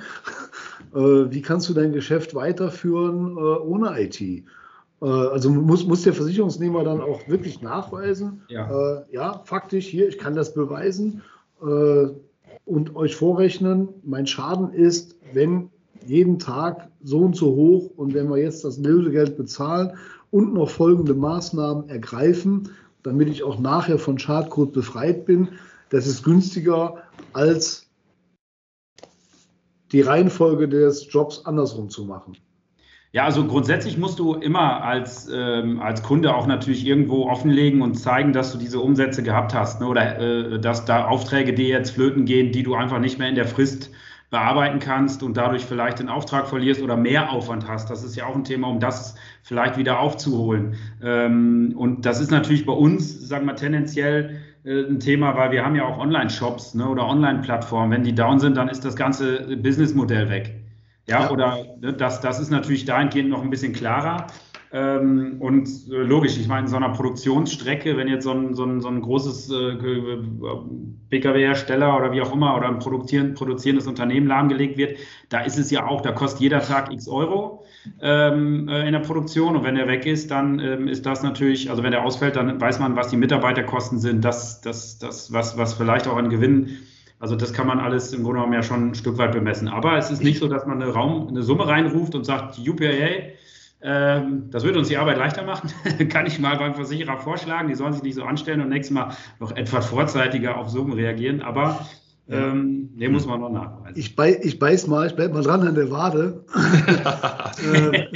äh, 0.94 0.98
wie 0.98 1.40
kannst 1.40 1.66
du 1.70 1.72
dein 1.72 1.92
Geschäft 1.92 2.34
weiterführen 2.34 3.38
äh, 3.38 3.40
ohne 3.40 3.98
IT? 3.98 4.20
Äh, 4.20 4.42
also 5.00 5.48
muss, 5.48 5.86
muss 5.86 6.02
der 6.02 6.12
Versicherungsnehmer 6.12 6.84
dann 6.84 7.00
auch 7.00 7.28
wirklich 7.28 7.62
nachweisen, 7.62 8.42
ja, 8.48 8.68
äh, 8.68 9.04
ja 9.10 9.40
faktisch 9.46 9.86
hier, 9.86 10.06
ich 10.06 10.18
kann 10.18 10.34
das 10.34 10.52
beweisen. 10.52 11.22
Und 12.64 12.96
euch 12.96 13.14
vorrechnen, 13.14 13.88
mein 14.02 14.26
Schaden 14.26 14.72
ist, 14.72 15.16
wenn 15.32 15.70
jeden 16.06 16.38
Tag 16.38 16.90
so 17.02 17.20
und 17.20 17.36
so 17.36 17.54
hoch 17.54 17.90
und 17.96 18.14
wenn 18.14 18.28
wir 18.28 18.38
jetzt 18.38 18.64
das 18.64 18.78
Lösegeld 18.78 19.36
bezahlen 19.36 19.96
und 20.30 20.54
noch 20.54 20.70
folgende 20.70 21.14
Maßnahmen 21.14 21.88
ergreifen, 21.88 22.70
damit 23.02 23.28
ich 23.28 23.42
auch 23.42 23.58
nachher 23.58 23.98
von 23.98 24.18
Schadcode 24.18 24.72
befreit 24.72 25.26
bin, 25.26 25.48
das 25.90 26.06
ist 26.06 26.24
günstiger 26.24 27.02
als 27.32 27.86
die 29.92 30.00
Reihenfolge 30.00 30.68
des 30.68 31.12
Jobs 31.12 31.44
andersrum 31.44 31.88
zu 31.88 32.04
machen. 32.04 32.36
Ja, 33.14 33.24
also 33.26 33.46
grundsätzlich 33.46 33.96
musst 33.96 34.18
du 34.18 34.34
immer 34.34 34.82
als, 34.82 35.30
ähm, 35.32 35.80
als 35.80 36.02
Kunde 36.02 36.34
auch 36.34 36.48
natürlich 36.48 36.84
irgendwo 36.84 37.28
offenlegen 37.28 37.80
und 37.80 37.94
zeigen, 37.94 38.32
dass 38.32 38.50
du 38.50 38.58
diese 38.58 38.80
Umsätze 38.80 39.22
gehabt 39.22 39.54
hast 39.54 39.80
ne? 39.80 39.86
oder 39.86 40.18
äh, 40.18 40.58
dass 40.58 40.84
da 40.84 41.06
Aufträge 41.06 41.54
dir 41.54 41.68
jetzt 41.68 41.90
flöten 41.90 42.24
gehen, 42.24 42.50
die 42.50 42.64
du 42.64 42.74
einfach 42.74 42.98
nicht 42.98 43.20
mehr 43.20 43.28
in 43.28 43.36
der 43.36 43.46
Frist 43.46 43.92
bearbeiten 44.30 44.80
kannst 44.80 45.22
und 45.22 45.36
dadurch 45.36 45.64
vielleicht 45.64 46.00
den 46.00 46.08
Auftrag 46.08 46.48
verlierst 46.48 46.82
oder 46.82 46.96
mehr 46.96 47.30
Aufwand 47.30 47.68
hast. 47.68 47.88
Das 47.88 48.02
ist 48.02 48.16
ja 48.16 48.26
auch 48.26 48.34
ein 48.34 48.42
Thema, 48.42 48.66
um 48.66 48.80
das 48.80 49.14
vielleicht 49.44 49.76
wieder 49.76 50.00
aufzuholen. 50.00 50.74
Ähm, 51.00 51.72
und 51.76 52.06
das 52.06 52.20
ist 52.20 52.32
natürlich 52.32 52.66
bei 52.66 52.72
uns, 52.72 53.28
sagen 53.28 53.46
wir 53.46 53.54
tendenziell 53.54 54.40
äh, 54.64 54.86
ein 54.88 54.98
Thema, 54.98 55.36
weil 55.36 55.52
wir 55.52 55.64
haben 55.64 55.76
ja 55.76 55.84
auch 55.84 55.98
Online-Shops 55.98 56.74
ne, 56.74 56.88
oder 56.88 57.06
Online-Plattformen. 57.06 57.92
Wenn 57.92 58.02
die 58.02 58.12
down 58.16 58.40
sind, 58.40 58.56
dann 58.56 58.68
ist 58.68 58.84
das 58.84 58.96
ganze 58.96 59.56
Businessmodell 59.56 60.28
weg. 60.30 60.63
Ja, 61.06 61.22
ja. 61.22 61.30
oder 61.30 61.58
ne, 61.80 61.92
das, 61.92 62.20
das 62.20 62.40
ist 62.40 62.50
natürlich 62.50 62.84
dahingehend 62.84 63.30
noch 63.30 63.42
ein 63.42 63.50
bisschen 63.50 63.72
klarer. 63.72 64.26
Ähm, 64.74 65.36
und 65.38 65.68
äh, 65.88 65.98
logisch, 65.98 66.36
ich 66.36 66.48
meine, 66.48 66.62
in 66.62 66.66
so 66.66 66.76
einer 66.76 66.88
Produktionsstrecke, 66.88 67.96
wenn 67.96 68.08
jetzt 68.08 68.24
so 68.24 68.32
ein, 68.32 68.54
so 68.54 68.64
ein, 68.64 68.80
so 68.80 68.88
ein 68.88 69.02
großes 69.02 69.48
äh, 69.52 69.76
Pkw-Hersteller 71.10 71.96
oder 71.96 72.10
wie 72.10 72.20
auch 72.20 72.34
immer 72.34 72.56
oder 72.56 72.66
ein 72.66 72.80
produzieren, 72.80 73.34
produzierendes 73.34 73.86
Unternehmen 73.86 74.26
lahmgelegt 74.26 74.76
wird, 74.76 74.98
da 75.28 75.42
ist 75.42 75.58
es 75.58 75.70
ja 75.70 75.86
auch, 75.86 76.00
da 76.00 76.10
kostet 76.10 76.40
jeder 76.40 76.60
Tag 76.60 76.92
x 76.92 77.06
Euro 77.06 77.64
ähm, 78.00 78.68
äh, 78.68 78.84
in 78.84 78.92
der 78.94 78.98
Produktion 78.98 79.54
und 79.54 79.62
wenn 79.62 79.76
der 79.76 79.86
weg 79.86 80.06
ist, 80.06 80.32
dann 80.32 80.58
ähm, 80.58 80.88
ist 80.88 81.06
das 81.06 81.22
natürlich, 81.22 81.70
also 81.70 81.84
wenn 81.84 81.92
der 81.92 82.02
ausfällt, 82.02 82.34
dann 82.34 82.60
weiß 82.60 82.80
man, 82.80 82.96
was 82.96 83.06
die 83.06 83.16
Mitarbeiterkosten 83.16 84.00
sind, 84.00 84.24
das, 84.24 84.60
das, 84.60 84.98
das 84.98 85.32
was, 85.32 85.56
was 85.56 85.74
vielleicht 85.74 86.08
auch 86.08 86.16
an 86.16 86.30
Gewinn 86.30 86.78
also 87.18 87.36
das 87.36 87.52
kann 87.52 87.66
man 87.66 87.78
alles 87.80 88.12
im 88.12 88.22
Grunde 88.22 88.40
genommen 88.40 88.54
ja 88.54 88.62
schon 88.62 88.90
ein 88.90 88.94
Stück 88.94 89.18
weit 89.18 89.32
bemessen. 89.32 89.68
Aber 89.68 89.96
es 89.96 90.10
ist 90.10 90.22
nicht 90.22 90.38
so, 90.38 90.48
dass 90.48 90.66
man 90.66 90.82
eine, 90.82 90.92
Raum, 90.92 91.28
eine 91.28 91.42
Summe 91.42 91.66
reinruft 91.66 92.14
und 92.14 92.24
sagt, 92.24 92.58
UPA, 92.58 93.32
ähm, 93.82 94.50
das 94.50 94.64
würde 94.64 94.78
uns 94.78 94.88
die 94.88 94.96
Arbeit 94.96 95.18
leichter 95.18 95.42
machen. 95.42 95.70
kann 96.08 96.26
ich 96.26 96.38
mal 96.38 96.56
beim 96.56 96.74
Versicherer 96.74 97.18
vorschlagen, 97.18 97.68
die 97.68 97.74
sollen 97.74 97.92
sich 97.92 98.02
nicht 98.02 98.14
so 98.14 98.24
anstellen 98.24 98.60
und 98.60 98.68
nächstes 98.70 98.94
Mal 98.94 99.16
noch 99.40 99.52
etwas 99.52 99.86
vorzeitiger 99.86 100.56
auf 100.56 100.68
Summen 100.68 100.92
reagieren. 100.92 101.42
Aber 101.42 101.86
ähm, 102.26 102.88
den 102.98 103.12
muss 103.12 103.26
man 103.26 103.40
noch 103.40 103.50
nachweisen. 103.50 103.98
Ich, 103.98 104.16
bei, 104.16 104.40
ich 104.42 104.58
beiß 104.58 104.86
mal, 104.86 105.06
ich 105.06 105.14
bleib 105.14 105.34
mal 105.34 105.42
dran 105.42 105.60
an 105.60 105.74
der 105.74 105.90
Wade. 105.90 106.44
äh, 107.70 108.06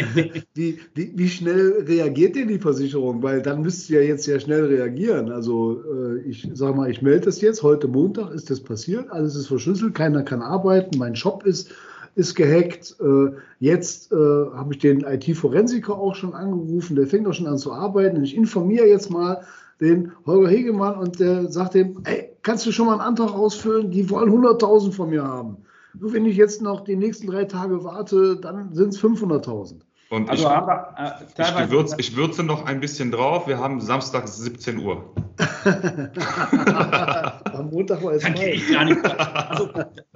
wie, 0.55 0.79
wie, 0.95 1.13
wie, 1.15 1.29
schnell 1.29 1.85
reagiert 1.87 2.35
denn 2.35 2.49
die 2.49 2.59
Versicherung? 2.59 3.23
Weil 3.23 3.43
dann 3.43 3.61
müsst 3.61 3.91
ihr 3.91 4.03
ja 4.03 4.09
jetzt 4.09 4.25
sehr 4.25 4.41
schnell 4.41 4.65
reagieren. 4.65 5.31
Also 5.31 5.83
äh, 5.83 6.21
ich 6.21 6.49
sage 6.55 6.75
mal, 6.75 6.91
ich 6.91 7.03
melde 7.03 7.27
das 7.27 7.43
jetzt, 7.43 7.63
heute 7.63 7.87
Montag 7.87 8.33
ist 8.33 8.49
das 8.49 8.61
passiert, 8.61 9.11
alles 9.11 9.37
ist 9.37 9.49
verschlüsselt, 9.49 9.95
keiner 9.95 10.23
kann 10.23 10.41
arbeiten, 10.41 10.97
mein 10.97 11.15
Shop 11.15 11.45
ist, 11.45 11.71
ist 12.15 12.35
gehackt. 12.35 12.97
Äh, 13.01 13.37
jetzt 13.61 14.11
äh, 14.11 14.17
habe 14.17 14.73
ich 14.73 14.79
den 14.79 15.01
IT-Forensiker 15.01 15.99
auch 15.99 16.15
schon 16.15 16.33
angerufen, 16.33 16.97
der 16.97 17.07
fängt 17.07 17.27
auch 17.29 17.35
schon 17.35 17.47
an 17.47 17.59
zu 17.59 17.75
arbeiten. 17.75 18.25
Ich 18.25 18.35
informiere 18.35 18.87
jetzt 18.87 19.11
mal 19.11 19.43
den 19.83 20.13
Holger 20.25 20.49
Hegemann 20.49 20.97
und 20.97 21.21
der 21.21 21.53
sagt 21.53 21.75
dem, 21.75 22.01
ey, 22.05 22.31
kannst 22.49 22.65
du 22.65 22.73
schon 22.73 22.87
mal 22.87 22.93
einen 22.93 23.03
Antrag 23.03 23.35
ausfüllen, 23.35 23.91
die 23.91 24.09
wollen 24.09 24.33
100.000 24.33 24.93
von 24.93 25.11
mir 25.11 25.23
haben. 25.23 25.59
Nur 25.93 26.15
wenn 26.15 26.25
ich 26.25 26.35
jetzt 26.35 26.63
noch 26.63 26.81
die 26.81 26.97
nächsten 26.97 27.27
drei 27.27 27.45
Tage 27.45 27.85
warte, 27.85 28.41
dann 28.41 28.73
sind 28.73 28.95
es 28.95 29.03
500.000. 29.03 29.81
Und 30.09 30.31
also 30.31 30.45
ich, 30.45 30.49
aber, 30.49 30.95
äh, 30.97 31.43
ich, 31.43 31.57
gewürze, 31.57 31.97
ich 31.99 32.17
würze 32.17 32.43
noch 32.43 32.65
ein 32.65 32.81
bisschen 32.81 33.11
drauf. 33.11 33.47
Wir 33.47 33.59
haben 33.59 33.83
Samstag 33.83 34.29
17 34.29 34.79
Uhr. 34.79 35.05
Am 37.59 37.71
Montag 37.71 38.03
war 38.03 38.13
es 38.13 38.23
da 38.23 38.31
gehe 38.31 38.55
ich 38.55 38.73
gar 38.73 38.85
nicht 38.85 38.99
also, 39.05 39.71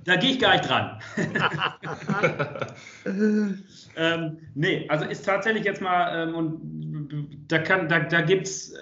Da 0.05 0.17
gehe 0.17 0.31
ich 0.31 0.39
gar 0.39 0.53
nicht 0.53 0.69
dran. 0.69 0.99
ähm, 3.97 4.39
nee, 4.55 4.87
also 4.89 5.05
ist 5.05 5.25
tatsächlich 5.25 5.65
jetzt 5.65 5.81
mal, 5.81 6.29
ähm, 6.29 6.35
und 6.35 6.83
da, 7.49 7.59
da, 7.59 8.01
da 8.01 8.21
gibt 8.23 8.47
es 8.47 8.73
äh, 8.73 8.79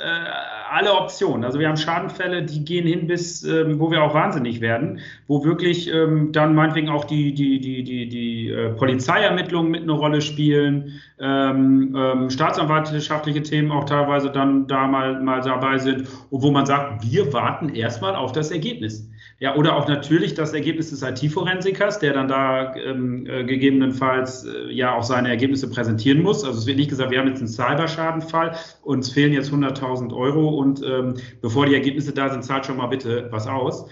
alle 0.71 0.93
Optionen. 0.93 1.45
Also 1.45 1.59
wir 1.59 1.69
haben 1.69 1.77
Schadenfälle, 1.77 2.45
die 2.45 2.65
gehen 2.65 2.87
hin 2.87 3.07
bis, 3.07 3.43
ähm, 3.43 3.81
wo 3.81 3.91
wir 3.91 4.03
auch 4.03 4.15
wahnsinnig 4.15 4.61
werden, 4.61 5.01
wo 5.27 5.45
wirklich 5.45 5.93
ähm, 5.93 6.33
dann 6.33 6.55
meinetwegen 6.55 6.89
auch 6.89 7.05
die, 7.05 7.35
die, 7.35 7.61
die, 7.61 7.83
die, 7.83 8.09
die 8.09 8.51
äh, 8.51 8.71
Polizeiermittlungen 8.71 9.71
mit 9.71 9.83
eine 9.83 9.93
Rolle 9.93 10.21
spielen, 10.21 11.01
ähm, 11.21 11.95
ähm, 11.97 12.31
staatsanwaltschaftliche 12.31 13.43
Themen 13.43 13.71
auch 13.71 13.85
teilweise 13.85 14.31
dann 14.31 14.67
da 14.67 14.87
mal, 14.87 15.21
mal 15.23 15.41
dabei 15.43 15.79
sind, 15.79 16.09
wo 16.31 16.51
man 16.51 16.65
sagt, 16.65 17.05
wir 17.11 17.33
warten 17.33 17.69
erstmal 17.69 18.17
auf 18.17 18.33
das 18.33 18.51
Ergebnis. 18.51 19.09
Ja, 19.39 19.55
oder 19.57 19.77
auch 19.77 19.89
natürlich 19.89 20.35
das 20.35 20.53
Ergebnis 20.53 20.91
des 20.91 21.03
IT-Forensikers, 21.03 21.99
der 21.99 22.13
dann 22.13 22.29
da 22.29 22.75
ähm, 22.77 23.27
äh, 23.27 23.45
gegebenenfalls 23.45 24.45
äh, 24.45 24.71
ja 24.71 24.95
auch 24.95 25.03
seine 25.03 25.31
Ergebnisse 25.31 25.71
präsentieren 25.71 26.23
muss. 26.23 26.45
Also 26.45 26.59
es 26.59 26.67
wird 26.67 26.77
nicht 26.77 26.91
gesagt, 26.91 27.11
wir 27.11 27.19
haben 27.19 27.29
jetzt 27.29 27.39
einen 27.39 27.49
Cyberschadenfall, 27.49 28.55
uns 28.83 29.11
fehlen 29.11 29.33
jetzt 29.33 29.51
100.000 29.51 30.15
Euro 30.15 30.49
und 30.49 30.83
ähm, 30.83 31.15
bevor 31.41 31.65
die 31.67 31.75
Ergebnisse 31.75 32.13
da 32.13 32.29
sind, 32.29 32.45
zahlt 32.45 32.67
schon 32.67 32.77
mal 32.77 32.89
bitte 32.89 33.29
was 33.31 33.47
aus. 33.47 33.87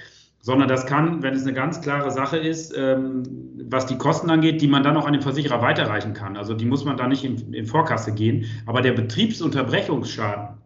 Sondern 0.49 0.67
das 0.67 0.87
kann, 0.87 1.23
wenn 1.23 1.35
es 1.35 1.43
eine 1.43 1.53
ganz 1.53 1.83
klare 1.83 2.11
Sache 2.11 2.39
ist, 2.39 2.75
ähm, 2.75 3.23
was 3.69 3.85
die 3.85 3.99
Kosten 3.99 4.31
angeht, 4.31 4.63
die 4.63 4.67
man 4.67 4.83
dann 4.83 4.97
auch 4.97 5.05
an 5.05 5.13
den 5.13 5.21
Versicherer 5.21 5.61
weiterreichen 5.61 6.15
kann. 6.15 6.39
Also 6.39 6.55
die 6.55 6.65
muss 6.65 6.87
man 6.87 6.97
da 6.97 7.07
nicht 7.07 7.23
in, 7.23 7.53
in 7.53 7.67
Vorkasse 7.67 8.15
gehen. 8.15 8.47
Aber 8.65 8.81
der 8.81 8.93
Betriebsunterbrechungsschaden, 8.93 10.57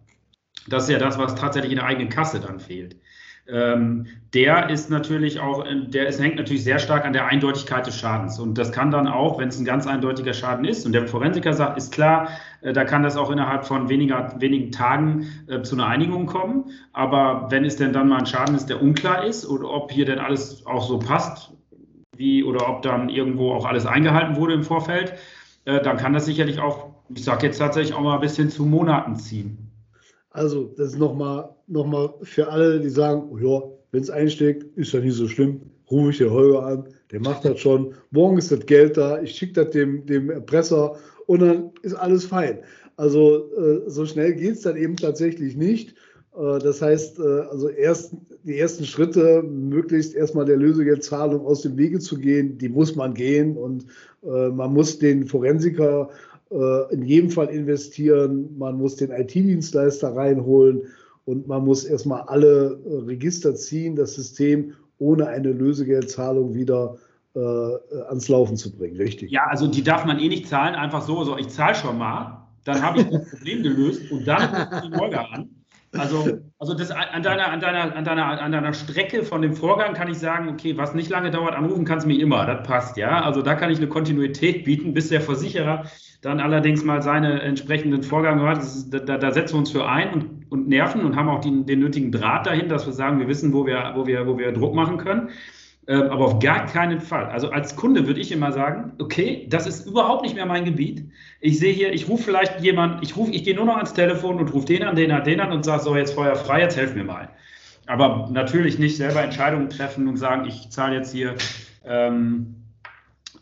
das 0.69 0.85
ist 0.85 0.91
ja 0.91 1.01
das, 1.01 1.19
was 1.19 1.35
tatsächlich 1.35 1.73
in 1.73 1.79
der 1.79 1.87
eigenen 1.87 2.11
Kasse 2.11 2.39
dann 2.39 2.61
fehlt. 2.61 2.95
Ähm, 3.53 4.07
der 4.33 4.71
ist 4.71 4.89
natürlich 4.89 5.39
auch, 5.39 5.63
der 5.89 6.07
ist, 6.07 6.19
hängt 6.19 6.37
natürlich 6.37 6.65
sehr 6.65 6.79
stark 6.79 7.05
an 7.05 7.13
der 7.13 7.27
Eindeutigkeit 7.27 7.87
des 7.87 7.99
Schadens. 7.99 8.39
Und 8.39 8.57
das 8.57 8.73
kann 8.73 8.91
dann 8.91 9.07
auch, 9.07 9.39
wenn 9.39 9.49
es 9.49 9.59
ein 9.59 9.67
ganz 9.67 9.87
eindeutiger 9.87 10.33
Schaden 10.33 10.65
ist, 10.65 10.87
und 10.87 10.93
der 10.93 11.07
Forensiker 11.07 11.53
sagt, 11.53 11.77
ist 11.77 11.93
klar, 11.93 12.29
äh, 12.63 12.73
da 12.73 12.85
kann 12.85 13.03
das 13.03 13.17
auch 13.17 13.31
innerhalb 13.31 13.67
von 13.67 13.91
weniger, 13.91 14.35
wenigen 14.39 14.73
Tagen 14.73 15.27
äh, 15.49 15.61
zu 15.61 15.75
einer 15.75 15.87
Einigung 15.87 16.25
kommen. 16.25 16.71
Aber 16.95 17.49
wenn 17.51 17.67
es 17.67 17.77
denn 17.77 17.93
dann 17.93 18.09
mal 18.09 18.21
ein 18.21 18.27
Schaden 18.27 18.55
ist, 18.55 18.71
der 18.71 18.81
unklar 18.81 19.25
ist, 19.25 19.47
oder 19.47 19.69
ob 19.71 19.93
hier 19.93 20.07
denn 20.07 20.19
alles 20.19 20.65
auch 20.65 20.89
so 20.89 20.99
passt, 20.99 21.53
wie, 22.17 22.43
oder 22.43 22.69
ob 22.71 22.81
dann 22.83 23.11
irgendwo 23.11 23.53
auch 23.53 23.67
alles 23.67 23.85
eingehalten 23.85 24.37
wurde 24.37 24.55
im 24.55 24.63
Vorfeld, 24.63 25.13
äh, 25.67 25.83
dann 25.83 25.99
kann 25.99 26.15
das 26.15 26.25
sicherlich 26.25 26.59
auch, 26.59 26.89
ich 27.15 27.25
sage 27.25 27.47
jetzt 27.47 27.59
tatsächlich 27.59 27.95
auch 27.95 28.01
mal 28.01 28.15
ein 28.15 28.21
bisschen 28.21 28.49
zu 28.49 28.65
Monaten 28.65 29.17
ziehen. 29.17 29.72
Also, 30.33 30.73
das 30.77 30.89
ist 30.89 30.99
nochmal 30.99 31.51
noch 31.67 31.87
mal 31.87 32.15
für 32.23 32.49
alle, 32.49 32.81
die 32.81 32.89
sagen, 32.89 33.29
oh 33.31 33.39
ja, 33.39 33.63
wenn 33.93 34.03
es 34.03 34.11
einsteckt, 34.11 34.65
ist 34.77 34.93
ja 34.93 35.01
nicht 35.01 35.15
so 35.15 35.29
schlimm, 35.29 35.61
rufe 35.91 36.11
ich 36.11 36.19
den 36.19 36.31
Holger 36.31 36.65
an, 36.65 36.89
der 37.11 37.21
macht 37.21 37.45
das 37.45 37.61
schon. 37.61 37.95
Morgen 38.11 38.39
ist 38.39 38.51
das 38.51 38.65
Geld 38.65 38.97
da, 38.97 39.21
ich 39.21 39.33
schicke 39.33 39.53
das 39.53 39.71
dem, 39.71 40.07
dem 40.07 40.31
Erpresser 40.31 40.97
und 41.27 41.43
dann 41.43 41.71
ist 41.83 41.95
alles 41.95 42.25
fein. 42.25 42.61
Also, 42.97 43.53
äh, 43.55 43.91
so 43.91 44.07
schnell 44.07 44.35
geht 44.35 44.55
es 44.55 44.63
dann 44.63 44.77
eben 44.77 44.97
tatsächlich 44.97 45.57
nicht. 45.57 45.95
Äh, 46.35 46.59
das 46.61 46.81
heißt, 46.81 47.19
äh, 47.19 47.41
also 47.51 47.69
erst 47.69 48.15
die 48.45 48.59
ersten 48.59 48.85
Schritte, 48.85 49.43
möglichst 49.43 50.15
erstmal 50.15 50.47
der 50.47 50.57
Lösegeldzahlung 50.57 51.47
aus 51.47 51.63
dem 51.63 51.77
Wege 51.77 51.99
zu 51.99 52.19
gehen, 52.19 52.59
die 52.59 52.69
muss 52.69 52.97
man 52.97 53.15
gehen 53.15 53.57
und 53.57 53.87
äh, 54.23 54.49
man 54.49 54.73
muss 54.73 54.99
den 54.99 55.27
Forensiker 55.27 56.09
in 56.91 57.03
jedem 57.03 57.31
Fall 57.31 57.49
investieren, 57.49 58.57
man 58.59 58.77
muss 58.77 58.97
den 58.97 59.11
IT-Dienstleister 59.11 60.15
reinholen 60.15 60.83
und 61.25 61.47
man 61.47 61.65
muss 61.65 61.85
erstmal 61.85 62.23
alle 62.23 62.81
äh, 62.85 63.05
Register 63.07 63.55
ziehen, 63.55 63.97
das 63.97 64.15
System 64.15 64.75
ohne 64.99 65.27
eine 65.27 65.53
Lösegeldzahlung 65.53 66.55
wieder 66.55 66.97
äh, 67.35 67.39
ans 67.39 68.29
Laufen 68.29 68.57
zu 68.57 68.77
bringen, 68.77 68.97
richtig? 68.97 69.31
Ja, 69.31 69.47
also 69.47 69.67
die 69.67 69.83
darf 69.83 70.05
man 70.05 70.19
eh 70.19 70.29
nicht 70.29 70.49
zahlen, 70.49 70.75
einfach 70.75 71.03
so, 71.03 71.25
so 71.25 71.37
ich 71.37 71.49
zahle 71.49 71.75
schon 71.75 71.99
mal, 71.99 72.47
dann 72.65 72.83
habe 72.83 73.01
ich 73.01 73.09
das 73.09 73.31
Problem 73.31 73.63
gelöst 73.63 74.11
und 74.11 74.27
dann 74.27 74.55
ruft 74.55 74.85
die 74.85 74.91
Morgen 74.91 75.15
an. 75.15 75.51
Also, 75.99 76.39
also 76.59 76.75
das, 76.75 76.91
an, 76.91 77.23
deiner, 77.23 77.49
an, 77.51 77.61
deiner, 77.61 77.95
an, 77.95 78.05
deiner, 78.05 78.41
an 78.41 78.53
deiner 78.53 78.73
Strecke 78.73 79.25
von 79.25 79.43
dem 79.43 79.53
Vorgang 79.53 79.93
kann 79.93 80.09
ich 80.09 80.19
sagen, 80.19 80.49
okay, 80.49 80.77
was 80.79 80.95
nicht 80.95 81.11
lange 81.11 81.31
dauert, 81.31 81.55
anrufen 81.55 81.85
kannst 81.85 82.05
du 82.05 82.09
mich 82.09 82.21
immer, 82.21 82.47
das 82.47 82.67
passt, 82.67 82.97
ja. 82.97 83.21
Also 83.23 83.43
da 83.43 83.55
kann 83.55 83.71
ich 83.71 83.77
eine 83.77 83.89
Kontinuität 83.89 84.65
bieten, 84.65 84.95
bis 84.95 85.11
der 85.11 85.21
Versicherer 85.21 85.85
dann 86.23 86.41
allerdings 86.41 86.83
mal 86.85 87.03
seine 87.03 87.43
entsprechenden 87.43 88.03
Vorgänge 88.03 88.43
hat. 88.43 88.59
Ist, 88.59 88.91
da, 88.91 89.19
da, 89.19 89.33
setzen 89.33 89.55
wir 89.55 89.59
uns 89.59 89.71
für 89.71 89.87
ein 89.87 90.13
und, 90.15 90.51
und 90.51 90.69
nerven 90.69 91.05
und 91.05 91.17
haben 91.17 91.29
auch 91.29 91.41
die, 91.41 91.65
den 91.67 91.81
nötigen 91.81 92.11
Draht 92.11 92.47
dahin, 92.47 92.69
dass 92.69 92.87
wir 92.87 92.93
sagen, 92.93 93.19
wir 93.19 93.29
wissen, 93.29 93.53
wo 93.53 93.67
wir, 93.67 93.93
wo 93.95 94.07
wir, 94.07 94.27
wo 94.27 94.39
wir 94.39 94.53
Druck 94.53 94.75
machen 94.75 94.97
können. 94.97 95.31
Ähm, 95.89 96.03
aber 96.11 96.27
auf 96.27 96.39
gar 96.39 96.67
keinen 96.67 97.01
Fall. 97.01 97.27
Also 97.27 97.51
als 97.51 97.75
Kunde 97.75 98.07
würde 98.07 98.21
ich 98.21 98.31
immer 98.31 98.53
sagen, 98.53 98.93
okay, 99.01 99.47
das 99.51 99.67
ist 99.67 99.85
überhaupt 99.85 100.23
nicht 100.23 100.37
mehr 100.37 100.47
mein 100.47 100.65
Gebiet. 100.65 101.11
Ich 101.41 101.59
sehe 101.59 101.73
hier, 101.73 101.93
ich 101.93 102.09
rufe 102.09 102.23
vielleicht 102.23 102.61
jemanden, 102.61 103.01
ich 103.03 103.17
rufe, 103.17 103.33
ich 103.33 103.43
gehe 103.43 103.57
nur 103.57 103.65
noch 103.65 103.77
ans 103.77 103.93
Telefon 103.93 104.39
und 104.39 104.53
rufe 104.53 104.67
den 104.67 104.85
an, 104.85 104.95
den 104.95 105.11
an, 105.11 105.25
den 105.25 105.41
an 105.41 105.51
und 105.51 105.65
sage, 105.65 105.83
so, 105.83 105.97
jetzt 105.97 106.15
Feuer 106.15 106.37
frei, 106.37 106.61
jetzt 106.61 106.77
helf 106.77 106.95
mir 106.95 107.03
mal. 107.03 107.29
Aber 107.87 108.29
natürlich 108.31 108.79
nicht 108.79 108.97
selber 108.97 109.23
Entscheidungen 109.23 109.71
treffen 109.71 110.07
und 110.07 110.17
sagen, 110.17 110.47
ich 110.47 110.71
zahle 110.71 110.97
jetzt 110.97 111.13
hier 111.13 111.35
ähm, 111.85 112.55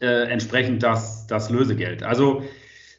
äh, 0.00 0.30
entsprechend 0.30 0.82
das, 0.82 1.26
das 1.26 1.50
Lösegeld. 1.50 2.02
Also 2.02 2.42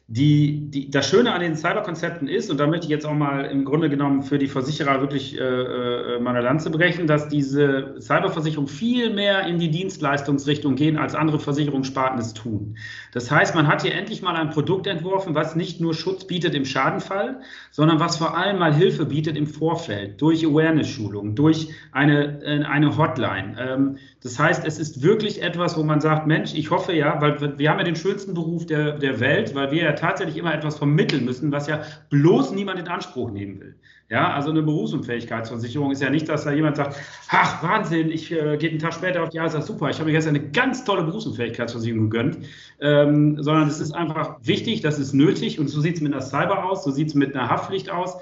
die, 0.08 0.70
die, 0.70 0.90
das 0.90 1.08
Schöne 1.08 1.32
an 1.32 1.40
den 1.40 1.56
Cyberkonzepten 1.56 2.28
ist, 2.28 2.50
und 2.50 2.58
da 2.58 2.66
möchte 2.66 2.84
ich 2.84 2.90
jetzt 2.90 3.06
auch 3.06 3.14
mal 3.14 3.44
im 3.46 3.64
Grunde 3.64 3.88
genommen 3.88 4.22
für 4.22 4.38
die 4.38 4.48
Versicherer 4.48 5.00
wirklich 5.00 5.38
äh, 5.38 5.42
äh, 5.42 6.20
meine 6.20 6.40
Lanze 6.40 6.70
brechen, 6.70 7.06
dass 7.06 7.28
diese 7.28 7.94
Cyberversicherung 7.98 8.66
viel 8.66 9.14
mehr 9.14 9.46
in 9.46 9.58
die 9.58 9.70
Dienstleistungsrichtung 9.70 10.74
gehen, 10.74 10.98
als 10.98 11.14
andere 11.14 11.38
Versicherungssparten 11.38 12.18
es 12.18 12.34
tun. 12.34 12.76
Das 13.12 13.30
heißt, 13.30 13.54
man 13.54 13.68
hat 13.68 13.82
hier 13.82 13.94
endlich 13.94 14.22
mal 14.22 14.34
ein 14.34 14.50
Produkt 14.50 14.86
entworfen, 14.86 15.34
was 15.34 15.56
nicht 15.56 15.80
nur 15.80 15.94
Schutz 15.94 16.26
bietet 16.26 16.54
im 16.54 16.64
Schadenfall, 16.64 17.40
sondern 17.70 18.00
was 18.00 18.16
vor 18.16 18.36
allem 18.36 18.58
mal 18.58 18.74
Hilfe 18.74 19.06
bietet 19.06 19.36
im 19.36 19.46
Vorfeld, 19.46 20.20
durch 20.20 20.44
Awareness-Schulung, 20.44 21.34
durch 21.34 21.68
eine, 21.92 22.42
äh, 22.42 22.64
eine 22.64 22.98
Hotline. 22.98 23.56
Ähm, 23.58 23.98
das 24.22 24.38
heißt, 24.38 24.64
es 24.64 24.78
ist 24.78 25.02
wirklich 25.02 25.42
etwas, 25.42 25.76
wo 25.76 25.82
man 25.82 26.00
sagt, 26.00 26.26
Mensch, 26.26 26.54
ich 26.54 26.70
hoffe 26.70 26.92
ja, 26.92 27.20
weil 27.20 27.58
wir 27.58 27.70
haben 27.70 27.78
ja 27.78 27.84
den 27.84 27.96
schönsten 27.96 28.34
Beruf 28.34 28.66
der, 28.66 28.98
der 28.98 29.18
Welt, 29.18 29.54
weil 29.54 29.72
wir 29.72 29.82
ja 29.82 29.92
tatsächlich 29.92 30.36
immer 30.36 30.54
etwas 30.54 30.78
vermitteln 30.78 31.24
müssen, 31.24 31.50
was 31.50 31.66
ja 31.66 31.82
bloß 32.10 32.52
niemand 32.52 32.78
in 32.78 32.86
Anspruch 32.86 33.30
nehmen 33.30 33.60
will. 33.60 33.74
Ja, 34.08 34.34
also 34.34 34.50
eine 34.50 34.62
Berufsunfähigkeitsversicherung 34.62 35.90
ist 35.90 36.02
ja 36.02 36.10
nicht, 36.10 36.28
dass 36.28 36.44
da 36.44 36.52
jemand 36.52 36.76
sagt, 36.76 36.96
ach 37.30 37.62
Wahnsinn, 37.62 38.10
ich 38.10 38.30
äh, 38.30 38.58
gehe 38.58 38.68
einen 38.68 38.78
Tag 38.78 38.92
später 38.92 39.22
auf 39.22 39.30
die 39.30 39.38
Jahre, 39.38 39.62
super, 39.62 39.88
ich 39.88 39.98
habe 39.98 40.10
mir 40.10 40.14
jetzt 40.14 40.28
eine 40.28 40.50
ganz 40.50 40.84
tolle 40.84 41.02
Berufsunfähigkeitsversicherung 41.02 42.10
gegönnt, 42.10 42.38
ähm, 42.80 43.42
sondern 43.42 43.68
es 43.68 43.80
ist 43.80 43.92
einfach 43.92 44.36
wichtig, 44.42 44.82
das 44.82 44.98
ist 44.98 45.14
nötig 45.14 45.58
und 45.58 45.68
so 45.68 45.80
sieht 45.80 45.96
es 45.96 46.02
mit 46.02 46.12
einer 46.12 46.20
Cyber 46.20 46.64
aus, 46.64 46.84
so 46.84 46.90
sieht 46.90 47.08
es 47.08 47.14
mit 47.14 47.34
einer 47.34 47.48
Haftpflicht 47.48 47.90
aus. 47.90 48.18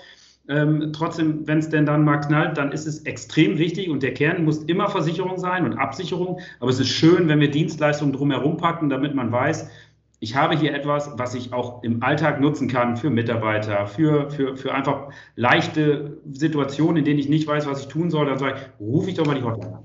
Ähm, 0.50 0.92
trotzdem, 0.92 1.46
wenn 1.46 1.58
es 1.58 1.68
denn 1.68 1.86
dann 1.86 2.04
mal 2.04 2.16
knallt, 2.16 2.58
dann 2.58 2.72
ist 2.72 2.84
es 2.84 3.02
extrem 3.02 3.56
wichtig 3.56 3.88
und 3.88 4.02
der 4.02 4.12
Kern 4.12 4.44
muss 4.44 4.64
immer 4.64 4.88
Versicherung 4.88 5.38
sein 5.38 5.64
und 5.64 5.78
Absicherung. 5.78 6.40
Aber 6.58 6.70
es 6.70 6.80
ist 6.80 6.88
schön, 6.88 7.28
wenn 7.28 7.38
wir 7.38 7.52
Dienstleistungen 7.52 8.12
drumherum 8.12 8.56
packen, 8.56 8.88
damit 8.90 9.14
man 9.14 9.30
weiß, 9.30 9.70
ich 10.18 10.34
habe 10.34 10.56
hier 10.56 10.74
etwas, 10.74 11.12
was 11.16 11.36
ich 11.36 11.52
auch 11.52 11.84
im 11.84 12.02
Alltag 12.02 12.40
nutzen 12.40 12.66
kann 12.66 12.96
für 12.96 13.10
Mitarbeiter, 13.10 13.86
für, 13.86 14.28
für, 14.28 14.56
für 14.56 14.74
einfach 14.74 15.10
leichte 15.36 16.18
Situationen, 16.32 16.96
in 16.96 17.04
denen 17.04 17.20
ich 17.20 17.28
nicht 17.28 17.46
weiß, 17.46 17.66
was 17.68 17.82
ich 17.82 17.88
tun 17.88 18.10
soll. 18.10 18.26
Dann 18.26 18.38
sage 18.38 18.56
ich, 18.58 18.80
rufe 18.84 19.08
ich 19.08 19.14
doch 19.14 19.26
mal 19.26 19.36
die 19.36 19.44
Hotline 19.44 19.76
an. 19.76 19.84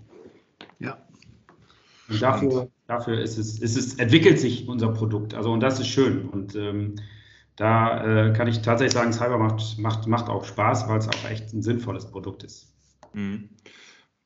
Ja. 0.79 0.97
Und 2.09 2.21
dafür, 2.23 2.69
dafür 2.87 3.21
ist 3.21 3.37
es, 3.37 3.59
ist 3.59 3.77
es, 3.77 3.95
entwickelt 3.99 4.39
sich 4.39 4.67
unser 4.67 4.89
Produkt. 4.89 5.35
Also, 5.35 5.51
und 5.51 5.59
das 5.59 5.79
ist 5.79 5.87
schön. 5.87 6.27
Und 6.27 6.55
ähm, 6.55 6.95
da 7.55 8.27
äh, 8.27 8.33
kann 8.33 8.47
ich 8.47 8.61
tatsächlich 8.61 8.93
sagen, 8.93 9.13
Cyber 9.13 9.37
macht, 9.37 9.77
macht, 9.79 10.07
macht 10.07 10.29
auch 10.29 10.43
Spaß, 10.43 10.87
weil 10.89 10.99
es 10.99 11.07
auch 11.07 11.29
echt 11.29 11.53
ein 11.53 11.61
sinnvolles 11.61 12.09
Produkt 12.11 12.43
ist. 12.43 12.73
Mhm. 13.13 13.49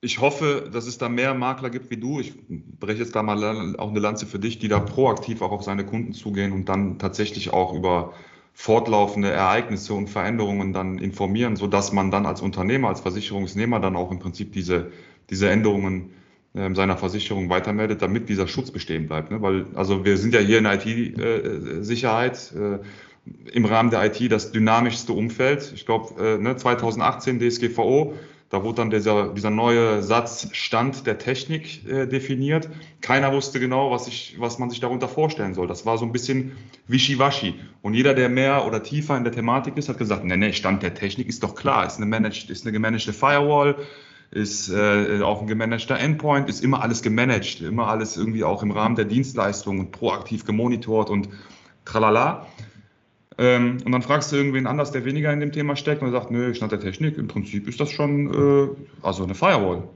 Ich 0.01 0.21
hoffe, 0.21 0.69
dass 0.71 0.88
es 0.88 0.97
da 0.97 1.09
mehr 1.09 1.34
Makler 1.34 1.69
gibt 1.69 1.89
wie 1.89 1.97
du. 1.97 2.21
Ich 2.21 2.34
breche 2.47 2.99
jetzt 2.99 3.15
da 3.15 3.21
mal 3.21 3.75
auch 3.77 3.89
eine 3.89 3.99
Lanze 3.99 4.25
für 4.25 4.39
dich, 4.39 4.57
die 4.57 4.69
da 4.69 4.80
proaktiv 4.80 5.41
auch 5.41 5.51
auf 5.51 5.63
seine 5.63 5.86
Kunden 5.86 6.13
zugehen 6.13 6.53
und 6.53 6.69
dann 6.69 6.99
tatsächlich 6.99 7.51
auch 7.51 7.73
über 7.73 8.13
fortlaufende 8.53 9.30
Ereignisse 9.30 9.93
und 9.93 10.09
Veränderungen 10.09 10.73
dann 10.73 10.99
informieren, 10.99 11.57
sodass 11.57 11.91
man 11.91 12.11
dann 12.11 12.25
als 12.25 12.41
Unternehmer, 12.41 12.88
als 12.88 13.01
Versicherungsnehmer 13.01 13.80
dann 13.80 13.97
auch 13.97 14.11
im 14.11 14.19
Prinzip 14.19 14.53
diese, 14.53 14.91
diese 15.30 15.49
Änderungen 15.49 16.11
äh, 16.53 16.73
seiner 16.73 16.97
Versicherung 16.97 17.49
weitermeldet, 17.49 18.01
damit 18.01 18.30
dieser 18.30 18.47
Schutz 18.47 18.71
bestehen 18.71 19.07
bleibt. 19.07 19.32
Ne? 19.32 19.41
Weil, 19.41 19.65
also 19.75 20.05
wir 20.05 20.17
sind 20.17 20.34
ja 20.34 20.39
hier 20.39 20.59
in 20.59 20.65
IT-Sicherheit. 20.65 22.53
Äh, 22.55 22.75
äh, 22.75 22.80
im 23.51 23.65
Rahmen 23.65 23.89
der 23.89 24.05
IT 24.05 24.32
das 24.32 24.51
dynamischste 24.51 25.13
Umfeld. 25.13 25.71
Ich 25.75 25.86
glaube, 25.86 26.21
äh, 26.23 26.38
ne, 26.38 26.55
2018 26.55 27.39
DSGVO, 27.39 28.13
Da 28.49 28.63
wurde 28.63 28.77
dann 28.77 28.89
dieser, 28.89 29.32
dieser 29.34 29.51
neue 29.51 30.01
Satz 30.01 30.49
Stand 30.53 31.05
der 31.05 31.19
Technik 31.19 31.88
äh, 31.88 32.07
definiert. 32.07 32.67
Keiner 32.99 33.32
wusste 33.32 33.59
genau, 33.59 33.91
was, 33.91 34.07
ich, 34.07 34.38
was 34.39 34.57
man 34.57 34.71
sich 34.71 34.80
darunter 34.80 35.07
vorstellen 35.07 35.53
soll. 35.53 35.67
Das 35.67 35.86
war 35.86 35.99
so 35.99 36.05
ein 36.05 36.11
bisschen 36.11 36.53
wischiwaschi. 36.88 37.53
Und 37.84 37.93
jeder, 37.93 38.15
der 38.15 38.27
mehr 38.27 38.65
oder 38.65 38.82
tiefer 38.82 39.15
in 39.17 39.23
der 39.23 39.34
Thematik 39.34 39.77
ist, 39.77 39.88
hat 39.88 39.99
gesagt, 39.99 40.25
nee, 40.25 40.36
nee, 40.36 40.53
Stand 40.53 40.82
der 40.82 40.95
Technik 40.95 41.27
ist 41.27 41.43
doch 41.43 41.53
klar, 41.53 41.86
ist 41.86 41.97
eine, 41.97 42.07
managed, 42.07 42.49
ist 42.49 42.65
eine 42.65 42.71
gemanagte 42.71 43.13
Firewall, 43.13 43.75
ist 44.32 44.69
äh, 44.69 45.21
auch 45.21 45.41
ein 45.41 45.47
gemanagter 45.47 45.99
Endpoint, 45.99 46.49
ist 46.49 46.63
immer 46.63 46.82
alles 46.82 47.03
gemanagt, 47.03 47.61
immer 47.61 47.88
alles 47.88 48.17
irgendwie 48.17 48.43
auch 48.43 48.63
im 48.63 48.71
Rahmen 48.71 48.95
der 48.95 49.05
Dienstleistung 49.05 49.80
und 49.80 49.91
proaktiv 49.91 50.43
gemonitort 50.45 51.11
und 51.11 51.30
tralala. 51.86 52.47
Ähm, 53.40 53.78
und 53.86 53.94
dann 53.94 54.02
fragst 54.02 54.34
du 54.34 54.36
irgendwen 54.36 54.68
anders, 54.68 54.92
der 54.92 55.06
weniger 55.06 55.32
in 55.32 55.40
dem 55.40 55.54
Thema 55.54 55.78
steckt 55.78 56.02
und 56.02 56.12
sagt, 56.12 56.30
nö, 56.30 56.54
Stand 56.54 56.74
der 56.74 56.82
Technik, 56.82 57.18
im 57.18 57.30
Prinzip 57.30 57.70
ist 57.70 57.80
das 57.80 57.90
schon 57.90 58.34
äh, 58.34 58.68
also 59.02 59.24
eine 59.24 59.34
Firewall. 59.34 59.88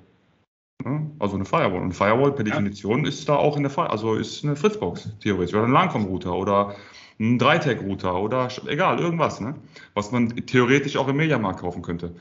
Ja, 0.85 1.01
also 1.19 1.35
eine 1.35 1.43
Firewall. 1.43 1.81
Und 1.81 1.91
Firewall 1.91 2.31
per 2.31 2.45
Definition 2.45 3.03
ist 3.05 3.27
da 3.27 3.35
auch 3.35 3.57
in 3.57 3.63
der 3.63 3.69
Firewall, 3.69 3.91
also 3.91 4.15
ist 4.15 4.45
eine 4.45 4.55
Fritzbox 4.55 5.09
theoretisch 5.19 5.53
oder 5.53 5.65
ein 5.65 5.73
Langcom-Router 5.73 6.33
oder 6.33 6.75
ein 7.19 7.37
Dreitag-Router 7.37 8.15
oder 8.15 8.47
egal, 8.67 8.99
irgendwas, 8.99 9.41
ne? 9.41 9.55
was 9.93 10.13
man 10.13 10.29
theoretisch 10.29 10.95
auch 10.95 11.09
im 11.09 11.17
Mediamarkt 11.17 11.59
kaufen 11.59 11.81
könnte. 11.81 12.15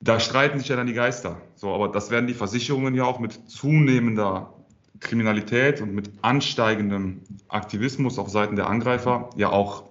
Da 0.00 0.20
streiten 0.20 0.60
sich 0.60 0.68
ja 0.68 0.76
dann 0.76 0.86
die 0.86 0.94
Geister. 0.94 1.42
So, 1.56 1.74
aber 1.74 1.88
das 1.88 2.12
werden 2.12 2.28
die 2.28 2.34
Versicherungen 2.34 2.94
ja 2.94 3.02
auch 3.02 3.18
mit 3.18 3.32
zunehmender 3.50 4.54
Kriminalität 5.00 5.80
und 5.80 5.92
mit 5.92 6.12
ansteigendem 6.22 7.22
Aktivismus 7.48 8.16
auf 8.20 8.28
Seiten 8.28 8.54
der 8.54 8.68
Angreifer 8.68 9.30
ja 9.36 9.50
auch 9.50 9.87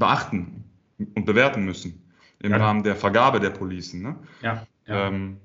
beachten 0.00 0.64
und 0.98 1.24
bewerten 1.24 1.64
müssen 1.64 2.02
im 2.40 2.50
ja. 2.50 2.56
Rahmen 2.56 2.82
der 2.82 2.96
Vergabe 2.96 3.38
der 3.38 3.50
Policen. 3.50 4.02
Ne? 4.02 4.16
Ja. 4.42 4.66
ja. 4.86 5.06
Ähm, 5.06 5.36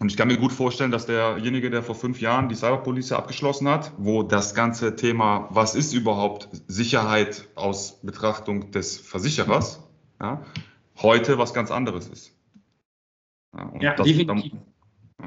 und 0.00 0.10
ich 0.10 0.16
kann 0.16 0.28
mir 0.28 0.36
gut 0.36 0.52
vorstellen, 0.52 0.90
dass 0.90 1.06
derjenige, 1.06 1.70
der 1.70 1.82
vor 1.82 1.94
fünf 1.94 2.20
Jahren 2.20 2.48
die 2.48 2.56
Cyberpolice 2.56 3.16
abgeschlossen 3.16 3.68
hat, 3.68 3.92
wo 3.96 4.24
das 4.24 4.54
ganze 4.54 4.96
Thema, 4.96 5.48
was 5.50 5.76
ist 5.76 5.94
überhaupt 5.94 6.48
Sicherheit 6.66 7.48
aus 7.54 8.00
Betrachtung 8.02 8.72
des 8.72 8.98
Versicherers, 8.98 9.88
ja, 10.20 10.44
heute 11.00 11.38
was 11.38 11.54
ganz 11.54 11.70
anderes 11.70 12.08
ist. 12.08 12.36
Ja, 13.56 13.72
ja 13.80 13.94
das, 13.94 14.06
definitiv. 14.06 14.52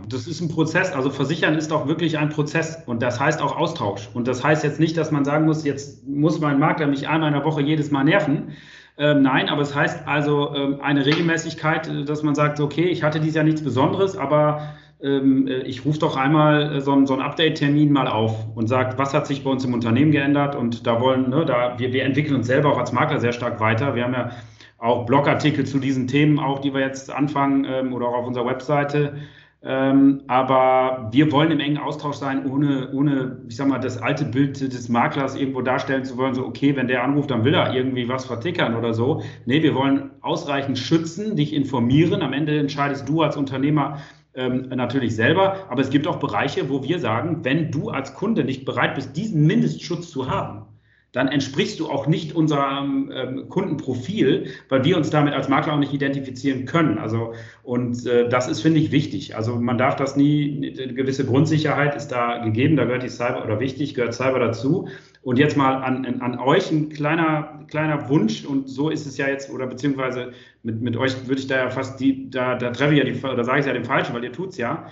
Das 0.07 0.27
ist 0.27 0.41
ein 0.41 0.49
Prozess. 0.49 0.91
Also 0.91 1.09
versichern 1.09 1.55
ist 1.55 1.71
auch 1.71 1.87
wirklich 1.87 2.17
ein 2.17 2.29
Prozess 2.29 2.83
und 2.85 3.01
das 3.01 3.19
heißt 3.19 3.41
auch 3.41 3.57
Austausch. 3.57 4.09
Und 4.13 4.27
das 4.27 4.43
heißt 4.43 4.63
jetzt 4.63 4.79
nicht, 4.79 4.97
dass 4.97 5.11
man 5.11 5.25
sagen 5.25 5.45
muss, 5.45 5.63
jetzt 5.63 6.07
muss 6.07 6.39
mein 6.39 6.59
Makler 6.59 6.87
mich 6.87 7.07
einmal 7.07 7.29
in 7.29 7.33
der 7.35 7.45
Woche 7.45 7.61
jedes 7.61 7.91
Mal 7.91 8.03
nerven. 8.03 8.53
Ähm, 8.97 9.21
nein, 9.21 9.49
aber 9.49 9.61
es 9.61 9.75
heißt 9.75 10.07
also 10.07 10.55
ähm, 10.55 10.81
eine 10.81 11.05
Regelmäßigkeit, 11.05 11.87
äh, 11.87 12.03
dass 12.03 12.23
man 12.23 12.33
sagt, 12.33 12.59
okay, 12.59 12.85
ich 12.85 13.03
hatte 13.03 13.19
dieses 13.19 13.35
Jahr 13.35 13.45
nichts 13.45 13.61
Besonderes, 13.61 14.17
aber 14.17 14.73
ähm, 15.01 15.47
äh, 15.47 15.59
ich 15.61 15.85
rufe 15.85 15.99
doch 15.99 16.17
einmal 16.17 16.77
äh, 16.77 16.81
so, 16.81 17.05
so 17.05 17.13
einen 17.13 17.21
Update-Termin 17.21 17.91
mal 17.91 18.07
auf 18.07 18.47
und 18.55 18.67
sage, 18.67 18.97
was 18.97 19.13
hat 19.13 19.27
sich 19.27 19.43
bei 19.43 19.51
uns 19.51 19.63
im 19.65 19.73
Unternehmen 19.75 20.11
geändert 20.11 20.55
und 20.55 20.87
da 20.87 20.99
wollen, 20.99 21.29
ne, 21.29 21.45
da, 21.45 21.77
wir, 21.77 21.93
wir 21.93 22.05
entwickeln 22.05 22.35
uns 22.35 22.47
selber 22.47 22.71
auch 22.71 22.79
als 22.79 22.91
Makler 22.91 23.19
sehr 23.19 23.33
stark 23.33 23.59
weiter. 23.59 23.93
Wir 23.93 24.03
haben 24.03 24.13
ja 24.13 24.31
auch 24.79 25.05
Blogartikel 25.05 25.65
zu 25.65 25.77
diesen 25.79 26.07
Themen, 26.07 26.39
auch 26.39 26.59
die 26.59 26.73
wir 26.73 26.81
jetzt 26.81 27.11
anfangen 27.11 27.65
ähm, 27.69 27.93
oder 27.93 28.07
auch 28.07 28.15
auf 28.15 28.27
unserer 28.27 28.47
Webseite 28.47 29.17
ähm, 29.63 30.21
aber 30.27 31.09
wir 31.11 31.31
wollen 31.31 31.51
im 31.51 31.59
engen 31.59 31.77
Austausch 31.77 32.17
sein, 32.17 32.45
ohne, 32.45 32.91
ohne, 32.93 33.41
ich 33.47 33.55
sag 33.55 33.67
mal, 33.67 33.79
das 33.79 34.01
alte 34.01 34.25
Bild 34.25 34.61
des 34.61 34.87
Maklers 34.87 35.35
irgendwo 35.35 35.61
darstellen 35.61 36.05
zu 36.05 36.17
wollen, 36.17 36.35
so, 36.35 36.45
okay, 36.45 36.75
wenn 36.75 36.87
der 36.87 37.03
anruft, 37.03 37.31
dann 37.31 37.43
will 37.43 37.55
er 37.55 37.73
irgendwie 37.73 38.07
was 38.07 38.25
vertickern 38.25 38.75
oder 38.75 38.93
so. 38.93 39.23
Nee, 39.45 39.63
wir 39.63 39.73
wollen 39.73 40.11
ausreichend 40.21 40.77
schützen, 40.77 41.35
dich 41.35 41.53
informieren. 41.53 42.21
Am 42.21 42.33
Ende 42.33 42.57
entscheidest 42.59 43.09
du 43.09 43.23
als 43.23 43.35
Unternehmer, 43.35 43.97
ähm, 44.35 44.69
natürlich 44.69 45.15
selber, 45.15 45.65
aber 45.69 45.81
es 45.81 45.89
gibt 45.89 46.05
auch 46.05 46.17
Bereiche, 46.17 46.69
wo 46.69 46.83
wir 46.83 46.99
sagen, 46.99 47.39
wenn 47.43 47.71
du 47.71 47.89
als 47.89 48.13
Kunde 48.13 48.43
nicht 48.43 48.65
bereit 48.65 48.93
bist, 48.93 49.17
diesen 49.17 49.47
Mindestschutz 49.47 50.11
zu 50.11 50.29
haben, 50.29 50.67
dann 51.13 51.29
entsprichst 51.29 51.79
du 51.79 51.89
auch 51.89 52.05
nicht 52.05 52.35
unserem 52.35 53.11
ähm, 53.13 53.49
Kundenprofil, 53.49 54.51
weil 54.69 54.83
wir 54.83 54.97
uns 54.97 55.09
damit 55.09 55.33
als 55.33 55.47
Makler 55.47 55.73
auch 55.73 55.79
nicht 55.79 55.93
identifizieren 55.93 56.65
können. 56.65 56.97
Also, 56.97 57.33
und 57.63 58.05
äh, 58.05 58.27
das 58.27 58.47
ist, 58.47 58.61
finde 58.61 58.79
ich, 58.79 58.91
wichtig. 58.91 59.35
Also 59.35 59.55
man 59.55 59.77
darf 59.77 59.95
das 59.95 60.17
nie, 60.17 60.75
eine 60.79 60.93
gewisse 60.93 61.25
Grundsicherheit 61.25 61.95
ist 61.95 62.09
da 62.09 62.43
gegeben, 62.43 62.75
da 62.75 62.85
gehört 62.85 63.03
die 63.03 63.09
Cyber 63.09 63.43
oder 63.45 63.59
wichtig, 63.59 63.95
gehört 63.95 64.13
Cyber 64.13 64.39
dazu. 64.39 64.89
Und 65.21 65.39
jetzt 65.39 65.57
mal 65.57 65.75
an, 65.75 66.05
an 66.21 66.39
euch 66.39 66.71
ein 66.71 66.89
kleiner, 66.89 67.65
kleiner 67.67 68.09
Wunsch, 68.09 68.45
und 68.45 68.69
so 68.69 68.89
ist 68.89 69.07
es 69.07 69.17
ja 69.17 69.27
jetzt, 69.27 69.49
oder 69.49 69.65
beziehungsweise 69.65 70.33
mit, 70.63 70.81
mit 70.81 70.97
euch 70.97 71.27
würde 71.27 71.41
ich 71.41 71.47
da 71.47 71.57
ja 71.57 71.69
fast 71.69 71.99
die, 71.99 72.29
da, 72.29 72.55
da 72.55 72.71
treffe 72.71 72.93
ich 72.93 72.99
ja 72.99 73.05
die, 73.05 73.25
oder 73.25 73.43
sage 73.43 73.61
ich 73.61 73.65
ja 73.65 73.73
den 73.73 73.85
Falschen, 73.85 74.13
weil 74.13 74.23
ihr 74.23 74.33
tut 74.33 74.49
es 74.49 74.57
ja. 74.57 74.87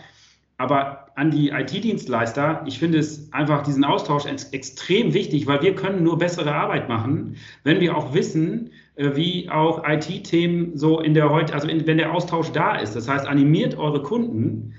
Aber 0.58 1.08
an 1.16 1.32
die 1.32 1.50
IT-Dienstleister, 1.50 2.64
ich 2.66 2.80
finde 2.80 3.00
es 3.00 3.32
einfach 3.34 3.64
diesen 3.64 3.84
Austausch 3.84 4.26
ex 4.26 4.46
extrem 4.52 5.14
wichtig, 5.14 5.48
weil 5.48 5.62
wir 5.62 5.76
können 5.76 6.04
nur 6.04 6.18
bessere 6.18 6.54
Arbeit 6.54 6.88
machen, 6.88 7.36
wenn 7.64 7.80
wir 7.80 7.96
auch 7.98 8.14
wissen, 8.14 8.72
äh, 8.96 9.16
wie 9.16 9.50
auch 9.50 9.84
IT-Themen 9.88 10.78
so 10.78 11.00
in 11.00 11.14
der 11.14 11.30
heute, 11.30 11.54
also 11.54 11.68
in, 11.68 11.86
wenn 11.88 11.98
der 11.98 12.14
Austausch 12.14 12.52
da 12.52 12.76
ist. 12.76 12.96
Das 12.96 13.10
heißt, 13.10 13.28
animiert 13.28 13.78
eure 13.78 14.02
Kunden 14.02 14.74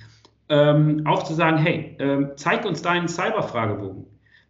ähm, 0.49 1.03
auch 1.07 1.25
zu 1.25 1.35
sagen, 1.35 1.59
hey, 1.59 1.97
ähm, 1.99 2.31
zeig 2.37 2.65
uns 2.65 2.83
deinen 2.83 3.09
Cyber-Fragebogen. 3.09 4.07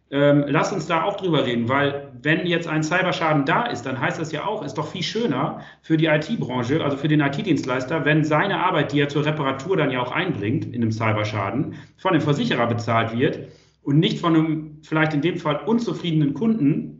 Ähm, 0.09 0.45
lass 0.47 0.71
uns 0.71 0.87
da 0.87 1.03
auch 1.03 1.17
drüber 1.17 1.45
reden, 1.45 1.67
weil 1.67 2.13
wenn 2.21 2.45
jetzt 2.45 2.67
ein 2.67 2.81
Cyberschaden 2.81 3.45
da 3.45 3.65
ist, 3.65 3.83
dann 3.83 3.99
heißt 3.99 4.19
das 4.19 4.31
ja 4.31 4.45
auch, 4.45 4.63
ist 4.63 4.75
doch 4.77 4.87
viel 4.87 5.03
schöner 5.03 5.61
für 5.81 5.97
die 5.97 6.05
IT-Branche, 6.05 6.81
also 6.81 6.95
für 6.95 7.09
den 7.09 7.19
IT-Dienstleister, 7.19 8.05
wenn 8.05 8.23
seine 8.23 8.63
Arbeit, 8.63 8.93
die 8.93 9.01
er 9.01 9.09
zur 9.09 9.25
Reparatur 9.25 9.75
dann 9.75 9.91
ja 9.91 10.01
auch 10.01 10.11
einbringt 10.11 10.65
in 10.65 10.75
einem 10.75 10.91
Cyberschaden, 10.93 11.75
von 11.97 12.13
dem 12.13 12.21
Versicherer 12.21 12.67
bezahlt 12.67 13.17
wird 13.17 13.49
und 13.83 13.99
nicht 13.99 14.19
von 14.19 14.35
einem 14.35 14.79
vielleicht 14.81 15.13
in 15.13 15.21
dem 15.21 15.37
Fall 15.37 15.59
unzufriedenen 15.65 16.33
Kunden, 16.33 16.97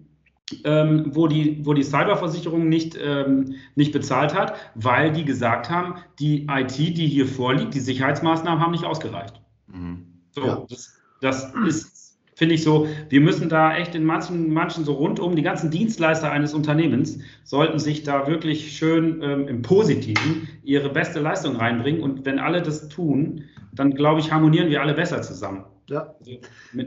ähm, 0.65 1.11
wo, 1.13 1.27
die, 1.27 1.65
wo 1.65 1.73
die 1.73 1.83
Cyberversicherung 1.83 2.67
nicht, 2.67 2.97
ähm, 3.01 3.55
nicht 3.75 3.93
bezahlt 3.93 4.33
hat, 4.33 4.55
weil 4.75 5.13
die 5.13 5.23
gesagt 5.23 5.69
haben, 5.69 5.95
die 6.19 6.47
IT, 6.49 6.77
die 6.77 7.07
hier 7.07 7.25
vorliegt, 7.27 7.73
die 7.73 7.79
Sicherheitsmaßnahmen 7.79 8.61
haben 8.61 8.71
nicht 8.71 8.85
ausgereicht. 8.85 9.41
Mhm. 9.67 10.07
So, 10.31 10.45
ja. 10.45 10.65
das, 10.69 10.99
das 11.21 11.53
ist 11.65 11.96
finde 12.37 12.53
ich 12.53 12.63
so, 12.63 12.87
wir 13.09 13.19
müssen 13.19 13.49
da 13.49 13.75
echt 13.75 13.95
in 13.95 14.05
manchen, 14.05 14.53
manchen 14.53 14.85
so 14.85 14.93
rundum, 14.93 15.35
die 15.35 15.41
ganzen 15.41 15.71
Dienstleister 15.71 16.31
eines 16.31 16.53
Unternehmens 16.53 17.17
sollten 17.43 17.79
sich 17.79 18.03
da 18.03 18.27
wirklich 18.27 18.77
schön 18.77 19.23
ähm, 19.23 19.47
im 19.47 19.63
Positiven 19.63 20.47
ihre 20.63 20.89
beste 20.89 21.19
Leistung 21.19 21.55
reinbringen. 21.55 22.03
Und 22.03 22.25
wenn 22.25 22.37
alle 22.37 22.61
das 22.61 22.89
tun, 22.89 23.45
dann 23.73 23.95
glaube 23.95 24.19
ich, 24.19 24.31
harmonieren 24.31 24.69
wir 24.69 24.83
alle 24.83 24.93
besser 24.93 25.23
zusammen. 25.23 25.63
Ja, 25.89 26.13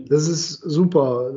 das 0.09 0.28
ist 0.28 0.61
super. 0.61 1.32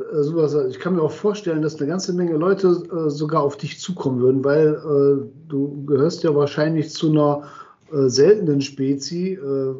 Ich 0.70 0.78
kann 0.78 0.94
mir 0.94 1.02
auch 1.02 1.10
vorstellen, 1.10 1.62
dass 1.62 1.80
eine 1.80 1.88
ganze 1.88 2.12
Menge 2.12 2.36
Leute 2.36 2.68
äh, 2.68 3.10
sogar 3.10 3.42
auf 3.42 3.56
dich 3.56 3.80
zukommen 3.80 4.20
würden, 4.20 4.44
weil 4.44 4.74
äh, 4.74 5.48
du 5.48 5.84
gehörst 5.86 6.22
ja 6.22 6.32
wahrscheinlich 6.36 6.90
zu 6.90 7.10
einer 7.10 7.48
äh, 7.92 8.08
seltenen 8.08 8.60
Spezie, 8.60 9.32
äh, 9.32 9.74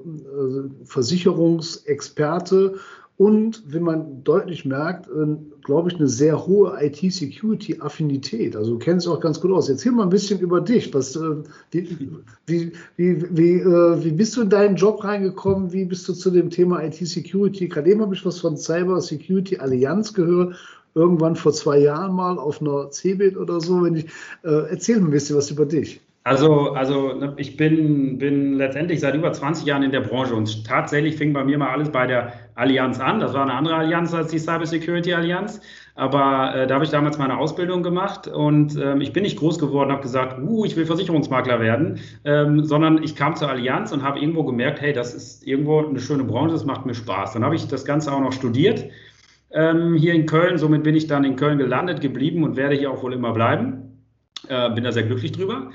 Versicherungsexperte 0.85 2.75
und 3.17 3.63
wenn 3.67 3.85
man 3.85 4.25
deutlich 4.25 4.65
merkt, 4.65 5.07
äh, 5.07 5.37
glaube 5.63 5.89
ich, 5.89 5.97
eine 5.97 6.09
sehr 6.09 6.47
hohe 6.47 6.77
IT-Security-Affinität. 6.81 8.57
Also 8.57 8.73
du 8.73 8.79
kennst 8.79 9.07
auch 9.07 9.21
ganz 9.21 9.41
gut 9.41 9.53
aus. 9.53 9.69
Erzähl 9.69 9.93
mal 9.93 10.03
ein 10.03 10.09
bisschen 10.09 10.41
über 10.41 10.61
dich. 10.61 10.93
Was, 10.93 11.15
äh, 11.15 11.37
wie, 11.71 11.89
wie, 12.47 12.73
wie, 12.97 13.37
wie, 13.37 13.53
äh, 13.61 14.05
wie 14.05 14.11
bist 14.11 14.37
du 14.37 14.43
in 14.43 14.51
deinen 14.51 14.75
Job 14.75 15.05
reingekommen? 15.05 15.73
Wie 15.73 15.85
bist 15.85 16.09
du 16.09 16.13
zu 16.13 16.31
dem 16.33 16.51
Thema 16.51 16.83
IT-Security? 16.83 17.69
Gerade 17.69 17.91
eben 17.91 18.01
habe 18.01 18.17
ich 18.17 18.27
was 18.27 18.41
von 18.41 18.57
Cyber 18.57 19.01
Security 19.01 19.59
Allianz 19.59 20.13
gehört. 20.13 20.57
Irgendwann 20.97 21.37
vor 21.37 21.53
zwei 21.53 21.79
Jahren 21.79 22.15
mal 22.15 22.39
auf 22.39 22.61
einer 22.61 22.91
CeBIT 22.91 23.37
oder 23.37 23.61
so. 23.61 23.85
Wenn 23.85 23.95
ich, 23.95 24.07
äh, 24.43 24.71
erzähl 24.71 24.99
mal 24.99 25.07
ein 25.07 25.13
bisschen 25.13 25.37
was 25.37 25.53
über 25.53 25.67
dich. 25.67 26.01
Also, 26.27 26.73
also 26.73 27.13
ne, 27.13 27.35
ich 27.37 27.59
bin, 27.59 28.17
bin 28.17 28.55
letztendlich 28.57 29.01
seit 29.01 29.15
über 29.15 29.31
20 29.31 29.67
Jahren 29.67 29.83
in 29.83 29.93
der 29.93 30.01
Branche 30.01 30.35
und 30.35 30.67
tatsächlich 30.67 31.17
fing 31.17 31.35
bei 31.35 31.45
mir 31.45 31.59
mal 31.59 31.69
alles 31.69 31.93
bei 31.93 32.07
der 32.07 32.33
Allianz 32.55 32.99
an. 32.99 33.21
Das 33.21 33.35
war 33.35 33.43
eine 33.43 33.53
andere 33.53 33.75
Allianz 33.75 34.15
als 34.15 34.29
die 34.31 34.39
Cyber 34.39 34.65
Security 34.65 35.13
Allianz. 35.13 35.61
Aber 35.97 36.55
äh, 36.55 36.67
da 36.67 36.77
habe 36.77 36.85
ich 36.85 36.91
damals 36.91 37.19
meine 37.19 37.37
Ausbildung 37.37 37.83
gemacht 37.83 38.27
und 38.27 38.75
ähm, 38.77 39.03
ich 39.03 39.13
bin 39.13 39.23
nicht 39.23 39.39
groß 39.39 39.59
geworden, 39.59 39.93
habe 39.93 40.01
gesagt, 40.01 40.41
uh, 40.41 40.65
ich 40.65 40.77
will 40.77 40.87
Versicherungsmakler 40.87 41.61
werden, 41.61 42.01
ähm, 42.25 42.65
sondern 42.65 43.03
ich 43.03 43.15
kam 43.15 43.37
zur 43.37 43.51
Allianz 43.51 43.93
und 43.93 44.03
habe 44.03 44.19
irgendwo 44.19 44.45
gemerkt, 44.45 44.81
hey, 44.81 44.95
das 44.95 45.15
ist 45.15 45.47
irgendwo 45.47 45.87
eine 45.87 46.01
schöne 46.01 46.25
Branche, 46.25 46.55
das 46.55 46.65
macht 46.65 46.87
mir 46.87 46.95
Spaß. 46.95 47.35
Dann 47.35 47.45
habe 47.45 47.55
ich 47.55 47.69
das 47.69 47.85
Ganze 47.85 48.11
auch 48.11 48.21
noch 48.21 48.33
studiert 48.33 48.87
ähm, 49.51 49.95
hier 49.95 50.15
in 50.15 50.25
Köln. 50.25 50.57
Somit 50.57 50.85
bin 50.85 50.97
ich 50.97 51.07
dann 51.07 51.25
in 51.25 51.37
Köln 51.37 51.59
gelandet, 51.59 52.01
geblieben 52.01 52.45
und 52.45 52.57
werde 52.57 52.77
hier 52.77 52.91
auch 52.91 53.03
wohl 53.03 53.13
immer 53.13 53.33
bleiben. 53.35 54.01
Äh, 54.49 54.71
bin 54.71 54.85
da 54.85 54.91
sehr 54.91 55.05
glücklich 55.05 55.33
drüber. 55.33 55.71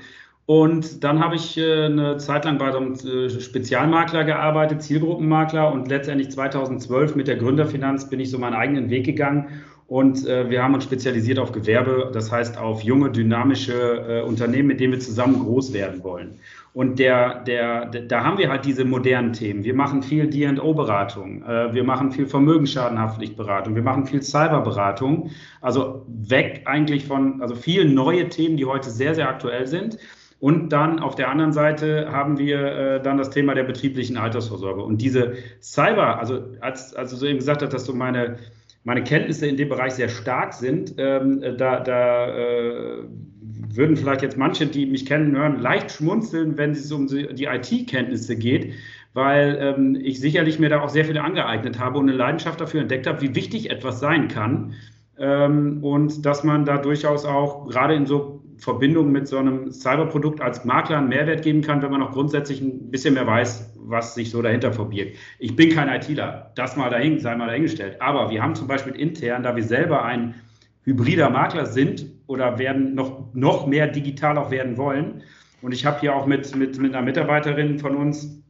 Und 0.50 1.04
dann 1.04 1.20
habe 1.20 1.36
ich 1.36 1.56
äh, 1.58 1.84
eine 1.84 2.16
Zeit 2.16 2.44
lang 2.44 2.58
bei 2.58 2.72
so 2.72 2.78
einem 2.78 2.94
äh, 2.94 3.30
Spezialmakler 3.30 4.24
gearbeitet, 4.24 4.82
Zielgruppenmakler. 4.82 5.72
Und 5.72 5.86
letztendlich 5.86 6.32
2012 6.32 7.14
mit 7.14 7.28
der 7.28 7.36
Gründerfinanz 7.36 8.10
bin 8.10 8.18
ich 8.18 8.32
so 8.32 8.38
meinen 8.40 8.54
eigenen 8.54 8.90
Weg 8.90 9.06
gegangen 9.06 9.62
Und 9.86 10.26
äh, 10.26 10.50
wir 10.50 10.60
haben 10.60 10.74
uns 10.74 10.82
spezialisiert 10.82 11.38
auf 11.38 11.52
Gewerbe, 11.52 12.10
das 12.12 12.32
heißt 12.32 12.58
auf 12.58 12.82
junge, 12.82 13.12
dynamische 13.12 14.24
Unternehmen, 14.26 14.66
mit 14.66 14.80
denen 14.80 14.92
wir 14.92 14.98
zusammen 14.98 15.38
groß 15.38 15.72
werden 15.72 16.02
wollen. 16.02 16.40
Und 16.72 16.98
der, 16.98 17.44
der, 17.44 17.86
da 17.86 18.24
haben 18.24 18.38
wir 18.38 18.48
halt 18.50 18.64
diese 18.64 18.84
modernen 18.84 19.32
Themen. 19.32 19.62
Wir 19.62 19.74
machen 19.74 20.02
viel 20.02 20.26
D&O-Beratung, 20.26 21.42
wir 21.42 21.84
machen 21.84 22.12
viel 22.12 22.26
Vermögensschadenhaftpflichtberatung, 22.26 23.74
wir 23.74 23.82
machen 23.82 24.06
viel 24.06 24.22
Cyberberatung. 24.22 25.30
Also 25.60 26.06
weg 26.08 26.62
eigentlich 26.66 27.04
von, 27.04 27.40
also 27.42 27.56
viele 27.56 27.84
neue 27.88 28.28
Themen, 28.28 28.56
die 28.56 28.66
heute 28.66 28.90
sehr, 28.90 29.16
sehr 29.16 29.28
aktuell 29.28 29.66
sind. 29.66 29.98
Und 30.40 30.70
dann 30.70 30.98
auf 30.98 31.14
der 31.14 31.28
anderen 31.28 31.52
Seite 31.52 32.10
haben 32.10 32.38
wir 32.38 32.60
äh, 32.60 33.02
dann 33.02 33.18
das 33.18 33.30
Thema 33.30 33.54
der 33.54 33.64
betrieblichen 33.64 34.16
Altersvorsorge. 34.16 34.82
Und 34.82 35.02
diese 35.02 35.34
Cyber, 35.60 36.18
also 36.18 36.42
als, 36.60 36.94
als 36.94 37.10
du 37.10 37.16
so 37.16 37.26
eben 37.26 37.38
gesagt 37.38 37.62
hast, 37.62 37.72
dass 37.72 37.84
du 37.84 37.94
meine 37.94 38.38
meine 38.82 39.04
Kenntnisse 39.04 39.46
in 39.46 39.56
dem 39.56 39.68
Bereich 39.68 39.92
sehr 39.92 40.08
stark 40.08 40.54
sind, 40.54 40.94
ähm, 40.96 41.42
da, 41.58 41.80
da 41.80 42.28
äh, 42.28 43.04
würden 43.42 43.96
vielleicht 43.96 44.22
jetzt 44.22 44.36
manche, 44.36 44.66
die 44.66 44.86
mich 44.86 45.06
kennen, 45.06 45.36
hören, 45.36 45.60
leicht 45.60 45.90
schmunzeln, 45.90 46.56
wenn 46.56 46.70
es 46.70 46.90
um 46.90 47.06
die 47.06 47.44
IT-Kenntnisse 47.44 48.36
geht, 48.36 48.72
weil 49.12 49.58
ähm, 49.60 49.98
ich 50.00 50.20
sicherlich 50.20 50.58
mir 50.58 50.70
da 50.70 50.80
auch 50.80 50.88
sehr 50.88 51.04
viele 51.04 51.22
angeeignet 51.22 51.78
habe 51.78 51.98
und 51.98 52.08
eine 52.08 52.16
Leidenschaft 52.16 52.60
dafür 52.60 52.80
entdeckt 52.80 53.06
habe, 53.06 53.20
wie 53.20 53.34
wichtig 53.34 53.70
etwas 53.70 54.00
sein 54.00 54.28
kann. 54.28 54.74
Ähm, 55.18 55.84
und 55.84 56.24
dass 56.24 56.44
man 56.44 56.64
da 56.64 56.78
durchaus 56.78 57.26
auch 57.26 57.68
gerade 57.68 57.94
in 57.94 58.06
so 58.06 58.39
Verbindung 58.60 59.10
mit 59.10 59.26
so 59.26 59.38
einem 59.38 59.72
Cyberprodukt 59.72 60.40
als 60.40 60.64
Makler 60.64 60.98
einen 60.98 61.08
Mehrwert 61.08 61.42
geben 61.42 61.62
kann, 61.62 61.82
wenn 61.82 61.90
man 61.90 62.02
auch 62.02 62.12
grundsätzlich 62.12 62.60
ein 62.60 62.90
bisschen 62.90 63.14
mehr 63.14 63.26
weiß, 63.26 63.74
was 63.76 64.14
sich 64.14 64.30
so 64.30 64.42
dahinter 64.42 64.72
verbirgt. 64.72 65.16
Ich 65.38 65.56
bin 65.56 65.70
kein 65.70 65.88
ITler, 65.88 66.52
das 66.54 66.76
mal 66.76 66.90
dahin, 66.90 67.18
sei 67.18 67.34
mal 67.36 67.46
dahingestellt. 67.46 68.00
Aber 68.00 68.30
wir 68.30 68.42
haben 68.42 68.54
zum 68.54 68.66
Beispiel 68.68 68.94
intern, 68.94 69.42
da 69.42 69.56
wir 69.56 69.62
selber 69.62 70.04
ein 70.04 70.34
hybrider 70.84 71.30
Makler 71.30 71.66
sind 71.66 72.06
oder 72.26 72.58
werden 72.58 72.94
noch, 72.94 73.32
noch 73.34 73.66
mehr 73.66 73.86
digital 73.86 74.36
auch 74.36 74.50
werden 74.50 74.76
wollen. 74.76 75.22
Und 75.62 75.72
ich 75.72 75.86
habe 75.86 76.00
hier 76.00 76.14
auch 76.14 76.26
mit, 76.26 76.54
mit, 76.54 76.78
mit 76.78 76.94
einer 76.94 77.04
Mitarbeiterin 77.04 77.78
von 77.78 77.96
uns, 77.96 78.42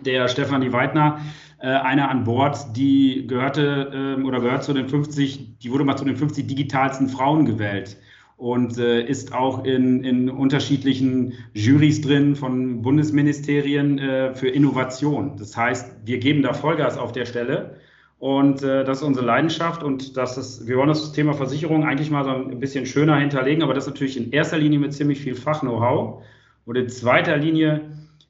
der 0.00 0.28
Stefanie 0.28 0.72
Weidner, 0.72 1.20
äh, 1.60 1.66
eine 1.66 2.08
an 2.08 2.24
Bord, 2.24 2.74
die 2.74 3.26
gehörte 3.26 4.16
äh, 4.18 4.22
oder 4.22 4.40
gehört 4.40 4.64
zu 4.64 4.72
den 4.72 4.88
50, 4.88 5.58
die 5.58 5.70
wurde 5.70 5.84
mal 5.84 5.96
zu 5.96 6.06
den 6.06 6.16
50 6.16 6.46
digitalsten 6.46 7.08
Frauen 7.08 7.44
gewählt 7.44 7.98
und 8.42 8.76
äh, 8.76 9.04
ist 9.04 9.32
auch 9.32 9.64
in, 9.64 10.02
in 10.02 10.28
unterschiedlichen 10.28 11.34
Jurys 11.54 12.00
drin 12.00 12.34
von 12.34 12.82
Bundesministerien 12.82 14.00
äh, 14.00 14.34
für 14.34 14.48
Innovation. 14.48 15.36
Das 15.38 15.56
heißt, 15.56 15.94
wir 16.04 16.18
geben 16.18 16.42
da 16.42 16.52
Vollgas 16.52 16.98
auf 16.98 17.12
der 17.12 17.24
Stelle 17.24 17.76
und 18.18 18.64
äh, 18.64 18.82
das 18.82 18.98
ist 18.98 19.04
unsere 19.04 19.24
Leidenschaft 19.24 19.84
und 19.84 20.16
das 20.16 20.36
ist, 20.38 20.66
wir 20.66 20.76
wollen 20.76 20.88
das 20.88 21.12
Thema 21.12 21.34
Versicherung 21.34 21.84
eigentlich 21.84 22.10
mal 22.10 22.24
so 22.24 22.30
ein 22.30 22.58
bisschen 22.58 22.84
schöner 22.84 23.16
hinterlegen, 23.16 23.62
aber 23.62 23.74
das 23.74 23.86
natürlich 23.86 24.16
in 24.16 24.32
erster 24.32 24.58
Linie 24.58 24.80
mit 24.80 24.92
ziemlich 24.92 25.20
viel 25.20 25.36
Fach-Know-how 25.36 26.24
und 26.66 26.76
in 26.76 26.88
zweiter 26.88 27.36
Linie 27.36 27.82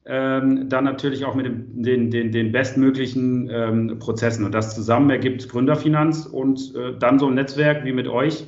ähm, 0.05 0.69
dann 0.69 0.85
natürlich 0.85 1.25
auch 1.25 1.35
mit 1.35 1.47
dem, 1.47 1.83
den, 1.83 2.11
den, 2.11 2.33
den 2.33 2.53
bestmöglichen 2.53 3.49
ähm, 3.51 3.99
Prozessen. 3.99 4.45
Und 4.45 4.53
das 4.53 4.75
zusammen 4.75 5.09
ergibt 5.09 5.49
Gründerfinanz 5.49 6.27
und 6.27 6.75
äh, 6.75 6.99
dann 6.99 7.19
so 7.19 7.29
ein 7.29 7.35
Netzwerk 7.35 7.87
wie 7.87 7.93
mit 7.93 8.09
euch, 8.09 8.45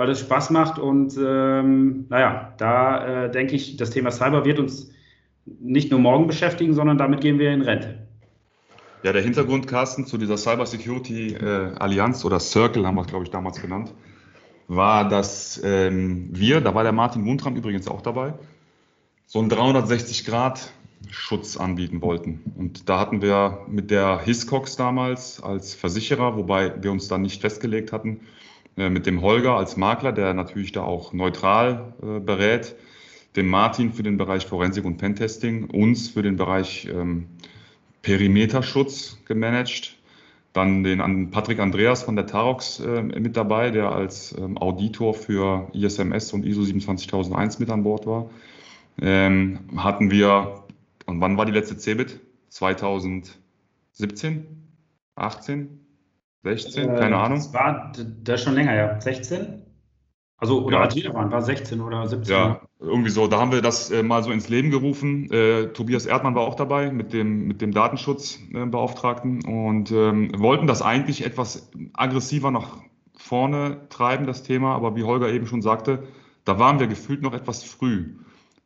weil 0.00 0.08
es 0.08 0.20
Spaß 0.20 0.50
macht. 0.50 0.78
Und 0.78 1.18
ähm, 1.18 2.06
naja, 2.08 2.54
da 2.56 3.26
äh, 3.26 3.30
denke 3.30 3.54
ich, 3.54 3.76
das 3.76 3.90
Thema 3.90 4.10
Cyber 4.10 4.46
wird 4.46 4.58
uns 4.58 4.90
nicht 5.44 5.90
nur 5.90 6.00
morgen 6.00 6.26
beschäftigen, 6.26 6.72
sondern 6.72 6.96
damit 6.96 7.20
gehen 7.20 7.38
wir 7.38 7.52
in 7.52 7.60
Rente. 7.60 8.08
Ja, 9.02 9.12
der 9.12 9.20
Hintergrund, 9.22 9.68
Carsten, 9.68 10.06
zu 10.06 10.16
dieser 10.16 10.38
Cyber 10.38 10.64
Security 10.64 11.34
äh, 11.34 11.74
Allianz 11.78 12.24
oder 12.24 12.40
Circle 12.40 12.86
haben 12.86 12.94
wir 12.94 13.02
es, 13.02 13.08
glaube 13.08 13.24
ich, 13.24 13.30
damals 13.30 13.60
genannt, 13.60 13.92
war, 14.68 15.06
dass 15.06 15.60
ähm, 15.62 16.30
wir, 16.32 16.62
da 16.62 16.74
war 16.74 16.82
der 16.82 16.92
Martin 16.92 17.22
Mundram 17.22 17.56
übrigens 17.56 17.86
auch 17.86 18.00
dabei, 18.00 18.32
so 19.26 19.38
einen 19.38 19.50
360-Grad-Schutz 19.50 21.58
anbieten 21.58 22.00
wollten. 22.00 22.40
Und 22.56 22.88
da 22.88 22.98
hatten 22.98 23.20
wir 23.20 23.66
mit 23.68 23.90
der 23.90 24.22
Hiscox 24.24 24.76
damals 24.76 25.42
als 25.42 25.74
Versicherer, 25.74 26.38
wobei 26.38 26.82
wir 26.82 26.90
uns 26.90 27.08
da 27.08 27.18
nicht 27.18 27.42
festgelegt 27.42 27.92
hatten, 27.92 28.22
mit 28.88 29.06
dem 29.06 29.20
Holger 29.20 29.56
als 29.56 29.76
Makler, 29.76 30.12
der 30.12 30.32
natürlich 30.34 30.72
da 30.72 30.82
auch 30.82 31.12
neutral 31.12 31.94
äh, 32.02 32.20
berät, 32.20 32.76
den 33.36 33.46
Martin 33.46 33.92
für 33.92 34.02
den 34.02 34.16
Bereich 34.16 34.46
Forensik 34.46 34.84
und 34.84 34.96
Pentesting, 34.96 35.70
uns 35.70 36.08
für 36.08 36.22
den 36.22 36.36
Bereich 36.36 36.88
ähm, 36.92 37.26
Perimeterschutz 38.02 39.18
gemanagt. 39.26 39.96
Dann 40.52 40.82
den 40.82 41.30
Patrick 41.30 41.60
Andreas 41.60 42.02
von 42.02 42.16
der 42.16 42.26
Tarox 42.26 42.80
äh, 42.80 43.02
mit 43.02 43.36
dabei, 43.36 43.70
der 43.70 43.92
als 43.92 44.36
ähm, 44.36 44.58
Auditor 44.58 45.14
für 45.14 45.70
ISMS 45.72 46.32
und 46.32 46.44
ISO 46.44 46.64
27001 46.64 47.60
mit 47.60 47.70
an 47.70 47.84
Bord 47.84 48.06
war. 48.06 48.30
Ähm, 49.00 49.60
hatten 49.76 50.10
wir, 50.10 50.64
und 51.06 51.20
wann 51.20 51.36
war 51.36 51.46
die 51.46 51.52
letzte 51.52 51.76
CeBIT? 51.76 52.18
2017? 52.48 54.46
18? 55.14 55.80
16, 56.42 56.88
äh, 56.88 56.98
keine 56.98 57.16
Ahnung. 57.16 57.38
Das 57.38 57.52
war 57.52 57.92
das 58.22 58.42
schon 58.42 58.54
länger, 58.54 58.74
ja. 58.74 59.00
16? 59.00 59.62
Also, 60.40 60.64
oder 60.64 60.78
ja. 60.78 60.84
als 60.84 60.96
wir 60.96 61.12
waren, 61.12 61.30
war 61.30 61.42
16 61.42 61.82
oder 61.82 62.08
17. 62.08 62.34
Ja, 62.34 62.62
irgendwie 62.78 63.10
so. 63.10 63.26
Da 63.26 63.38
haben 63.38 63.52
wir 63.52 63.60
das 63.60 63.90
äh, 63.90 64.02
mal 64.02 64.22
so 64.22 64.30
ins 64.30 64.48
Leben 64.48 64.70
gerufen. 64.70 65.30
Äh, 65.30 65.66
Tobias 65.74 66.06
Erdmann 66.06 66.34
war 66.34 66.42
auch 66.42 66.54
dabei 66.54 66.90
mit 66.90 67.12
dem, 67.12 67.46
mit 67.46 67.60
dem 67.60 67.72
Datenschutzbeauftragten 67.72 69.44
und 69.44 69.92
ähm, 69.92 70.32
wollten 70.38 70.66
das 70.66 70.80
eigentlich 70.80 71.26
etwas 71.26 71.70
aggressiver 71.92 72.50
nach 72.50 72.78
vorne 73.14 73.86
treiben, 73.90 74.26
das 74.26 74.42
Thema. 74.42 74.74
Aber 74.74 74.96
wie 74.96 75.04
Holger 75.04 75.28
eben 75.28 75.46
schon 75.46 75.60
sagte, 75.60 76.04
da 76.46 76.58
waren 76.58 76.80
wir 76.80 76.86
gefühlt 76.86 77.20
noch 77.20 77.34
etwas 77.34 77.62
früh 77.62 78.14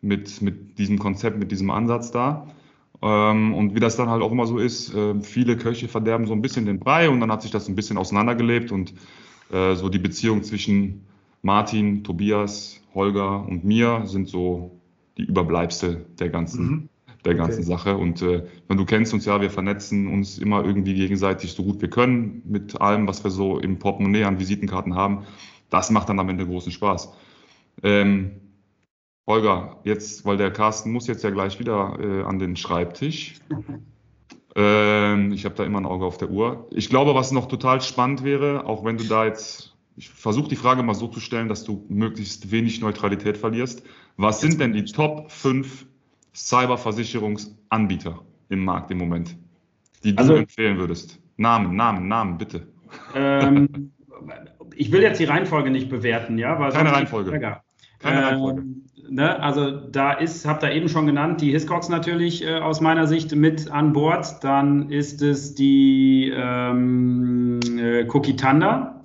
mit, 0.00 0.42
mit 0.42 0.78
diesem 0.78 1.00
Konzept, 1.00 1.38
mit 1.38 1.50
diesem 1.50 1.70
Ansatz 1.70 2.12
da. 2.12 2.46
Ähm, 3.04 3.52
und 3.52 3.74
wie 3.74 3.80
das 3.80 3.96
dann 3.96 4.08
halt 4.08 4.22
auch 4.22 4.32
immer 4.32 4.46
so 4.46 4.56
ist, 4.56 4.94
äh, 4.94 5.20
viele 5.20 5.58
Köche 5.58 5.88
verderben 5.88 6.26
so 6.26 6.32
ein 6.32 6.40
bisschen 6.40 6.64
den 6.64 6.78
Brei 6.80 7.10
und 7.10 7.20
dann 7.20 7.30
hat 7.30 7.42
sich 7.42 7.50
das 7.50 7.68
ein 7.68 7.74
bisschen 7.74 7.98
auseinandergelebt 7.98 8.72
und 8.72 8.94
äh, 9.52 9.74
so 9.74 9.90
die 9.90 9.98
Beziehung 9.98 10.42
zwischen 10.42 11.04
Martin, 11.42 12.02
Tobias, 12.02 12.80
Holger 12.94 13.46
und 13.46 13.62
mir 13.62 14.04
sind 14.06 14.28
so 14.28 14.80
die 15.18 15.24
Überbleibsel 15.24 16.06
der 16.18 16.30
ganzen, 16.30 16.66
mhm. 16.66 16.88
der 17.26 17.34
ganzen 17.34 17.60
okay. 17.60 17.68
Sache. 17.68 17.96
Und 17.98 18.22
äh, 18.22 18.44
wenn 18.68 18.78
du 18.78 18.86
kennst 18.86 19.12
uns 19.12 19.26
ja, 19.26 19.38
wir 19.38 19.50
vernetzen 19.50 20.08
uns 20.08 20.38
immer 20.38 20.64
irgendwie 20.64 20.94
gegenseitig 20.94 21.52
so 21.52 21.62
gut 21.62 21.82
wir 21.82 21.90
können 21.90 22.40
mit 22.46 22.80
allem, 22.80 23.06
was 23.06 23.22
wir 23.22 23.30
so 23.30 23.58
im 23.58 23.78
Portemonnaie 23.78 24.24
an 24.24 24.40
Visitenkarten 24.40 24.94
haben. 24.94 25.26
Das 25.68 25.90
macht 25.90 26.08
dann 26.08 26.18
am 26.20 26.30
Ende 26.30 26.46
großen 26.46 26.72
Spaß. 26.72 27.12
Ähm, 27.82 28.30
Holger, 29.26 29.78
jetzt, 29.84 30.24
weil 30.26 30.36
der 30.36 30.50
Carsten 30.50 30.92
muss 30.92 31.06
jetzt 31.06 31.24
ja 31.24 31.30
gleich 31.30 31.58
wieder 31.58 31.98
äh, 31.98 32.22
an 32.24 32.38
den 32.38 32.56
Schreibtisch. 32.56 33.36
Ähm, 34.54 35.32
ich 35.32 35.44
habe 35.44 35.54
da 35.54 35.64
immer 35.64 35.80
ein 35.80 35.86
Auge 35.86 36.04
auf 36.04 36.18
der 36.18 36.30
Uhr. 36.30 36.68
Ich 36.70 36.90
glaube, 36.90 37.14
was 37.14 37.32
noch 37.32 37.46
total 37.46 37.80
spannend 37.80 38.22
wäre, 38.22 38.66
auch 38.66 38.84
wenn 38.84 38.98
du 38.98 39.04
da 39.04 39.24
jetzt, 39.24 39.74
ich 39.96 40.10
versuche 40.10 40.48
die 40.48 40.56
Frage 40.56 40.82
mal 40.82 40.94
so 40.94 41.08
zu 41.08 41.20
stellen, 41.20 41.48
dass 41.48 41.64
du 41.64 41.86
möglichst 41.88 42.50
wenig 42.50 42.80
Neutralität 42.80 43.38
verlierst. 43.38 43.82
Was 44.16 44.40
sind 44.40 44.60
denn 44.60 44.72
die 44.72 44.84
Top 44.84 45.30
5 45.30 45.86
Cyberversicherungsanbieter 46.34 48.20
im 48.50 48.64
Markt 48.64 48.90
im 48.90 48.98
Moment, 48.98 49.36
die 50.04 50.14
du 50.14 50.20
also, 50.20 50.34
empfehlen 50.36 50.78
würdest? 50.78 51.18
Namen, 51.36 51.74
Namen, 51.74 52.06
Namen, 52.06 52.38
bitte. 52.38 52.68
Ähm, 53.14 53.92
ich 54.76 54.92
will 54.92 55.02
jetzt 55.02 55.18
die 55.18 55.24
Reihenfolge 55.24 55.70
nicht 55.70 55.88
bewerten, 55.88 56.38
ja? 56.38 56.58
Weil 56.60 56.72
Keine 56.72 56.92
Reihenfolge. 56.92 57.62
Keine 58.04 58.32
ähm, 58.32 58.84
ne, 59.08 59.40
also 59.40 59.70
da 59.70 60.12
ist, 60.12 60.46
habt 60.46 60.62
ihr 60.62 60.72
eben 60.72 60.88
schon 60.88 61.06
genannt, 61.06 61.40
die 61.40 61.52
Hiscox 61.52 61.88
natürlich 61.88 62.44
äh, 62.44 62.58
aus 62.58 62.80
meiner 62.80 63.06
Sicht 63.06 63.34
mit 63.34 63.70
an 63.70 63.92
Bord. 63.92 64.42
Dann 64.42 64.90
ist 64.90 65.22
es 65.22 65.54
die 65.54 66.32
ähm, 66.34 67.60
äh, 67.78 68.06
Cookie 68.08 68.36
Thunder. 68.36 69.02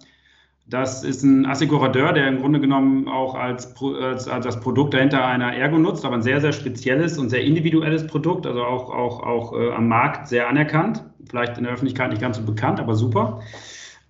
Das 0.68 1.04
ist 1.04 1.24
ein 1.24 1.48
Assekurateur, 1.48 2.14
der 2.14 2.28
im 2.28 2.42
Grunde 2.42 2.60
genommen 2.60 3.08
auch 3.08 3.34
als, 3.34 3.74
als, 3.82 4.28
als, 4.28 4.46
das 4.46 4.60
Produkt 4.60 4.94
dahinter 4.94 5.26
einer 5.26 5.56
Ergo 5.56 5.80
nutzt, 5.80 6.06
aber 6.06 6.16
ein 6.16 6.22
sehr, 6.22 6.42
sehr 6.42 6.52
spezielles 6.52 7.18
und 7.18 7.30
sehr 7.30 7.44
individuelles 7.44 8.06
Produkt, 8.06 8.46
also 8.46 8.64
auch, 8.64 8.92
auch, 8.92 9.24
auch 9.24 9.60
äh, 9.60 9.72
am 9.72 9.88
Markt 9.88 10.28
sehr 10.28 10.48
anerkannt. 10.48 11.04
Vielleicht 11.28 11.58
in 11.58 11.64
der 11.64 11.74
Öffentlichkeit 11.74 12.12
nicht 12.12 12.22
ganz 12.22 12.38
so 12.38 12.44
bekannt, 12.44 12.80
aber 12.80 12.94
super. 12.94 13.42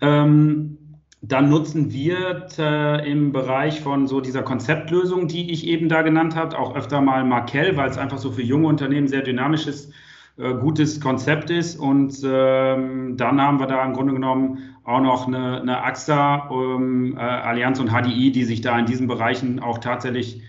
Ähm, 0.02 0.79
dann 1.22 1.50
nutzen 1.50 1.92
wir 1.92 2.48
äh, 2.58 3.12
im 3.12 3.34
Bereich 3.34 3.82
von 3.82 4.08
so 4.08 4.22
dieser 4.22 4.42
Konzeptlösung, 4.42 5.28
die 5.28 5.52
ich 5.52 5.68
eben 5.68 5.90
da 5.90 6.02
genannt 6.02 6.36
habe, 6.36 6.58
auch 6.58 6.76
öfter 6.76 7.02
mal 7.02 7.26
Markel, 7.26 7.76
weil 7.76 7.90
es 7.90 7.98
einfach 7.98 8.18
so 8.18 8.32
für 8.32 8.42
junge 8.42 8.68
Unternehmen 8.68 9.08
sehr 9.08 9.22
dynamisches, 9.22 9.92
äh, 10.38 10.54
gutes 10.54 11.02
Konzept 11.02 11.50
ist. 11.50 11.78
Und 11.78 12.22
ähm, 12.24 13.18
dann 13.18 13.42
haben 13.42 13.60
wir 13.60 13.68
da 13.68 13.84
im 13.84 13.94
Grunde 13.94 14.14
genommen 14.14 14.76
auch 14.86 15.02
noch 15.02 15.28
eine, 15.28 15.62
eine 15.62 15.84
AXA, 15.84 16.50
ähm, 16.52 17.18
äh, 17.18 17.20
Allianz 17.20 17.80
und 17.82 17.90
HDI, 17.90 18.32
die 18.32 18.46
sich 18.46 18.62
da 18.62 18.80
in 18.80 18.86
diesen 18.86 19.08
Bereichen 19.08 19.60
auch 19.60 19.80
tatsächlich 19.80 20.42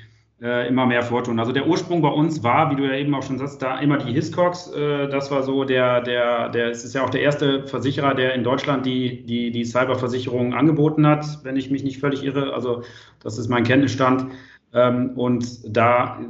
äh, 0.42 0.68
immer 0.68 0.86
mehr 0.86 1.02
vortun. 1.02 1.38
Also 1.38 1.52
der 1.52 1.66
Ursprung 1.66 2.00
bei 2.00 2.08
uns 2.08 2.42
war, 2.42 2.70
wie 2.70 2.76
du 2.76 2.84
ja 2.86 2.94
eben 2.94 3.14
auch 3.14 3.22
schon 3.22 3.38
sagst, 3.38 3.60
da 3.60 3.78
immer 3.78 3.98
die 3.98 4.12
Hiscox. 4.12 4.72
Äh, 4.72 5.08
das 5.08 5.30
war 5.30 5.42
so 5.42 5.64
der, 5.64 6.00
der, 6.00 6.48
der, 6.48 6.70
es 6.70 6.84
ist 6.84 6.94
ja 6.94 7.04
auch 7.04 7.10
der 7.10 7.22
erste 7.22 7.66
Versicherer, 7.66 8.14
der 8.14 8.34
in 8.34 8.42
Deutschland 8.42 8.86
die, 8.86 9.24
die, 9.26 9.50
die 9.50 9.64
Cyberversicherung 9.64 10.54
angeboten 10.54 11.06
hat, 11.06 11.26
wenn 11.42 11.56
ich 11.56 11.70
mich 11.70 11.84
nicht 11.84 11.98
völlig 11.98 12.24
irre. 12.24 12.54
Also 12.54 12.82
das 13.22 13.38
ist 13.38 13.48
mein 13.48 13.64
Kenntnisstand. 13.64 14.32
Ähm, 14.72 15.10
und 15.16 15.76
da 15.76 16.20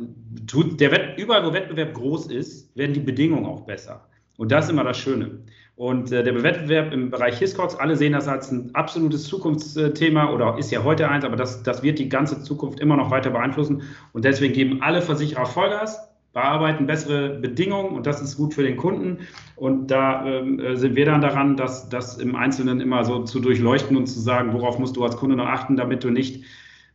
tut 0.46 0.80
der 0.80 0.90
Wett, 0.92 1.18
überall, 1.18 1.46
wo 1.46 1.52
Wettbewerb 1.52 1.94
groß 1.94 2.26
ist, 2.26 2.76
werden 2.76 2.94
die 2.94 3.00
Bedingungen 3.00 3.46
auch 3.46 3.62
besser. 3.62 4.08
Und 4.38 4.50
das 4.50 4.64
ist 4.64 4.70
immer 4.70 4.84
das 4.84 4.98
Schöne. 4.98 5.40
Und 5.80 6.12
äh, 6.12 6.22
der 6.22 6.42
Wettbewerb 6.42 6.92
im 6.92 7.08
Bereich 7.08 7.38
Hiscox, 7.38 7.74
alle 7.74 7.96
sehen 7.96 8.12
das 8.12 8.28
als 8.28 8.52
ein 8.52 8.68
absolutes 8.74 9.24
Zukunftsthema 9.24 10.30
oder 10.30 10.58
ist 10.58 10.70
ja 10.70 10.84
heute 10.84 11.08
eins, 11.08 11.24
aber 11.24 11.36
das, 11.36 11.62
das 11.62 11.82
wird 11.82 11.98
die 11.98 12.10
ganze 12.10 12.42
Zukunft 12.42 12.80
immer 12.80 12.98
noch 12.98 13.10
weiter 13.10 13.30
beeinflussen. 13.30 13.80
Und 14.12 14.26
deswegen 14.26 14.52
geben 14.52 14.82
alle 14.82 15.00
Versicherer 15.00 15.46
Vollgas, 15.46 15.98
bearbeiten 16.34 16.84
bessere 16.84 17.30
Bedingungen 17.30 17.96
und 17.96 18.06
das 18.06 18.20
ist 18.20 18.36
gut 18.36 18.52
für 18.52 18.62
den 18.62 18.76
Kunden. 18.76 19.20
Und 19.56 19.90
da 19.90 20.26
ähm, 20.26 20.60
äh, 20.60 20.76
sind 20.76 20.96
wir 20.96 21.06
dann 21.06 21.22
daran, 21.22 21.56
das, 21.56 21.88
das 21.88 22.18
im 22.18 22.36
Einzelnen 22.36 22.82
immer 22.82 23.02
so 23.06 23.24
zu 23.24 23.40
durchleuchten 23.40 23.96
und 23.96 24.06
zu 24.06 24.20
sagen, 24.20 24.52
worauf 24.52 24.78
musst 24.78 24.98
du 24.98 25.04
als 25.04 25.16
Kunde 25.16 25.36
noch 25.36 25.46
achten, 25.46 25.76
damit 25.76 26.04
du 26.04 26.10
nicht 26.10 26.44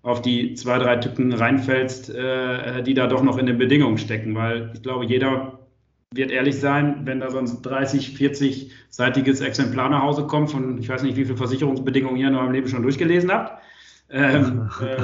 auf 0.03 0.21
die 0.21 0.53
zwei, 0.53 0.77
drei 0.77 0.97
Tücken 0.97 1.33
reinfällst, 1.33 2.13
äh, 2.13 2.83
die 2.83 2.93
da 2.93 3.07
doch 3.07 3.23
noch 3.23 3.39
in 3.39 3.47
den 3.47 3.57
Bedingungen 3.57 3.97
stecken. 3.97 4.35
Weil 4.35 4.69
ich 4.75 4.83
glaube, 4.83 5.05
jeder 5.05 5.64
wird 6.15 6.31
ehrlich 6.31 6.59
sein, 6.59 7.01
wenn 7.05 7.19
da 7.19 7.29
so 7.29 7.37
ein 7.37 7.61
30, 7.61 8.17
40-seitiges 8.17 9.41
Exemplar 9.43 9.89
nach 9.89 10.01
Hause 10.01 10.25
kommt, 10.27 10.51
von 10.51 10.77
ich 10.77 10.89
weiß 10.89 11.03
nicht, 11.03 11.17
wie 11.17 11.25
viele 11.25 11.37
Versicherungsbedingungen 11.37 12.17
ihr 12.17 12.29
in 12.29 12.35
eurem 12.35 12.51
Leben 12.51 12.67
schon 12.67 12.83
durchgelesen 12.83 13.31
habt. 13.31 13.61
Ähm, 14.09 14.69
äh, 14.81 14.97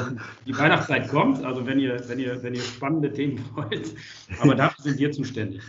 die 0.45 0.57
Weihnachtszeit 0.57 1.09
kommt, 1.09 1.43
also 1.43 1.66
wenn 1.66 1.80
ihr, 1.80 1.99
wenn 2.07 2.20
ihr, 2.20 2.43
wenn 2.43 2.53
ihr 2.53 2.62
spannende 2.62 3.12
Themen 3.12 3.43
wollt, 3.55 3.95
aber 4.39 4.55
dafür 4.55 4.84
sind 4.84 4.99
wir 4.99 5.12
zuständig. 5.12 5.62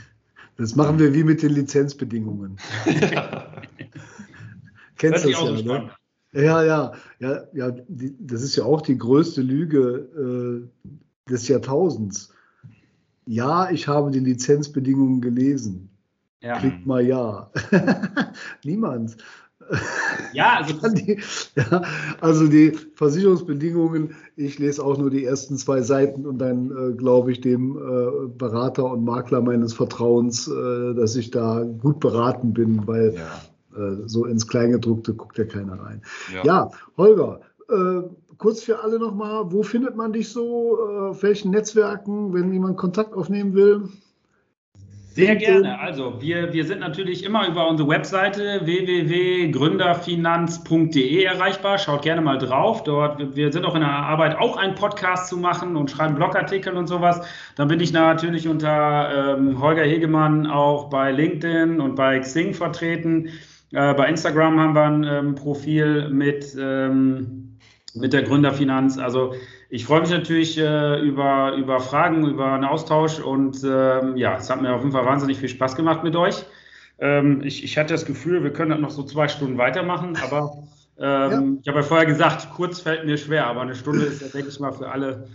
Das 0.59 0.76
machen 0.76 0.99
wir 0.99 1.14
wie 1.14 1.24
mit 1.24 1.43
den 1.43 1.53
Lizenzbedingungen. 1.53 2.59
Kennst 4.99 5.24
du 5.24 5.30
das 5.30 5.62
ja, 5.62 5.62
ne? 5.62 5.90
Ja, 6.34 6.62
ja, 6.62 6.93
ja, 7.18 7.43
ja, 7.53 7.70
die, 7.88 8.14
das 8.20 8.43
ist 8.43 8.57
ja 8.57 8.64
auch 8.64 8.82
die 8.82 8.97
größte 8.97 9.40
Lüge 9.43 10.68
äh, 10.86 11.30
des 11.30 11.49
Jahrtausends 11.49 12.32
ja, 13.27 13.70
ich 13.70 13.89
habe 13.89 14.11
die 14.11 14.20
Lizenzbedingungen 14.20 15.20
gelesen. 15.20 15.91
Ja. 16.41 16.59
Klickt 16.59 16.87
mal 16.87 17.05
ja. 17.05 17.51
Niemand. 18.64 19.16
Ja 20.33 20.61
also, 20.61 20.89
die, 20.95 21.20
ja, 21.57 21.83
also 22.20 22.49
die 22.49 22.73
Versicherungsbedingungen, 22.95 24.14
ich 24.37 24.59
lese 24.59 24.85
auch 24.85 24.99
nur 24.99 25.11
die 25.11 25.25
ersten 25.25 25.57
zwei 25.57 25.83
Seiten 25.83 26.27
und 26.27 26.39
dann 26.39 26.70
äh, 26.70 26.93
glaube 26.95 27.33
ich 27.33 27.41
dem 27.41 27.77
äh, 27.77 28.29
Berater 28.29 28.85
und 28.85 29.05
Makler 29.05 29.41
meines 29.41 29.73
Vertrauens, 29.73 30.49
äh, 30.49 30.95
dass 30.95 31.16
ich 31.16 31.31
da 31.31 31.62
gut 31.62 32.01
beraten 32.01 32.53
bin, 32.53 32.87
weil 32.87 33.14
ja. 33.14 33.41
Äh, 33.77 34.07
so 34.07 34.27
ins 34.27 34.47
Kleingedruckte 34.49 35.14
guckt 35.14 35.39
ja 35.39 35.45
keiner 35.45 35.81
rein. 35.81 36.03
Ja, 36.35 36.45
ja 36.45 36.70
Holger, 36.97 37.41
äh, 37.70 38.03
kurz 38.43 38.62
für 38.64 38.82
alle 38.82 38.99
nochmal, 38.99 39.53
wo 39.53 39.62
findet 39.62 39.95
man 39.95 40.12
dich 40.12 40.30
so? 40.30 40.76
Äh, 40.76 41.11
auf 41.11 41.22
welchen 41.22 41.53
Netzwerken, 41.53 42.34
wenn 42.34 42.53
jemand 42.53 42.76
Kontakt 42.76 43.14
aufnehmen 43.14 43.55
will? 43.55 43.84
Sehr 45.14 45.36
gerne. 45.36 45.78
Also 45.78 46.20
wir, 46.20 46.53
wir 46.53 46.64
sind 46.64 46.80
natürlich 46.80 47.22
immer 47.22 47.47
über 47.47 47.68
unsere 47.68 47.88
Webseite 47.88 48.62
www.gründerfinanz.de 48.64 51.22
erreichbar. 51.22 51.78
Schaut 51.78 52.03
gerne 52.03 52.20
mal 52.20 52.38
drauf. 52.38 52.82
Dort, 52.82 53.36
wir 53.36 53.53
sind 53.53 53.64
auch 53.64 53.76
in 53.76 53.82
der 53.82 53.90
Arbeit, 53.90 54.36
auch 54.36 54.57
einen 54.57 54.74
Podcast 54.74 55.28
zu 55.28 55.36
machen 55.36 55.76
und 55.76 55.88
schreiben 55.88 56.16
Blogartikel 56.16 56.76
und 56.76 56.88
sowas. 56.88 57.24
Dann 57.55 57.68
bin 57.68 57.78
ich 57.78 57.93
natürlich 57.93 58.49
unter 58.49 59.36
ähm, 59.36 59.61
Holger 59.61 59.84
Hegemann 59.84 60.49
auch 60.49 60.90
bei 60.90 61.12
LinkedIn 61.12 61.80
und 61.80 61.95
bei 61.95 62.18
Xing 62.18 62.55
vertreten. 62.55 63.28
Äh, 63.70 63.95
bei 63.95 64.09
Instagram 64.09 64.59
haben 64.59 64.74
wir 64.74 64.82
ein 64.82 65.05
ähm, 65.05 65.36
Profil 65.36 66.09
mit 66.09 66.57
ähm, 66.59 67.41
mit 67.95 68.12
der 68.12 68.22
Gründerfinanz. 68.22 68.99
Also 68.99 69.34
ich 69.68 69.84
freue 69.84 70.01
mich 70.01 70.11
natürlich 70.11 70.59
äh, 70.59 71.01
über, 71.01 71.55
über 71.57 71.80
Fragen, 71.80 72.26
über 72.26 72.53
einen 72.53 72.64
Austausch 72.64 73.20
und 73.20 73.62
ähm, 73.64 74.16
ja, 74.16 74.36
es 74.36 74.51
hat 74.51 74.62
mir 74.62 74.74
auf 74.74 74.80
jeden 74.80 74.93
Fall 74.93 75.05
wahnsinnig 75.05 75.38
viel 75.38 75.49
Spaß 75.49 75.76
gemacht 75.76 76.03
mit 76.05 76.16
euch. 76.16 76.45
Ähm, 76.99 77.43
ich, 77.43 77.64
ich 77.64 77.76
hatte 77.78 77.95
das 77.95 78.07
Gefühl, 78.07 78.43
wir 78.43 78.53
können 78.53 78.70
das 78.70 78.80
noch 78.80 78.90
so 78.90 79.03
zwei 79.03 79.28
Stunden 79.28 79.59
weitermachen, 79.59 80.16
aber 80.22 80.62
ähm, 80.99 81.30
ja. 81.30 81.43
ich 81.62 81.68
habe 81.68 81.78
ja 81.78 81.82
vorher 81.82 82.07
gesagt, 82.07 82.49
kurz 82.55 82.80
fällt 82.80 83.07
mir 83.07 83.16
schwer, 83.16 83.47
aber 83.47 83.62
eine 83.62 83.74
Stunde 83.74 84.05
ist 84.05 84.22
ja, 84.22 84.28
denke 84.28 84.49
ich 84.49 84.61
mal, 84.61 84.72
für 84.72 84.90
alle 84.90 85.26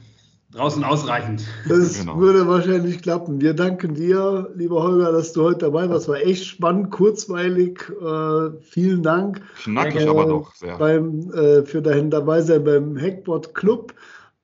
draußen 0.58 0.84
ausreichend. 0.84 1.46
Das 1.68 2.00
genau. 2.00 2.18
würde 2.20 2.48
wahrscheinlich 2.48 3.02
klappen. 3.02 3.40
Wir 3.40 3.54
danken 3.54 3.94
dir, 3.94 4.52
lieber 4.56 4.82
Holger, 4.82 5.12
dass 5.12 5.34
du 5.34 5.44
heute 5.44 5.60
dabei 5.60 5.90
warst. 5.90 6.08
War 6.08 6.18
echt 6.18 6.46
spannend, 6.46 6.92
kurzweilig. 6.92 7.80
Äh, 8.02 8.62
vielen 8.62 9.04
Dank. 9.04 9.42
Knackig 9.64 10.02
äh, 10.02 10.08
aber 10.08 10.26
doch 10.26 10.56
sehr. 10.56 10.78
Beim, 10.78 11.32
äh, 11.32 11.64
für 11.64 11.82
dein 11.82 12.10
Dabeisein 12.10 12.64
beim 12.64 13.00
Hackbot 13.00 13.54
Club. 13.54 13.94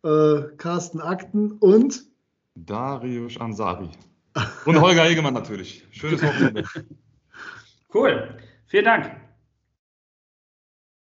Äh, 0.04 0.44
Carsten 0.58 1.00
Akten 1.00 1.54
und 1.54 2.04
Darius 2.56 3.40
Ansari. 3.40 3.90
Und 4.66 4.82
Holger 4.82 5.04
Hegemann 5.04 5.34
natürlich. 5.34 5.88
Schönes 5.92 6.22
Wochenende. 6.22 6.64
cool. 7.94 8.38
Vielen 8.68 8.86
Dank. 8.86 9.23